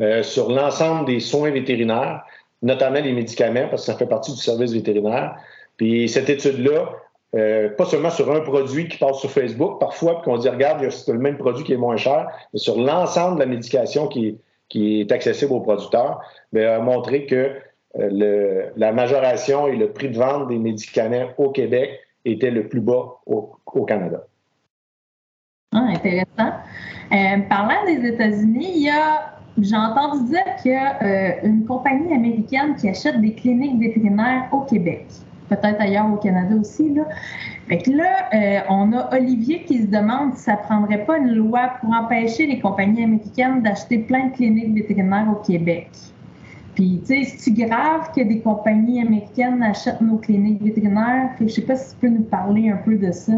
euh, 0.02 0.24
sur 0.24 0.50
l'ensemble 0.52 1.06
des 1.06 1.20
soins 1.20 1.52
vétérinaires, 1.52 2.24
notamment 2.62 3.00
les 3.00 3.14
médicaments, 3.14 3.68
parce 3.70 3.86
que 3.86 3.92
ça 3.92 3.98
fait 3.98 4.08
partie 4.08 4.34
du 4.34 4.40
service 4.40 4.74
vétérinaire. 4.74 5.36
Puis 5.78 6.10
cette 6.10 6.30
étude-là, 6.30 6.92
euh, 7.36 7.70
pas 7.70 7.86
seulement 7.86 8.10
sur 8.10 8.32
un 8.34 8.42
produit 8.42 8.88
qui 8.88 8.98
passe 8.98 9.20
sur 9.20 9.30
Facebook, 9.30 9.80
parfois, 9.80 10.22
qu'on 10.24 10.38
dit, 10.38 10.50
regarde, 10.50 10.88
c'est 10.90 11.14
le 11.14 11.20
même 11.20 11.38
produit 11.38 11.64
qui 11.64 11.74
est 11.74 11.78
moins 11.78 11.98
cher, 11.98 12.28
mais 12.54 12.60
sur 12.60 12.80
l'ensemble 12.80 13.36
de 13.36 13.40
la 13.42 13.46
médication 13.46 14.08
qui, 14.08 14.40
est 14.76 15.12
accessible 15.12 15.54
aux 15.54 15.62
producteurs, 15.62 16.22
bien, 16.52 16.74
a 16.74 16.80
montré 16.80 17.26
que 17.26 17.56
euh, 17.98 18.70
la 18.76 18.92
majoration 18.92 19.68
et 19.68 19.76
le 19.76 19.92
prix 19.92 20.10
de 20.10 20.18
vente 20.18 20.48
des 20.48 20.58
médicaments 20.58 21.28
au 21.38 21.50
Québec 21.50 22.00
était 22.26 22.52
le 22.52 22.68
plus 22.68 22.82
bas 22.82 23.20
au, 23.26 23.86
Canada. 23.86 24.26
Ah, 25.74 25.86
intéressant. 25.90 26.54
Euh, 27.12 27.40
parlant 27.48 27.86
des 27.86 28.08
États-Unis, 28.08 28.72
il 28.76 28.84
y 28.84 28.90
a, 28.90 29.39
j'ai 29.64 29.76
entendu 29.76 30.30
dire 30.30 30.56
qu'il 30.62 30.72
y 30.72 30.76
a 30.76 31.02
euh, 31.02 31.32
une 31.44 31.66
compagnie 31.66 32.14
américaine 32.14 32.76
qui 32.76 32.90
achète 32.90 33.20
des 33.22 33.34
cliniques 33.34 33.80
vétérinaires 33.80 34.48
au 34.52 34.62
Québec. 34.62 35.06
Peut-être 35.50 35.82
ailleurs 35.82 36.12
au 36.14 36.18
Canada 36.18 36.56
aussi. 36.60 36.94
Là. 36.94 37.04
Fait 37.68 37.80
que 37.80 37.90
là, 37.90 38.66
on 38.70 38.94
a 38.94 39.16
Olivier 39.18 39.64
qui 39.64 39.80
se 39.82 39.88
demande 39.88 40.36
si 40.36 40.44
ça 40.44 40.58
prendrait 40.58 41.06
pas 41.06 41.18
une 41.18 41.34
loi 41.34 41.72
pour 41.82 41.92
empêcher 41.92 42.46
les 42.46 42.60
compagnies 42.60 43.04
américaines 43.04 43.64
d'acheter 43.64 43.98
plein 43.98 44.28
de 44.28 44.34
cliniques 44.34 44.76
vétérinaires 44.76 45.26
au 45.32 45.44
Québec. 45.44 45.90
Puis, 46.80 47.02
tu 47.06 47.26
sais, 47.26 47.36
c'est 47.38 47.52
grave 47.52 48.10
que 48.16 48.22
des 48.22 48.40
compagnies 48.40 49.02
américaines 49.02 49.62
achètent 49.62 50.00
nos 50.00 50.16
cliniques 50.16 50.62
vétérinaires? 50.62 51.32
Je 51.38 51.44
ne 51.44 51.50
sais 51.50 51.64
pas 51.64 51.76
si 51.76 51.94
tu 51.94 52.00
peux 52.00 52.08
nous 52.08 52.24
parler 52.24 52.70
un 52.70 52.78
peu 52.78 52.96
de 52.96 53.12
ça. 53.12 53.34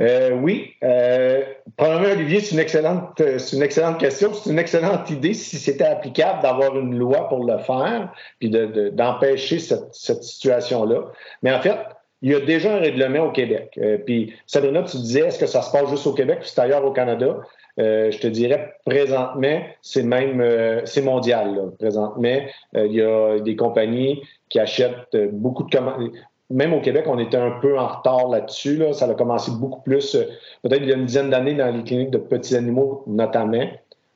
Euh, 0.00 0.30
oui. 0.32 0.72
Euh, 0.82 1.42
premièrement, 1.76 2.08
Olivier, 2.12 2.40
c'est 2.40 2.54
une 2.54 2.60
excellente, 2.60 3.22
c'est 3.38 3.56
une 3.56 3.62
excellente 3.62 3.98
question. 3.98 4.32
C'est 4.32 4.50
une 4.50 4.58
excellente 4.58 5.10
idée 5.10 5.34
si 5.34 5.56
c'était 5.58 5.84
applicable 5.84 6.42
d'avoir 6.42 6.76
une 6.76 6.96
loi 6.98 7.28
pour 7.28 7.44
le 7.44 7.58
faire, 7.58 8.12
puis 8.38 8.50
d'empêcher 8.50 9.58
cette, 9.58 9.94
situation-là. 9.94 11.12
Mais 11.42 11.52
en 11.52 11.60
fait, 11.60 11.76
il 12.22 12.32
y 12.32 12.34
a 12.34 12.40
déjà 12.40 12.74
un 12.74 12.78
règlement 12.78 13.26
au 13.26 13.32
Québec. 13.32 13.78
Euh, 13.78 13.98
puis, 13.98 14.34
Sabrina, 14.46 14.82
tu 14.82 14.96
disais, 14.98 15.20
est-ce 15.20 15.38
que 15.38 15.46
ça 15.46 15.62
se 15.62 15.70
passe 15.70 15.88
juste 15.90 16.06
au 16.06 16.12
Québec, 16.12 16.40
puis 16.40 16.50
c'est 16.52 16.60
ailleurs 16.60 16.84
au 16.84 16.92
Canada? 16.92 17.38
Euh, 17.78 18.10
je 18.10 18.18
te 18.18 18.26
dirais, 18.26 18.74
présentement, 18.84 19.62
c'est 19.80 20.02
même, 20.02 20.40
euh, 20.40 20.82
c'est 20.84 21.02
mondial. 21.02 21.72
Présentement, 21.78 22.40
euh, 22.76 22.86
il 22.86 22.92
y 22.92 23.02
a 23.02 23.38
des 23.40 23.56
compagnies 23.56 24.20
qui 24.48 24.58
achètent 24.58 25.16
beaucoup 25.32 25.62
de 25.62 25.70
commandes. 25.70 26.10
Même 26.50 26.72
au 26.72 26.80
Québec, 26.80 27.04
on 27.06 27.18
était 27.18 27.36
un 27.36 27.52
peu 27.60 27.78
en 27.78 27.86
retard 27.86 28.28
là-dessus. 28.28 28.82
Ça 28.92 29.06
a 29.06 29.14
commencé 29.14 29.52
beaucoup 29.52 29.80
plus, 29.82 30.16
peut-être 30.62 30.82
il 30.82 30.88
y 30.88 30.92
a 30.92 30.96
une 30.96 31.06
dizaine 31.06 31.30
d'années 31.30 31.54
dans 31.54 31.74
les 31.74 31.84
cliniques 31.84 32.10
de 32.10 32.18
petits 32.18 32.56
animaux, 32.56 33.04
notamment. 33.06 33.64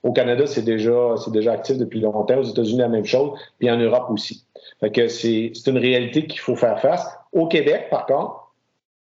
Au 0.03 0.13
Canada, 0.13 0.47
c'est 0.47 0.63
déjà, 0.63 1.15
déjà 1.29 1.53
actif 1.53 1.79
depuis 1.79 2.01
longtemps. 2.01 2.39
Aux 2.39 2.43
États-Unis, 2.43 2.79
la 2.79 2.89
même 2.89 3.07
chose. 3.07 3.39
Puis 3.59 3.71
en 3.71 3.77
Europe 3.77 4.07
aussi. 4.11 4.45
Fait 4.81 4.91
que 4.91 5.09
c'est, 5.09 5.53
une 5.67 5.79
réalité 5.79 6.27
qu'il 6.27 6.41
faut 6.41 6.57
faire 6.57 6.81
face. 6.81 7.07
Au 7.33 7.47
Québec, 7.47 7.87
par 7.91 8.05
contre, 8.07 8.53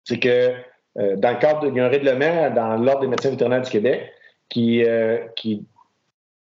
c'est 0.03 0.19
que 0.19 0.53
dans 0.95 1.31
le 1.31 1.39
cadre, 1.39 1.69
d'un 1.69 1.89
règlement 1.89 2.49
dans 2.51 2.75
l'Ordre 2.77 3.01
des 3.01 3.07
médecins 3.07 3.29
vétérinaires 3.29 3.61
du 3.61 3.69
Québec 3.69 4.11
euh, 4.55 5.19
qui, 5.35 5.65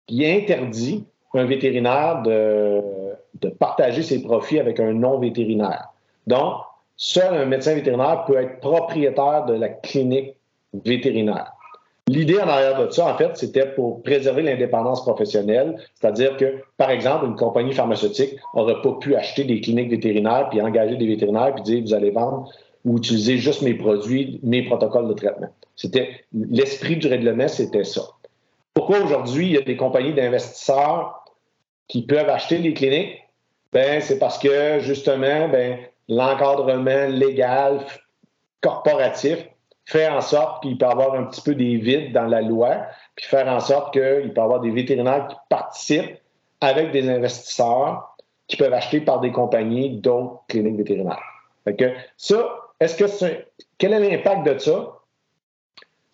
qui, 0.05 0.25
interdit 0.25 1.05
un 1.33 1.45
vétérinaire 1.45 2.21
de, 2.21 2.81
de 3.41 3.49
partager 3.49 4.03
ses 4.03 4.21
profits 4.21 4.59
avec 4.59 4.79
un 4.79 4.93
non-vétérinaire. 4.93 5.89
Donc, 6.29 6.57
seul 6.95 7.33
un 7.33 7.45
médecin 7.45 7.73
vétérinaire 7.73 8.23
peut 8.27 8.37
être 8.37 8.59
propriétaire 8.59 9.45
de 9.45 9.55
la 9.55 9.69
clinique 9.69 10.35
vétérinaire. 10.85 11.53
L'idée 12.07 12.39
en 12.39 12.47
arrière 12.47 12.79
de 12.79 12.91
ça, 12.91 13.11
en 13.11 13.17
fait, 13.17 13.35
c'était 13.35 13.65
pour 13.65 14.03
préserver 14.03 14.43
l'indépendance 14.43 15.01
professionnelle, 15.01 15.75
c'est-à-dire 15.95 16.37
que, 16.37 16.61
par 16.77 16.91
exemple, 16.91 17.25
une 17.25 17.35
compagnie 17.35 17.73
pharmaceutique 17.73 18.35
n'aurait 18.53 18.81
pas 18.83 18.93
pu 18.93 19.15
acheter 19.15 19.43
des 19.43 19.59
cliniques 19.59 19.89
vétérinaires 19.89 20.49
puis 20.49 20.61
engager 20.61 20.97
des 20.97 21.07
vétérinaires 21.07 21.55
puis 21.55 21.63
dire 21.63 21.81
vous 21.81 21.93
allez 21.95 22.11
vendre 22.11 22.51
ou 22.85 22.97
utiliser 22.97 23.37
juste 23.37 23.63
mes 23.63 23.73
produits, 23.73 24.39
mes 24.43 24.63
protocoles 24.63 25.07
de 25.07 25.13
traitement. 25.13 25.49
C'était 25.75 26.11
l'esprit 26.33 26.97
du 26.97 27.07
règlement, 27.07 27.47
c'était 27.47 27.83
ça. 27.83 28.01
Pourquoi 28.75 28.99
aujourd'hui 28.99 29.47
il 29.47 29.53
y 29.53 29.57
a 29.57 29.61
des 29.61 29.77
compagnies 29.77 30.13
d'investisseurs 30.13 31.25
qui 31.87 32.05
peuvent 32.05 32.29
acheter 32.29 32.59
les 32.59 32.73
cliniques? 32.73 33.17
Ben 33.71 33.99
c'est 34.01 34.19
parce 34.19 34.39
que 34.39 34.79
justement, 34.79 35.47
ben 35.49 35.77
l'encadrement 36.09 37.07
légal 37.07 37.79
corporatif 38.61 39.47
fait 39.85 40.07
en 40.07 40.21
sorte 40.21 40.61
qu'il 40.61 40.77
peut 40.77 40.85
avoir 40.85 41.15
un 41.15 41.23
petit 41.23 41.41
peu 41.41 41.55
des 41.55 41.77
vides 41.77 42.11
dans 42.11 42.25
la 42.25 42.41
loi, 42.41 42.81
puis 43.15 43.25
faire 43.25 43.47
en 43.47 43.59
sorte 43.59 43.93
qu'il 43.93 44.33
peut 44.33 44.41
avoir 44.41 44.59
des 44.59 44.69
vétérinaires 44.69 45.27
qui 45.29 45.35
participent 45.49 46.19
avec 46.61 46.91
des 46.91 47.09
investisseurs 47.09 48.15
qui 48.47 48.57
peuvent 48.57 48.73
acheter 48.73 48.99
par 48.99 49.19
des 49.19 49.31
compagnies 49.31 49.97
d'autres 49.97 50.41
cliniques 50.47 50.77
vétérinaires. 50.77 51.23
Fait 51.63 51.75
que 51.75 51.93
ça, 52.17 52.45
est-ce 52.79 52.95
que 52.95 53.07
c'est. 53.07 53.47
Quel 53.77 53.93
est 53.93 53.99
l'impact 53.99 54.45
de 54.45 54.57
ça? 54.57 54.95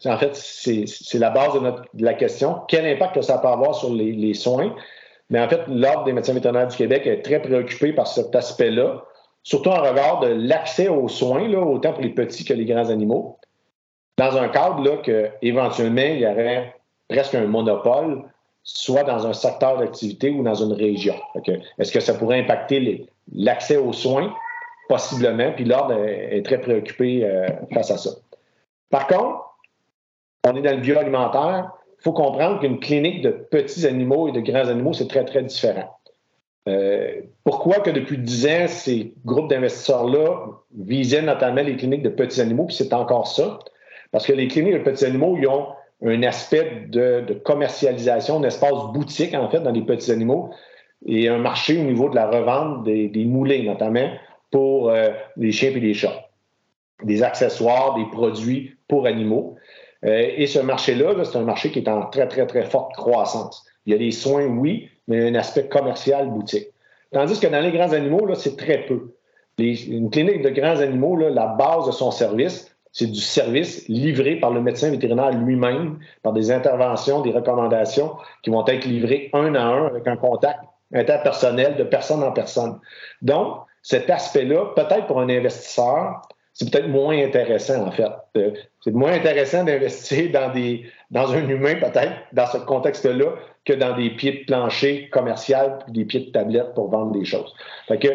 En 0.06 0.18
fait, 0.18 0.36
c'est 0.36 1.18
la 1.18 1.32
base 1.32 1.54
de, 1.54 2.04
la 2.04 2.14
question. 2.14 2.62
Quel 2.68 2.86
impact 2.86 3.16
que 3.16 3.22
ça 3.22 3.40
peut 3.40 3.48
avoir 3.48 3.74
sur 3.74 3.92
les, 3.92 4.34
soins? 4.34 4.76
Mais 5.30 5.40
en 5.42 5.50
fait, 5.50 5.62
l'Ordre 5.68 6.04
des 6.04 6.14
médecins 6.14 6.34
vétérinaires 6.34 6.68
du 6.68 6.78
Québec 6.78 7.08
est 7.08 7.22
très 7.24 7.42
préoccupé 7.42 7.94
par 7.94 8.06
cet 8.06 8.36
aspect-là, 8.36 9.04
surtout 9.46 9.70
en 9.70 9.82
regard 9.82 10.20
de 10.20 10.28
l'accès 10.28 10.90
aux 10.90 11.08
soins, 11.08 11.48
là, 11.48 11.60
autant 11.60 11.94
pour 11.94 12.02
les 12.02 12.10
petits 12.10 12.44
que 12.44 12.54
les 12.54 12.66
grands 12.66 12.90
animaux, 12.90 13.38
dans 14.18 14.36
un 14.38 14.50
cadre 14.50 14.84
là, 14.84 14.98
que 14.98 15.30
éventuellement 15.42 16.02
il 16.02 16.20
y 16.20 16.28
aurait 16.28 16.76
presque 17.08 17.36
un 17.36 17.46
monopole, 17.46 18.24
soit 18.64 19.04
dans 19.04 19.28
un 19.28 19.34
secteur 19.34 19.78
d'activité 19.78 20.32
ou 20.32 20.44
dans 20.44 20.56
une 20.56 20.74
région. 20.74 21.16
Est-ce 21.78 21.92
que 21.92 22.00
ça 22.00 22.16
pourrait 22.16 22.40
impacter 22.40 23.08
l'accès 23.32 23.78
aux 23.78 23.94
soins? 23.94 24.34
Possiblement, 24.90 25.52
puis 25.52 25.66
l'Ordre 25.66 25.94
est, 25.94 26.44
très 26.44 26.60
préoccupé 26.60 27.24
euh, 27.24 27.48
face 27.74 27.92
à 27.92 27.98
ça. 27.98 28.12
Par 28.90 29.08
contre, 29.08 29.42
on 30.48 30.56
est 30.56 30.62
dans 30.62 30.76
le 30.76 30.82
bioalimentaire, 30.82 31.72
il 32.00 32.04
faut 32.04 32.14
comprendre 32.14 32.60
qu'une 32.60 32.80
clinique 32.80 33.22
de 33.22 33.30
petits 33.30 33.86
animaux 33.86 34.28
et 34.28 34.32
de 34.32 34.42
grands 34.42 34.68
animaux, 34.68 34.94
c'est 34.94 35.08
très, 35.08 35.26
très 35.26 35.44
différent. 35.44 35.96
Euh, 36.68 37.22
pourquoi 37.44 37.80
que 37.80 37.92
depuis 37.92 38.18
10 38.18 38.48
ans, 38.48 38.68
ces 38.68 39.14
groupes 39.24 39.50
d'investisseurs-là 39.50 40.48
visaient 40.78 41.22
notamment 41.22 41.62
les 41.62 41.76
cliniques 41.76 42.02
de 42.02 42.10
petits 42.10 42.42
animaux, 42.42 42.66
puis 42.66 42.76
c'est 42.76 42.94
encore 42.94 43.28
ça? 43.28 43.60
Parce 44.12 44.26
que 44.26 44.34
les 44.34 44.48
cliniques 44.48 44.74
de 44.74 44.80
petits 44.80 45.06
animaux, 45.06 45.38
ils 45.40 45.48
ont 45.48 45.68
un 46.04 46.24
aspect 46.24 46.88
de, 46.90 47.24
commercialisation, 47.44 48.38
un 48.38 48.44
espace 48.44 48.94
boutique, 48.94 49.34
en 49.36 49.50
fait, 49.50 49.60
dans 49.60 49.72
les 49.72 49.82
petits 49.82 50.12
animaux, 50.12 50.52
et 51.06 51.30
un 51.30 51.38
marché 51.38 51.78
au 51.78 51.84
niveau 51.84 52.10
de 52.10 52.16
la 52.16 52.28
revente 52.28 52.84
des, 52.84 53.26
moulets, 53.26 53.62
notamment 53.62 54.10
pour 54.52 54.90
euh, 54.90 55.10
les 55.38 55.52
chiens 55.52 55.70
et 55.70 55.80
les 55.80 55.94
chats. 55.94 56.30
Des 57.04 57.24
accessoires, 57.24 57.96
des 57.96 58.06
produits 58.06 58.76
pour 58.88 59.06
animaux. 59.06 59.56
Euh, 60.06 60.32
et 60.36 60.48
ce 60.48 60.60
marché-là, 60.60 61.24
c'est 61.24 61.38
un 61.38 61.44
marché 61.44 61.72
qui 61.72 61.80
est 61.80 61.90
en 61.90 62.06
très, 62.08 62.28
très, 62.28 62.48
très 62.48 62.64
forte 62.64 62.94
croissance. 62.94 63.66
Il 63.86 63.94
y 63.94 63.96
a 63.96 64.00
des 64.00 64.12
soins, 64.12 64.46
oui, 64.46 64.90
mais 65.08 65.30
un 65.30 65.36
aspect 65.36 65.68
commercial 65.68 66.30
boutique. 66.30 66.70
Tandis 67.12 67.40
que 67.40 67.48
dans 67.48 67.62
les 67.62 67.72
grands 67.72 67.94
animaux, 67.94 68.34
c'est 68.36 68.58
très 68.58 68.86
peu. 68.86 69.14
une 69.58 70.10
clinique 70.10 70.42
de 70.42 70.50
grands 70.50 70.80
animaux, 70.80 71.16
la 71.16 71.48
base 71.48 71.86
de 71.88 71.92
son 71.92 72.12
service, 72.12 72.76
c'est 72.92 73.08
du 73.08 73.20
service 73.20 73.88
livré 73.90 74.38
par 74.38 74.52
le 74.52 74.62
médecin 74.62 74.90
vétérinaire 74.90 75.32
lui-même, 75.32 76.00
par 76.24 76.32
des 76.32 76.50
interventions, 76.50 77.22
des 77.22 77.32
recommandations 77.32 78.16
qui 78.42 78.50
vont 78.50 78.66
être 78.68 78.86
livrées 78.86 79.30
un 79.34 79.54
à 79.56 79.64
un 79.64 79.88
avec 79.88 80.08
un 80.08 80.16
contact 80.16 80.60
interpersonnel 80.94 81.76
de 81.76 81.84
personne 81.84 82.24
en 82.24 82.32
personne. 82.32 82.80
Donc, 83.22 83.58
cet 83.82 84.10
aspect-là, 84.10 84.74
peut-être 84.76 85.08
pour 85.08 85.20
un 85.20 85.30
investisseur, 85.30 86.22
c'est 86.54 86.72
peut-être 86.72 86.88
moins 86.88 87.22
intéressant, 87.22 87.86
en 87.86 87.92
fait. 87.92 88.12
Euh, 88.38 88.52
c'est 88.82 88.92
moins 88.92 89.12
intéressant 89.12 89.66
d'investir 89.66 90.32
dans, 90.34 90.54
des, 90.54 90.86
dans 91.12 91.34
un 91.34 91.48
humain, 91.48 91.76
peut-être, 91.76 92.14
dans 92.32 92.48
ce 92.48 92.58
contexte-là, 92.60 93.26
que 93.66 93.74
dans 93.74 93.96
des 93.96 94.12
pieds 94.12 94.32
de 94.32 94.46
plancher 94.46 95.10
commercial 95.10 95.80
des 95.88 96.06
pieds 96.06 96.22
de 96.22 96.32
tablette 96.32 96.74
pour 96.76 96.90
vendre 96.90 97.12
des 97.12 97.26
choses. 97.26 97.54
Fait 97.88 97.98
que, 97.98 98.10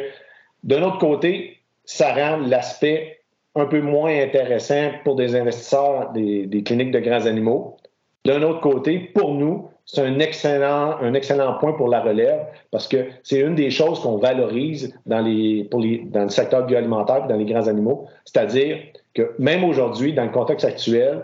d'un 0.63 0.83
autre 0.83 0.99
côté, 0.99 1.59
ça 1.85 2.15
rend 2.15 2.39
l'aspect 2.39 3.21
un 3.57 3.67
peu 3.67 3.81
moins 3.81 4.17
intéressant 4.23 4.91
pour 5.05 5.17
des 5.17 5.35
investisseurs 5.35 6.13
des, 6.13 6.63
cliniques 6.65 6.93
de 6.93 7.01
grands 7.01 7.27
animaux. 7.27 7.77
D'un 8.25 8.43
autre 8.43 8.61
côté, 8.61 8.99
pour 8.99 9.35
nous, 9.35 9.69
c'est 9.87 10.03
un 10.03 10.21
excellent, 10.21 10.99
un 11.01 11.15
excellent 11.15 11.55
point 11.55 11.73
pour 11.73 11.89
la 11.89 12.01
relève 12.01 12.47
parce 12.71 12.87
que 12.87 13.07
c'est 13.25 13.41
une 13.41 13.57
des 13.57 13.71
choses 13.71 13.99
qu'on 14.01 14.19
valorise 14.19 14.95
dans, 15.07 15.21
les, 15.21 15.65
pour 15.65 15.81
les, 15.81 16.05
dans 16.07 16.25
le 16.25 16.29
secteur 16.29 16.65
bioalimentaire 16.65 17.25
et 17.25 17.29
dans 17.29 17.37
les 17.37 17.45
grands 17.45 17.67
animaux, 17.67 18.07
c'est-à-dire 18.25 18.79
que 19.15 19.35
même 19.41 19.65
aujourd'hui, 19.65 20.13
dans 20.13 20.25
le 20.25 20.31
contexte 20.31 20.65
actuel, 20.65 21.23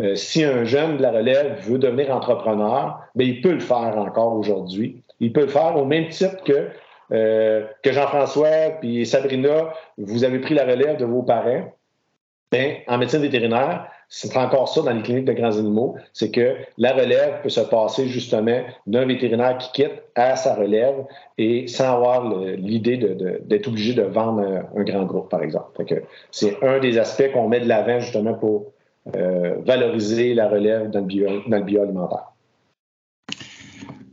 euh, 0.00 0.14
si 0.14 0.44
un 0.44 0.64
jeune 0.64 0.96
de 0.96 1.02
la 1.02 1.10
relève 1.10 1.58
veut 1.66 1.78
devenir 1.78 2.14
entrepreneur, 2.14 3.00
bien, 3.16 3.26
il 3.26 3.40
peut 3.40 3.52
le 3.52 3.60
faire 3.60 3.98
encore 3.98 4.36
aujourd'hui. 4.36 5.02
Il 5.18 5.32
peut 5.32 5.42
le 5.42 5.48
faire 5.48 5.76
au 5.76 5.84
même 5.84 6.08
titre 6.08 6.44
que, 6.44 6.68
euh, 7.12 7.66
que 7.82 7.92
Jean-François 7.92 8.78
puis 8.80 9.04
Sabrina, 9.06 9.72
vous 9.96 10.22
avez 10.22 10.38
pris 10.38 10.54
la 10.54 10.64
relève 10.64 10.98
de 10.98 11.04
vos 11.04 11.22
parents. 11.22 11.72
Bien, 12.52 12.76
en 12.86 12.96
médecine 12.96 13.20
vétérinaire, 13.20 13.88
c'est 14.08 14.34
encore 14.36 14.68
ça 14.68 14.82
dans 14.82 14.92
les 14.92 15.02
cliniques 15.02 15.26
de 15.26 15.34
grands 15.34 15.58
animaux, 15.58 15.96
c'est 16.14 16.30
que 16.30 16.56
la 16.78 16.92
relève 16.92 17.42
peut 17.42 17.50
se 17.50 17.60
passer 17.60 18.06
justement 18.06 18.60
d'un 18.86 19.04
vétérinaire 19.04 19.58
qui 19.58 19.72
quitte 19.72 20.02
à 20.14 20.34
sa 20.36 20.54
relève 20.54 21.04
et 21.36 21.66
sans 21.66 21.96
avoir 21.96 22.32
l'idée 22.56 22.96
d'être 22.96 23.68
obligé 23.68 23.92
de 23.92 24.02
vendre 24.02 24.62
un, 24.74 24.82
grand 24.82 25.04
groupe, 25.04 25.28
par 25.28 25.42
exemple. 25.42 25.84
C'est 26.30 26.56
un 26.62 26.78
des 26.78 26.98
aspects 26.98 27.30
qu'on 27.34 27.48
met 27.48 27.60
de 27.60 27.68
l'avant 27.68 28.00
justement 28.00 28.32
pour 28.32 28.72
euh, 29.16 29.54
valoriser 29.66 30.34
la 30.34 30.48
relève 30.48 30.90
dans 30.90 31.00
le, 31.00 31.06
bio, 31.06 31.26
dans 31.46 31.58
le 31.58 31.64
bioalimentaire. 31.64 32.32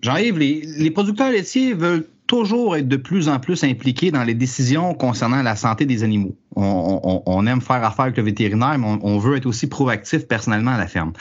Jean-Yves, 0.01 0.37
les, 0.37 0.91
producteurs 0.91 1.31
laitiers 1.31 1.73
veulent 1.73 2.07
toujours 2.27 2.75
être 2.75 2.87
de 2.87 2.95
plus 2.95 3.27
en 3.27 3.39
plus 3.39 3.63
impliqués 3.63 4.11
dans 4.11 4.23
les 4.23 4.35
décisions 4.35 4.93
concernant 4.93 5.41
la 5.41 5.55
santé 5.55 5.85
des 5.85 6.03
animaux. 6.03 6.35
On, 6.55 7.45
aime 7.47 7.61
faire 7.61 7.83
affaire 7.83 8.05
avec 8.05 8.17
le 8.17 8.23
vétérinaire, 8.23 8.77
mais 8.77 8.97
on, 9.01 9.17
veut 9.17 9.35
être 9.35 9.47
aussi 9.47 9.67
proactif 9.67 10.27
personnellement 10.27 10.71
à 10.71 10.77
la 10.77 10.87
ferme. 10.87 11.13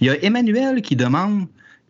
Il 0.00 0.06
y 0.06 0.10
a 0.10 0.22
Emmanuel 0.22 0.82
qui 0.82 0.96
demande 0.96 1.46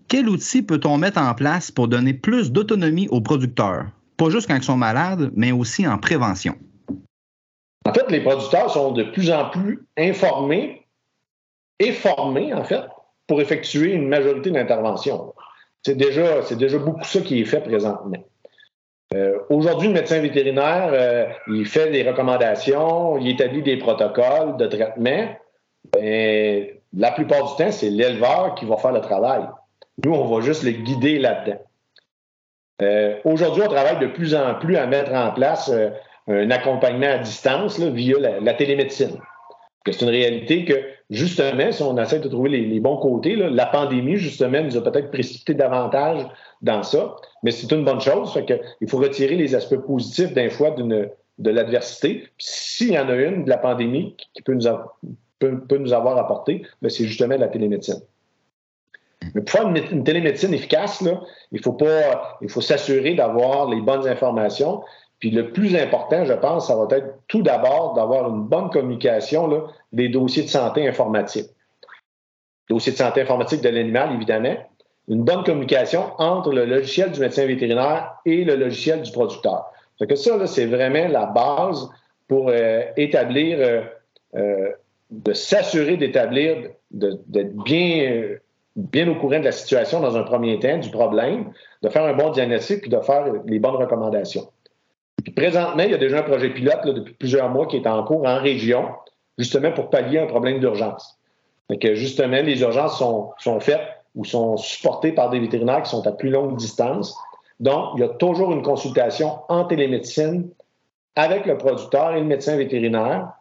quel 0.09 0.29
outil 0.29 0.63
peut-on 0.63 0.99
mettre 0.99 1.21
en 1.21 1.35
place 1.35 1.71
pour 1.71 1.89
donner 1.89 2.15
plus 2.15 2.53
d'autonomie 2.53 3.09
aux 3.09 3.21
producteurs, 3.21 3.87
pas 4.17 4.31
juste 4.31 4.47
quand 4.47 4.57
ils 4.57 4.63
sont 4.63 4.77
malades, 4.77 5.33
mais 5.35 5.53
aussi 5.53 5.87
en 5.87 5.99
prévention. 5.99 6.55
En 7.85 7.93
fait, 7.93 8.11
les 8.11 8.21
producteurs 8.21 8.71
sont 8.71 8.93
de 8.93 9.03
plus 9.03 9.31
en 9.31 9.51
plus 9.51 9.85
informés 9.97 10.86
et 11.79 11.93
formés, 11.93 12.55
en 12.55 12.65
fait, 12.65 12.83
pour 13.27 13.41
effectuer 13.41 13.93
une 13.93 14.09
majorité 14.09 14.51
d'interventions. 14.51 15.35
C'est 15.83 15.97
déjà, 15.97 16.43
c'est 16.43 16.57
déjà 16.57 16.79
beaucoup 16.79 17.05
ça 17.05 17.21
qui 17.21 17.41
est 17.41 17.45
fait 17.45 17.61
présentement. 17.61 18.25
Euh, 19.15 19.39
aujourd'hui, 19.51 19.89
le 19.89 19.95
médecin 19.95 20.21
vétérinaire, 20.21 20.91
euh, 20.93 21.27
il 21.49 21.67
fait 21.67 21.91
des 21.91 22.03
recommandations, 22.09 23.19
il 23.19 23.29
établit 23.29 23.63
des 23.63 23.77
protocoles 23.77 24.57
de 24.57 24.67
traitement. 24.67 25.29
Ben, 25.93 26.67
la 26.97 27.13
plupart 27.13 27.45
du 27.45 27.65
temps, 27.65 27.71
c'est 27.71 27.91
l'éleveur 27.91 28.57
qui 28.57 28.65
va 28.65 28.77
faire 28.77 28.93
le 28.93 29.01
travail. 29.01 29.43
Nous, 30.05 30.13
on 30.13 30.27
va 30.27 30.45
juste 30.45 30.65
le 30.65 30.73
guider 30.73 31.19
là-dedans. 31.19 31.61
Euh, 32.83 33.17
aujourd'hui, 33.25 33.63
on 33.65 33.69
travaille 33.69 34.01
de 34.01 34.09
plus 34.09 34.35
en 34.35 34.55
plus 34.57 34.77
à 34.77 34.87
mettre 34.87 35.13
en 35.13 35.31
place 35.31 35.71
un 36.29 36.51
accompagnement 36.51 37.07
à 37.07 37.19
distance 37.19 37.79
via 37.79 38.17
la 38.19 38.55
télémédecine. 38.55 39.19
C'est 39.93 40.05
une 40.05 40.11
réalité 40.11 40.65
que 40.65 40.75
justement, 41.11 41.71
si 41.73 41.83
on 41.83 41.97
essaie 41.99 42.19
de 42.19 42.29
trouver 42.29 42.51
les, 42.51 42.81
bons 42.81 42.97
côtés, 42.97 43.37
la 43.37 43.67
pandémie, 43.67 44.17
justement, 44.17 44.63
nous 44.63 44.77
a 44.77 44.83
peut-être 44.83 45.11
précipité 45.11 45.55
davantage 45.55 46.27
dans 46.63 46.83
ça, 46.83 47.17
mais 47.43 47.51
c'est 47.51 47.71
une 47.73 47.85
bonne 47.85 48.01
chose. 48.01 48.33
Fait 48.33 48.61
il 48.81 48.89
faut 48.89 48.99
retirer 48.99 49.37
les 49.37 49.55
aspects 49.55 49.77
positifs 49.77 50.33
d'un 50.33 50.51
fois 50.51 50.71
de 50.73 51.51
l'adversité. 51.51 52.29
S'il 52.39 52.93
y 52.93 52.99
en 52.99 53.09
a 53.09 53.15
une 53.15 53.45
de 53.45 53.51
la 53.51 53.59
pandémie 53.59 54.17
qui 54.35 54.43
peut 54.43 54.55
nous, 54.55 55.93
avoir 55.93 56.19
apporté, 56.19 56.63
ben, 56.83 56.89
c'est 56.89 57.05
justement 57.05 57.37
la 57.37 57.49
télémédecine. 57.49 58.01
Mais 59.35 59.41
pour 59.41 59.51
faire 59.51 59.69
une, 59.69 60.05
télémédecine 60.05 60.53
efficace, 60.55 61.03
faut 61.63 61.79
il 62.43 62.51
faut 62.51 62.61
s'assurer 62.61 63.15
d'avoir 63.15 63.69
les 63.69 63.81
bonnes 63.81 64.07
informations, 64.07 64.83
puis 65.19 65.31
le 65.31 65.51
plus 65.51 65.75
important, 65.77 66.25
je 66.25 66.35
pense, 66.35 66.69
ça 66.69 66.77
va 66.77 66.87
être 66.97 67.15
tout 67.29 67.43
d'abord 67.43 67.95
d'avoir 67.95 68.29
une 68.29 68.43
bonne 68.43 68.71
communication 68.71 69.65
des 69.93 70.09
dossiers 70.09 70.43
de 70.43 70.49
santé 70.49 70.87
informatique. 70.87 71.47
Dossier 72.69 72.93
de 72.93 72.99
santé 72.99 73.23
informatique 73.23 73.63
de 73.63 73.69
l'animal, 73.69 74.13
évidemment. 74.13 74.57
Une 75.09 75.23
bonne 75.23 75.45
communication 75.45 76.03
entre 76.19 76.53
le 76.53 76.67
logiciel 76.67 77.13
du 77.13 77.21
médecin 77.21 77.47
vétérinaire 77.47 78.17
et 78.27 78.45
le 78.45 78.57
logiciel 78.57 79.03
du 79.03 79.13
producteur. 79.13 79.71
Fait 79.99 80.07
que 80.07 80.17
ça, 80.17 80.47
c'est 80.47 80.67
vraiment 80.67 81.09
la 81.09 81.27
base 81.27 81.89
pour 82.29 82.49
euh, 82.49 82.83
établir, 82.97 83.59
euh, 83.61 83.83
euh, 84.35 84.73
de 85.11 85.33
s'assurer 85.33 85.97
d'établir, 85.97 86.71
d'être 86.91 87.55
bien, 87.65 88.25
bien 88.75 89.09
au 89.09 89.15
courant 89.15 89.39
de 89.39 89.45
la 89.45 89.53
situation 89.53 90.01
dans 90.01 90.17
un 90.17 90.25
premier 90.25 90.59
temps, 90.59 90.77
du 90.77 90.91
problème, 90.91 91.53
de 91.83 91.89
faire 91.89 92.05
un 92.05 92.15
bon 92.15 92.31
diagnostic 92.31 92.81
puis 92.81 92.91
de 92.91 92.99
faire 92.99 93.33
les 93.47 93.59
bonnes 93.61 93.77
recommandations 93.77 94.49
présentement, 95.31 95.83
il 95.83 95.91
y 95.91 95.95
a 95.95 95.99
déjà 95.99 96.19
un 96.19 96.23
projet 96.23 96.51
pilote 96.51 96.85
depuis 96.85 97.15
plusieurs 97.15 97.49
mois 97.51 97.67
qui 97.67 97.77
est 97.77 97.87
en 97.87 98.03
cours 98.05 98.27
en 98.27 98.39
région, 98.39 98.89
justement 99.39 99.73
pour 99.73 99.91
pallier 99.91 100.19
un 100.19 100.27
problème 100.27 100.61
d'urgence. 100.61 101.19
Que 101.81 101.95
justement, 101.95 102.43
les 102.43 102.61
urgences 102.61 102.99
sont, 102.99 103.61
faites 103.61 103.83
ou 104.15 104.25
sont 104.25 104.57
supportées 104.57 105.13
par 105.13 105.31
des 105.31 105.41
vétérinaires 105.41 105.83
qui 105.83 105.91
sont 105.91 106.07
à 106.07 106.13
plus 106.13 106.31
longue 106.31 106.57
distance. 106.57 107.17
Donc, 107.59 107.91
il 107.97 108.01
y 108.01 108.05
a 108.05 108.09
toujours 108.09 108.53
une 108.53 108.63
consultation 108.63 109.39
en 109.49 109.65
télémédecine 109.65 110.49
avec 111.17 111.47
le 111.47 111.59
producteur 111.59 112.15
et 112.15 112.21
le 112.21 112.27
médecin 112.27 112.57
vétérinaire 112.57 113.33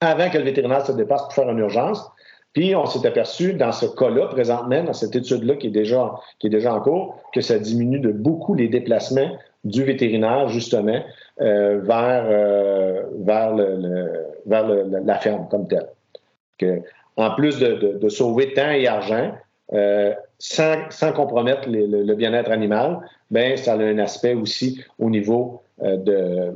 avant 0.00 0.30
que 0.30 0.38
le 0.38 0.44
vétérinaire 0.44 0.86
se 0.86 0.92
dépasse 0.92 1.22
pour 1.22 1.32
faire 1.32 1.50
une 1.50 1.58
urgence. 1.58 2.08
Puis 2.52 2.74
on 2.74 2.86
s'est 2.86 3.06
aperçu 3.06 3.54
dans 3.54 3.72
ce 3.72 3.86
cas-là, 3.86 4.26
présentement, 4.26 4.82
dans 4.82 4.92
cette 4.92 5.14
étude-là 5.14 5.56
qui 5.56 5.68
est 5.68 5.70
déjà 5.70 6.74
en 6.74 6.80
cours, 6.80 7.16
que 7.32 7.40
ça 7.40 7.58
diminue 7.58 8.00
de 8.00 8.12
beaucoup 8.12 8.54
les 8.54 8.68
déplacements 8.68 9.30
du 9.64 9.84
vétérinaire, 9.84 10.48
justement, 10.48 11.02
euh, 11.40 11.80
vers, 11.82 12.26
euh, 12.28 13.02
vers, 13.18 13.54
le, 13.54 14.26
vers 14.46 14.66
la 14.66 15.14
ferme 15.16 15.48
comme 15.48 15.68
telle. 15.68 16.82
En 17.16 17.34
plus 17.34 17.58
de, 17.58 18.08
sauver 18.08 18.52
temps 18.52 18.70
et 18.70 18.86
argent, 18.86 19.32
euh, 19.72 20.14
sans, 20.38 20.90
sans, 20.90 21.12
compromettre 21.12 21.68
le, 21.68 22.14
bien-être 22.14 22.50
animal, 22.50 23.00
ben, 23.30 23.56
ça 23.56 23.74
a 23.74 23.78
un 23.78 23.98
aspect 23.98 24.34
aussi 24.34 24.82
au 24.98 25.10
niveau 25.10 25.62
de, 25.80 26.54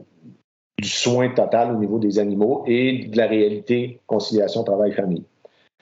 du 0.79 0.89
soin 0.89 1.29
total 1.31 1.73
au 1.73 1.79
niveau 1.79 1.99
des 1.99 2.19
animaux 2.19 2.65
et 2.67 3.07
de 3.07 3.17
la 3.17 3.27
réalité 3.27 4.01
conciliation 4.07 4.65
travail-famille. 4.65 5.25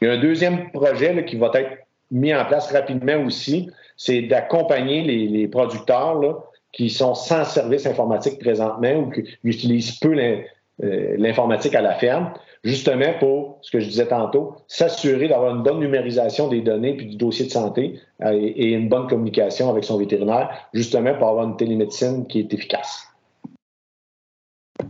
Il 0.01 0.09
y 0.09 0.11
a 0.11 0.15
un 0.15 0.21
deuxième 0.21 0.71
projet 0.73 1.25
qui 1.25 1.37
va 1.37 1.51
être 1.55 1.79
mis 2.11 2.35
en 2.35 2.45
place 2.45 2.71
rapidement 2.71 3.25
aussi, 3.25 3.71
c'est 3.97 4.23
d'accompagner 4.23 5.03
les, 5.03 5.29
les, 5.29 5.49
producteurs 5.49 6.21
là, 6.21 6.35
qui 6.73 6.91
sont 6.91 7.15
sans 7.15 7.45
service 7.45 7.87
informatique 7.87 8.39
présentement 8.39 8.95
ou 8.95 9.11
qui 9.11 9.25
utilisent 9.45 9.99
peu 9.99 10.17
euh, 10.19 11.15
l'informatique 11.19 11.75
à 11.75 11.83
la 11.83 11.95
ferme, 11.95 12.33
justement 12.65 13.13
pour, 13.21 13.59
ce 13.63 13.71
que 13.71 13.81
je 13.81 13.89
disais 13.89 14.07
tantôt, 14.07 14.57
s'assurer 14.69 15.29
d'avoir 15.29 15.55
une 15.55 15.63
bonne 15.63 15.81
numérisation 15.81 16.49
des 16.49 16.61
données 16.61 16.97
puis 16.97 17.07
du 17.07 17.17
dossier 17.17 17.47
de 17.47 17.51
santé 17.51 18.01
euh, 18.23 18.33
et 18.33 18.73
une 18.73 18.89
bonne 18.89 19.07
communication 19.07 19.69
avec 19.69 19.85
son 19.85 19.99
vétérinaire, 19.99 20.51
justement 20.73 21.15
pour 21.15 21.29
avoir 21.29 21.47
une 21.47 21.57
télémédecine 21.57 22.27
qui 22.27 22.41
est 22.41 22.55
efficace. 22.55 23.12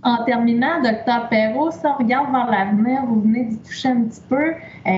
En 0.05 0.25
terminant, 0.25 0.83
docteur 0.83 1.29
Perrault, 1.29 1.71
si 1.71 1.87
on 1.87 1.95
regarde 1.97 2.33
vers 2.33 2.51
l'avenir, 2.51 3.03
vous 3.07 3.21
venez 3.21 3.45
d'y 3.45 3.59
toucher 3.59 3.89
un 3.89 4.03
petit 4.03 4.21
peu. 4.29 4.51
Euh, 4.87 4.91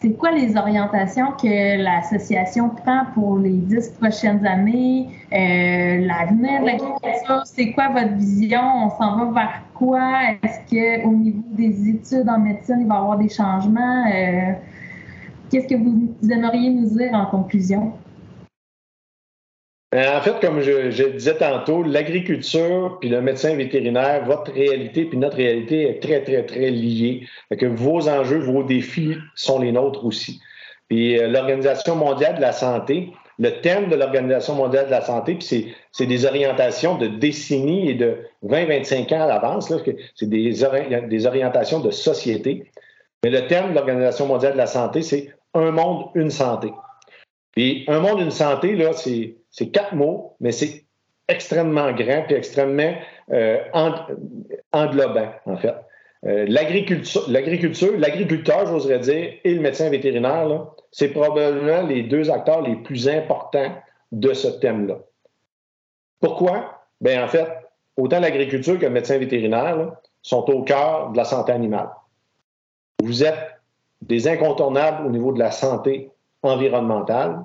c'est 0.00 0.14
quoi 0.14 0.32
les 0.32 0.56
orientations 0.56 1.30
que 1.40 1.80
l'association 1.80 2.70
prend 2.70 3.02
pour 3.14 3.38
les 3.38 3.52
dix 3.52 3.88
prochaines 4.00 4.44
années? 4.44 5.10
Euh, 5.32 6.04
l'avenir 6.04 6.60
de 6.60 6.66
l'agriculture, 6.66 7.42
c'est 7.44 7.70
quoi 7.70 7.90
votre 7.90 8.14
vision? 8.14 8.60
On 8.60 8.90
s'en 8.90 9.26
va 9.26 9.32
vers 9.32 9.62
quoi? 9.74 10.10
Est-ce 10.42 11.04
qu'au 11.04 11.12
niveau 11.12 11.44
des 11.52 11.90
études 11.90 12.28
en 12.28 12.40
médecine, 12.40 12.78
il 12.80 12.88
va 12.88 12.96
y 12.96 12.98
avoir 12.98 13.18
des 13.18 13.28
changements? 13.28 14.06
Euh, 14.12 14.54
qu'est-ce 15.50 15.68
que 15.68 15.76
vous 15.76 16.10
aimeriez 16.28 16.70
nous 16.70 16.98
dire 16.98 17.14
en 17.14 17.26
conclusion? 17.26 17.92
Euh, 19.94 20.18
en 20.18 20.20
fait, 20.20 20.38
comme 20.40 20.60
je, 20.60 21.08
disais 21.08 21.36
tantôt, 21.36 21.82
l'agriculture 21.82 22.98
puis 23.00 23.08
le 23.08 23.22
médecin 23.22 23.56
vétérinaire, 23.56 24.24
votre 24.26 24.52
réalité 24.52 25.06
puis 25.06 25.16
notre 25.16 25.36
réalité 25.38 25.88
est 25.88 26.02
très, 26.02 26.22
très, 26.22 26.44
très 26.44 26.70
liée. 26.70 27.26
que 27.58 27.64
vos 27.64 28.06
enjeux, 28.06 28.38
vos 28.38 28.62
défis 28.62 29.16
sont 29.34 29.60
les 29.60 29.72
nôtres 29.72 30.04
aussi. 30.04 30.40
Puis 30.88 31.18
euh, 31.18 31.28
l'Organisation 31.28 31.96
mondiale 31.96 32.36
de 32.36 32.42
la 32.42 32.52
santé, 32.52 33.12
le 33.38 33.60
thème 33.62 33.88
de 33.88 33.96
l'Organisation 33.96 34.54
mondiale 34.54 34.86
de 34.86 34.90
la 34.90 35.00
santé, 35.00 35.36
puis 35.36 35.74
c'est 35.92 36.06
des 36.06 36.26
orientations 36.26 36.98
de 36.98 37.06
décennies 37.06 37.88
et 37.88 37.94
de 37.94 38.18
20-25 38.44 39.14
ans 39.14 39.22
à 39.22 39.26
l'avance, 39.26 39.72
c'est 40.16 40.28
des, 40.28 40.52
des 41.08 41.26
orientations 41.26 41.80
de 41.80 41.90
société. 41.90 42.70
Mais 43.24 43.30
le 43.30 43.46
thème 43.46 43.70
de 43.70 43.74
l'Organisation 43.74 44.26
mondiale 44.26 44.52
de 44.52 44.58
la 44.58 44.66
santé, 44.66 45.00
c'est 45.00 45.32
un 45.54 45.70
monde, 45.70 46.06
une 46.14 46.30
santé. 46.30 46.72
Puis 47.52 47.84
un 47.88 48.00
monde, 48.00 48.20
une 48.20 48.30
santé, 48.30 48.76
là, 48.76 48.92
c'est 48.92 49.37
c'est 49.50 49.70
quatre 49.70 49.94
mots, 49.94 50.36
mais 50.40 50.52
c'est 50.52 50.84
extrêmement 51.28 51.92
grand 51.92 52.30
et 52.30 52.34
extrêmement 52.34 52.94
euh, 53.30 53.58
englobant, 54.72 55.32
en 55.46 55.56
fait. 55.56 55.74
Euh, 56.26 56.46
l'agriculture, 56.48 57.24
l'agriculteur, 57.28 58.66
j'oserais 58.66 58.98
dire, 58.98 59.34
et 59.44 59.54
le 59.54 59.60
médecin 59.60 59.88
vétérinaire, 59.88 60.66
c'est 60.90 61.08
probablement 61.08 61.86
les 61.86 62.02
deux 62.02 62.30
acteurs 62.30 62.62
les 62.62 62.76
plus 62.76 63.08
importants 63.08 63.72
de 64.10 64.32
ce 64.32 64.48
thème-là. 64.48 64.98
Pourquoi? 66.20 66.86
Bien, 67.00 67.24
en 67.24 67.28
fait, 67.28 67.46
autant 67.96 68.18
l'agriculture 68.18 68.78
que 68.78 68.86
le 68.86 68.90
médecin 68.90 69.18
vétérinaire 69.18 69.92
sont 70.22 70.48
au 70.50 70.62
cœur 70.62 71.10
de 71.12 71.16
la 71.16 71.24
santé 71.24 71.52
animale. 71.52 71.90
Vous 73.00 73.22
êtes 73.22 73.60
des 74.02 74.26
incontournables 74.26 75.06
au 75.06 75.10
niveau 75.10 75.32
de 75.32 75.38
la 75.38 75.52
santé 75.52 76.10
environnementale. 76.42 77.44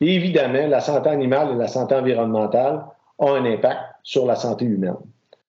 Évidemment, 0.00 0.66
la 0.66 0.80
santé 0.80 1.10
animale 1.10 1.52
et 1.52 1.56
la 1.56 1.68
santé 1.68 1.94
environnementale 1.94 2.84
ont 3.18 3.34
un 3.34 3.44
impact 3.44 3.80
sur 4.02 4.26
la 4.26 4.36
santé 4.36 4.64
humaine. 4.64 4.96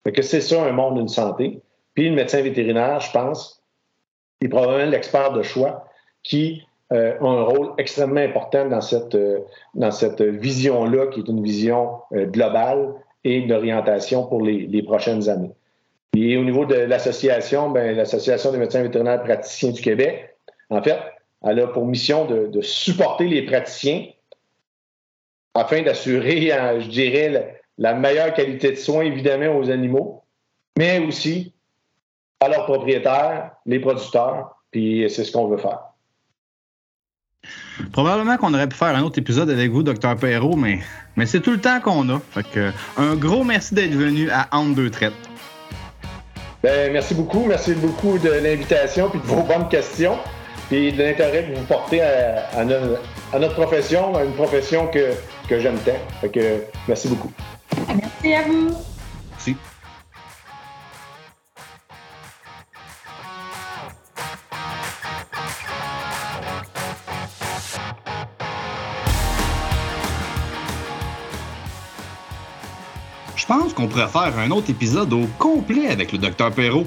que 0.04 0.22
c'est 0.22 0.40
ça 0.40 0.62
un 0.62 0.72
monde 0.72 0.96
d'une 0.96 1.08
santé. 1.08 1.60
Puis 1.94 2.08
le 2.08 2.14
médecin 2.14 2.42
vétérinaire, 2.42 3.00
je 3.00 3.10
pense, 3.10 3.62
est 4.40 4.48
probablement 4.48 4.90
l'expert 4.90 5.32
de 5.32 5.42
choix 5.42 5.88
qui 6.22 6.62
euh, 6.92 7.18
a 7.20 7.24
un 7.26 7.42
rôle 7.42 7.72
extrêmement 7.78 8.20
important 8.20 8.68
dans 8.68 8.80
cette, 8.80 9.16
euh, 9.16 9.40
cette 9.90 10.22
vision-là, 10.22 11.08
qui 11.08 11.20
est 11.20 11.28
une 11.28 11.42
vision 11.42 11.98
euh, 12.12 12.26
globale 12.26 12.94
et 13.24 13.42
d'orientation 13.42 14.26
pour 14.26 14.42
les, 14.42 14.66
les, 14.66 14.82
prochaines 14.82 15.28
années. 15.28 15.50
Et 16.16 16.36
au 16.36 16.44
niveau 16.44 16.64
de 16.64 16.76
l'association, 16.76 17.70
ben, 17.70 17.96
l'Association 17.96 18.52
des 18.52 18.58
médecins 18.58 18.82
vétérinaires 18.82 19.22
praticiens 19.24 19.72
du 19.72 19.82
Québec, 19.82 20.36
en 20.70 20.80
fait, 20.80 20.98
elle 21.44 21.58
a 21.60 21.66
pour 21.66 21.86
mission 21.86 22.26
de, 22.26 22.46
de 22.46 22.60
supporter 22.60 23.26
les 23.26 23.42
praticiens 23.42 24.06
afin 25.56 25.82
d'assurer, 25.82 26.50
je 26.80 26.88
dirais, 26.88 27.60
la 27.78 27.94
meilleure 27.94 28.34
qualité 28.34 28.72
de 28.72 28.76
soins, 28.76 29.04
évidemment, 29.04 29.56
aux 29.56 29.70
animaux, 29.70 30.22
mais 30.78 30.98
aussi 31.00 31.52
à 32.40 32.48
leurs 32.48 32.64
propriétaires, 32.64 33.52
les 33.64 33.80
producteurs, 33.80 34.56
puis 34.70 35.06
c'est 35.08 35.24
ce 35.24 35.32
qu'on 35.32 35.48
veut 35.48 35.56
faire. 35.56 35.80
Probablement 37.92 38.36
qu'on 38.36 38.52
aurait 38.54 38.68
pu 38.68 38.76
faire 38.76 38.94
un 38.96 39.02
autre 39.02 39.18
épisode 39.18 39.50
avec 39.50 39.70
vous, 39.70 39.82
Dr. 39.82 40.16
Perrault, 40.16 40.56
mais, 40.56 40.80
mais 41.16 41.26
c'est 41.26 41.40
tout 41.40 41.52
le 41.52 41.60
temps 41.60 41.80
qu'on 41.80 42.08
a. 42.08 42.20
Fait 42.30 42.42
que, 42.42 42.70
un 42.96 43.14
gros 43.14 43.44
merci 43.44 43.74
d'être 43.74 43.94
venu 43.94 44.30
à 44.30 44.48
Entre 44.52 44.74
deux 44.74 44.90
traites. 44.90 45.12
Ben, 46.62 46.92
merci 46.92 47.14
beaucoup. 47.14 47.44
Merci 47.46 47.74
beaucoup 47.74 48.18
de 48.18 48.30
l'invitation 48.30 49.08
puis 49.08 49.20
de 49.20 49.26
vos 49.26 49.42
bonnes 49.42 49.68
questions 49.68 50.18
et 50.72 50.90
de 50.90 51.02
l'intérêt 51.02 51.44
que 51.44 51.56
vous 51.56 51.64
portez 51.66 52.00
à, 52.00 52.64
notre, 52.64 53.54
profession, 53.54 54.16
à 54.16 54.24
une 54.24 54.32
profession 54.32 54.88
que, 54.88 55.12
que 55.48 55.60
j'aime 55.60 55.78
tant. 55.78 55.92
Fait 56.20 56.28
que, 56.28 56.64
merci 56.88 57.08
beaucoup. 57.08 57.30
Merci 57.88 58.34
à 58.34 58.42
vous. 58.42 58.74
Merci. 59.30 59.56
Je 73.36 73.46
pense 73.46 73.72
qu'on 73.74 73.86
pourrait 73.86 74.08
faire 74.08 74.36
un 74.38 74.50
autre 74.50 74.70
épisode 74.70 75.12
au 75.12 75.26
complet 75.38 75.86
avec 75.88 76.10
le 76.10 76.18
docteur 76.18 76.50
Perrault. 76.50 76.86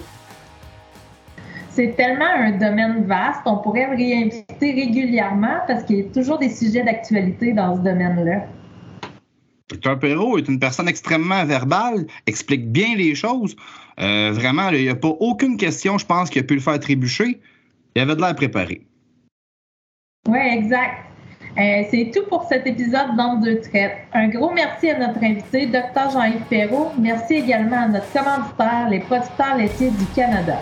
C'est 1.70 1.95
tellement 1.95 2.26
un 2.26 2.51
domaine 2.51 3.05
vaste, 3.05 3.41
on 3.45 3.57
pourrait 3.57 3.88
le 3.91 3.95
réinviter 3.95 4.72
régulièrement 4.72 5.59
parce 5.67 5.84
qu'il 5.84 5.97
y 5.97 6.01
a 6.01 6.03
toujours 6.05 6.39
des 6.39 6.49
sujets 6.49 6.84
d'actualité 6.84 7.53
dans 7.53 7.76
ce 7.76 7.82
domaine-là. 7.82 8.47
Docteur 9.70 9.99
Perrault 9.99 10.39
est 10.39 10.47
une 10.47 10.59
personne 10.59 10.88
extrêmement 10.88 11.45
verbale, 11.45 12.07
explique 12.26 12.72
bien 12.72 12.95
les 12.95 13.13
choses. 13.13 13.55
Euh, 13.99 14.32
vraiment, 14.34 14.70
il 14.70 14.82
n'y 14.82 14.89
a 14.89 14.95
pas 14.95 15.15
aucune 15.20 15.57
question, 15.57 15.99
je 15.99 16.05
pense, 16.05 16.30
qui 16.30 16.39
a 16.39 16.43
pu 16.43 16.55
le 16.55 16.59
faire 16.59 16.80
trébucher. 16.80 17.39
Il 17.95 18.01
avait 18.01 18.15
de 18.15 18.22
l'air 18.22 18.36
préparé. 18.36 18.82
Oui, 20.28 20.39
exact. 20.39 21.05
Euh, 21.57 21.84
c'est 21.91 22.11
tout 22.13 22.28
pour 22.30 22.45
cet 22.45 22.65
épisode 22.65 23.15
d'Entre 23.15 23.41
deux 23.41 23.59
traites. 23.59 23.97
Un 24.13 24.30
gros 24.30 24.51
merci 24.51 24.89
à 24.89 24.97
notre 24.97 25.24
invité, 25.24 25.67
Dr. 25.67 26.09
Jean-Yves 26.13 26.45
Perrault. 26.49 26.91
Merci 26.97 27.36
également 27.36 27.84
à 27.84 27.88
notre 27.88 28.11
commanditaire, 28.11 28.88
les 28.89 28.99
producteurs 28.99 29.57
laitiers 29.57 29.91
du 29.91 30.05
Canada. 30.15 30.59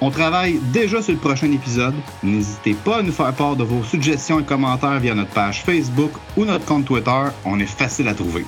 On 0.00 0.10
travaille 0.10 0.60
déjà 0.72 1.02
sur 1.02 1.12
le 1.12 1.18
prochain 1.18 1.50
épisode. 1.50 1.94
N'hésitez 2.22 2.74
pas 2.74 2.98
à 2.98 3.02
nous 3.02 3.12
faire 3.12 3.32
part 3.32 3.56
de 3.56 3.64
vos 3.64 3.82
suggestions 3.82 4.38
et 4.38 4.44
commentaires 4.44 5.00
via 5.00 5.14
notre 5.14 5.30
page 5.30 5.62
Facebook 5.62 6.12
ou 6.36 6.44
notre 6.44 6.64
compte 6.64 6.84
Twitter. 6.84 7.24
On 7.44 7.58
est 7.58 7.66
facile 7.66 8.06
à 8.06 8.14
trouver. 8.14 8.46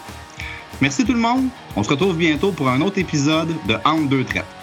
Merci 0.80 1.04
tout 1.04 1.12
le 1.12 1.18
monde. 1.18 1.48
On 1.74 1.82
se 1.82 1.90
retrouve 1.90 2.16
bientôt 2.16 2.52
pour 2.52 2.68
un 2.68 2.80
autre 2.80 2.98
épisode 2.98 3.48
de 3.66 3.74
Entre 3.84 4.08
deux 4.08 4.24
traites. 4.24 4.59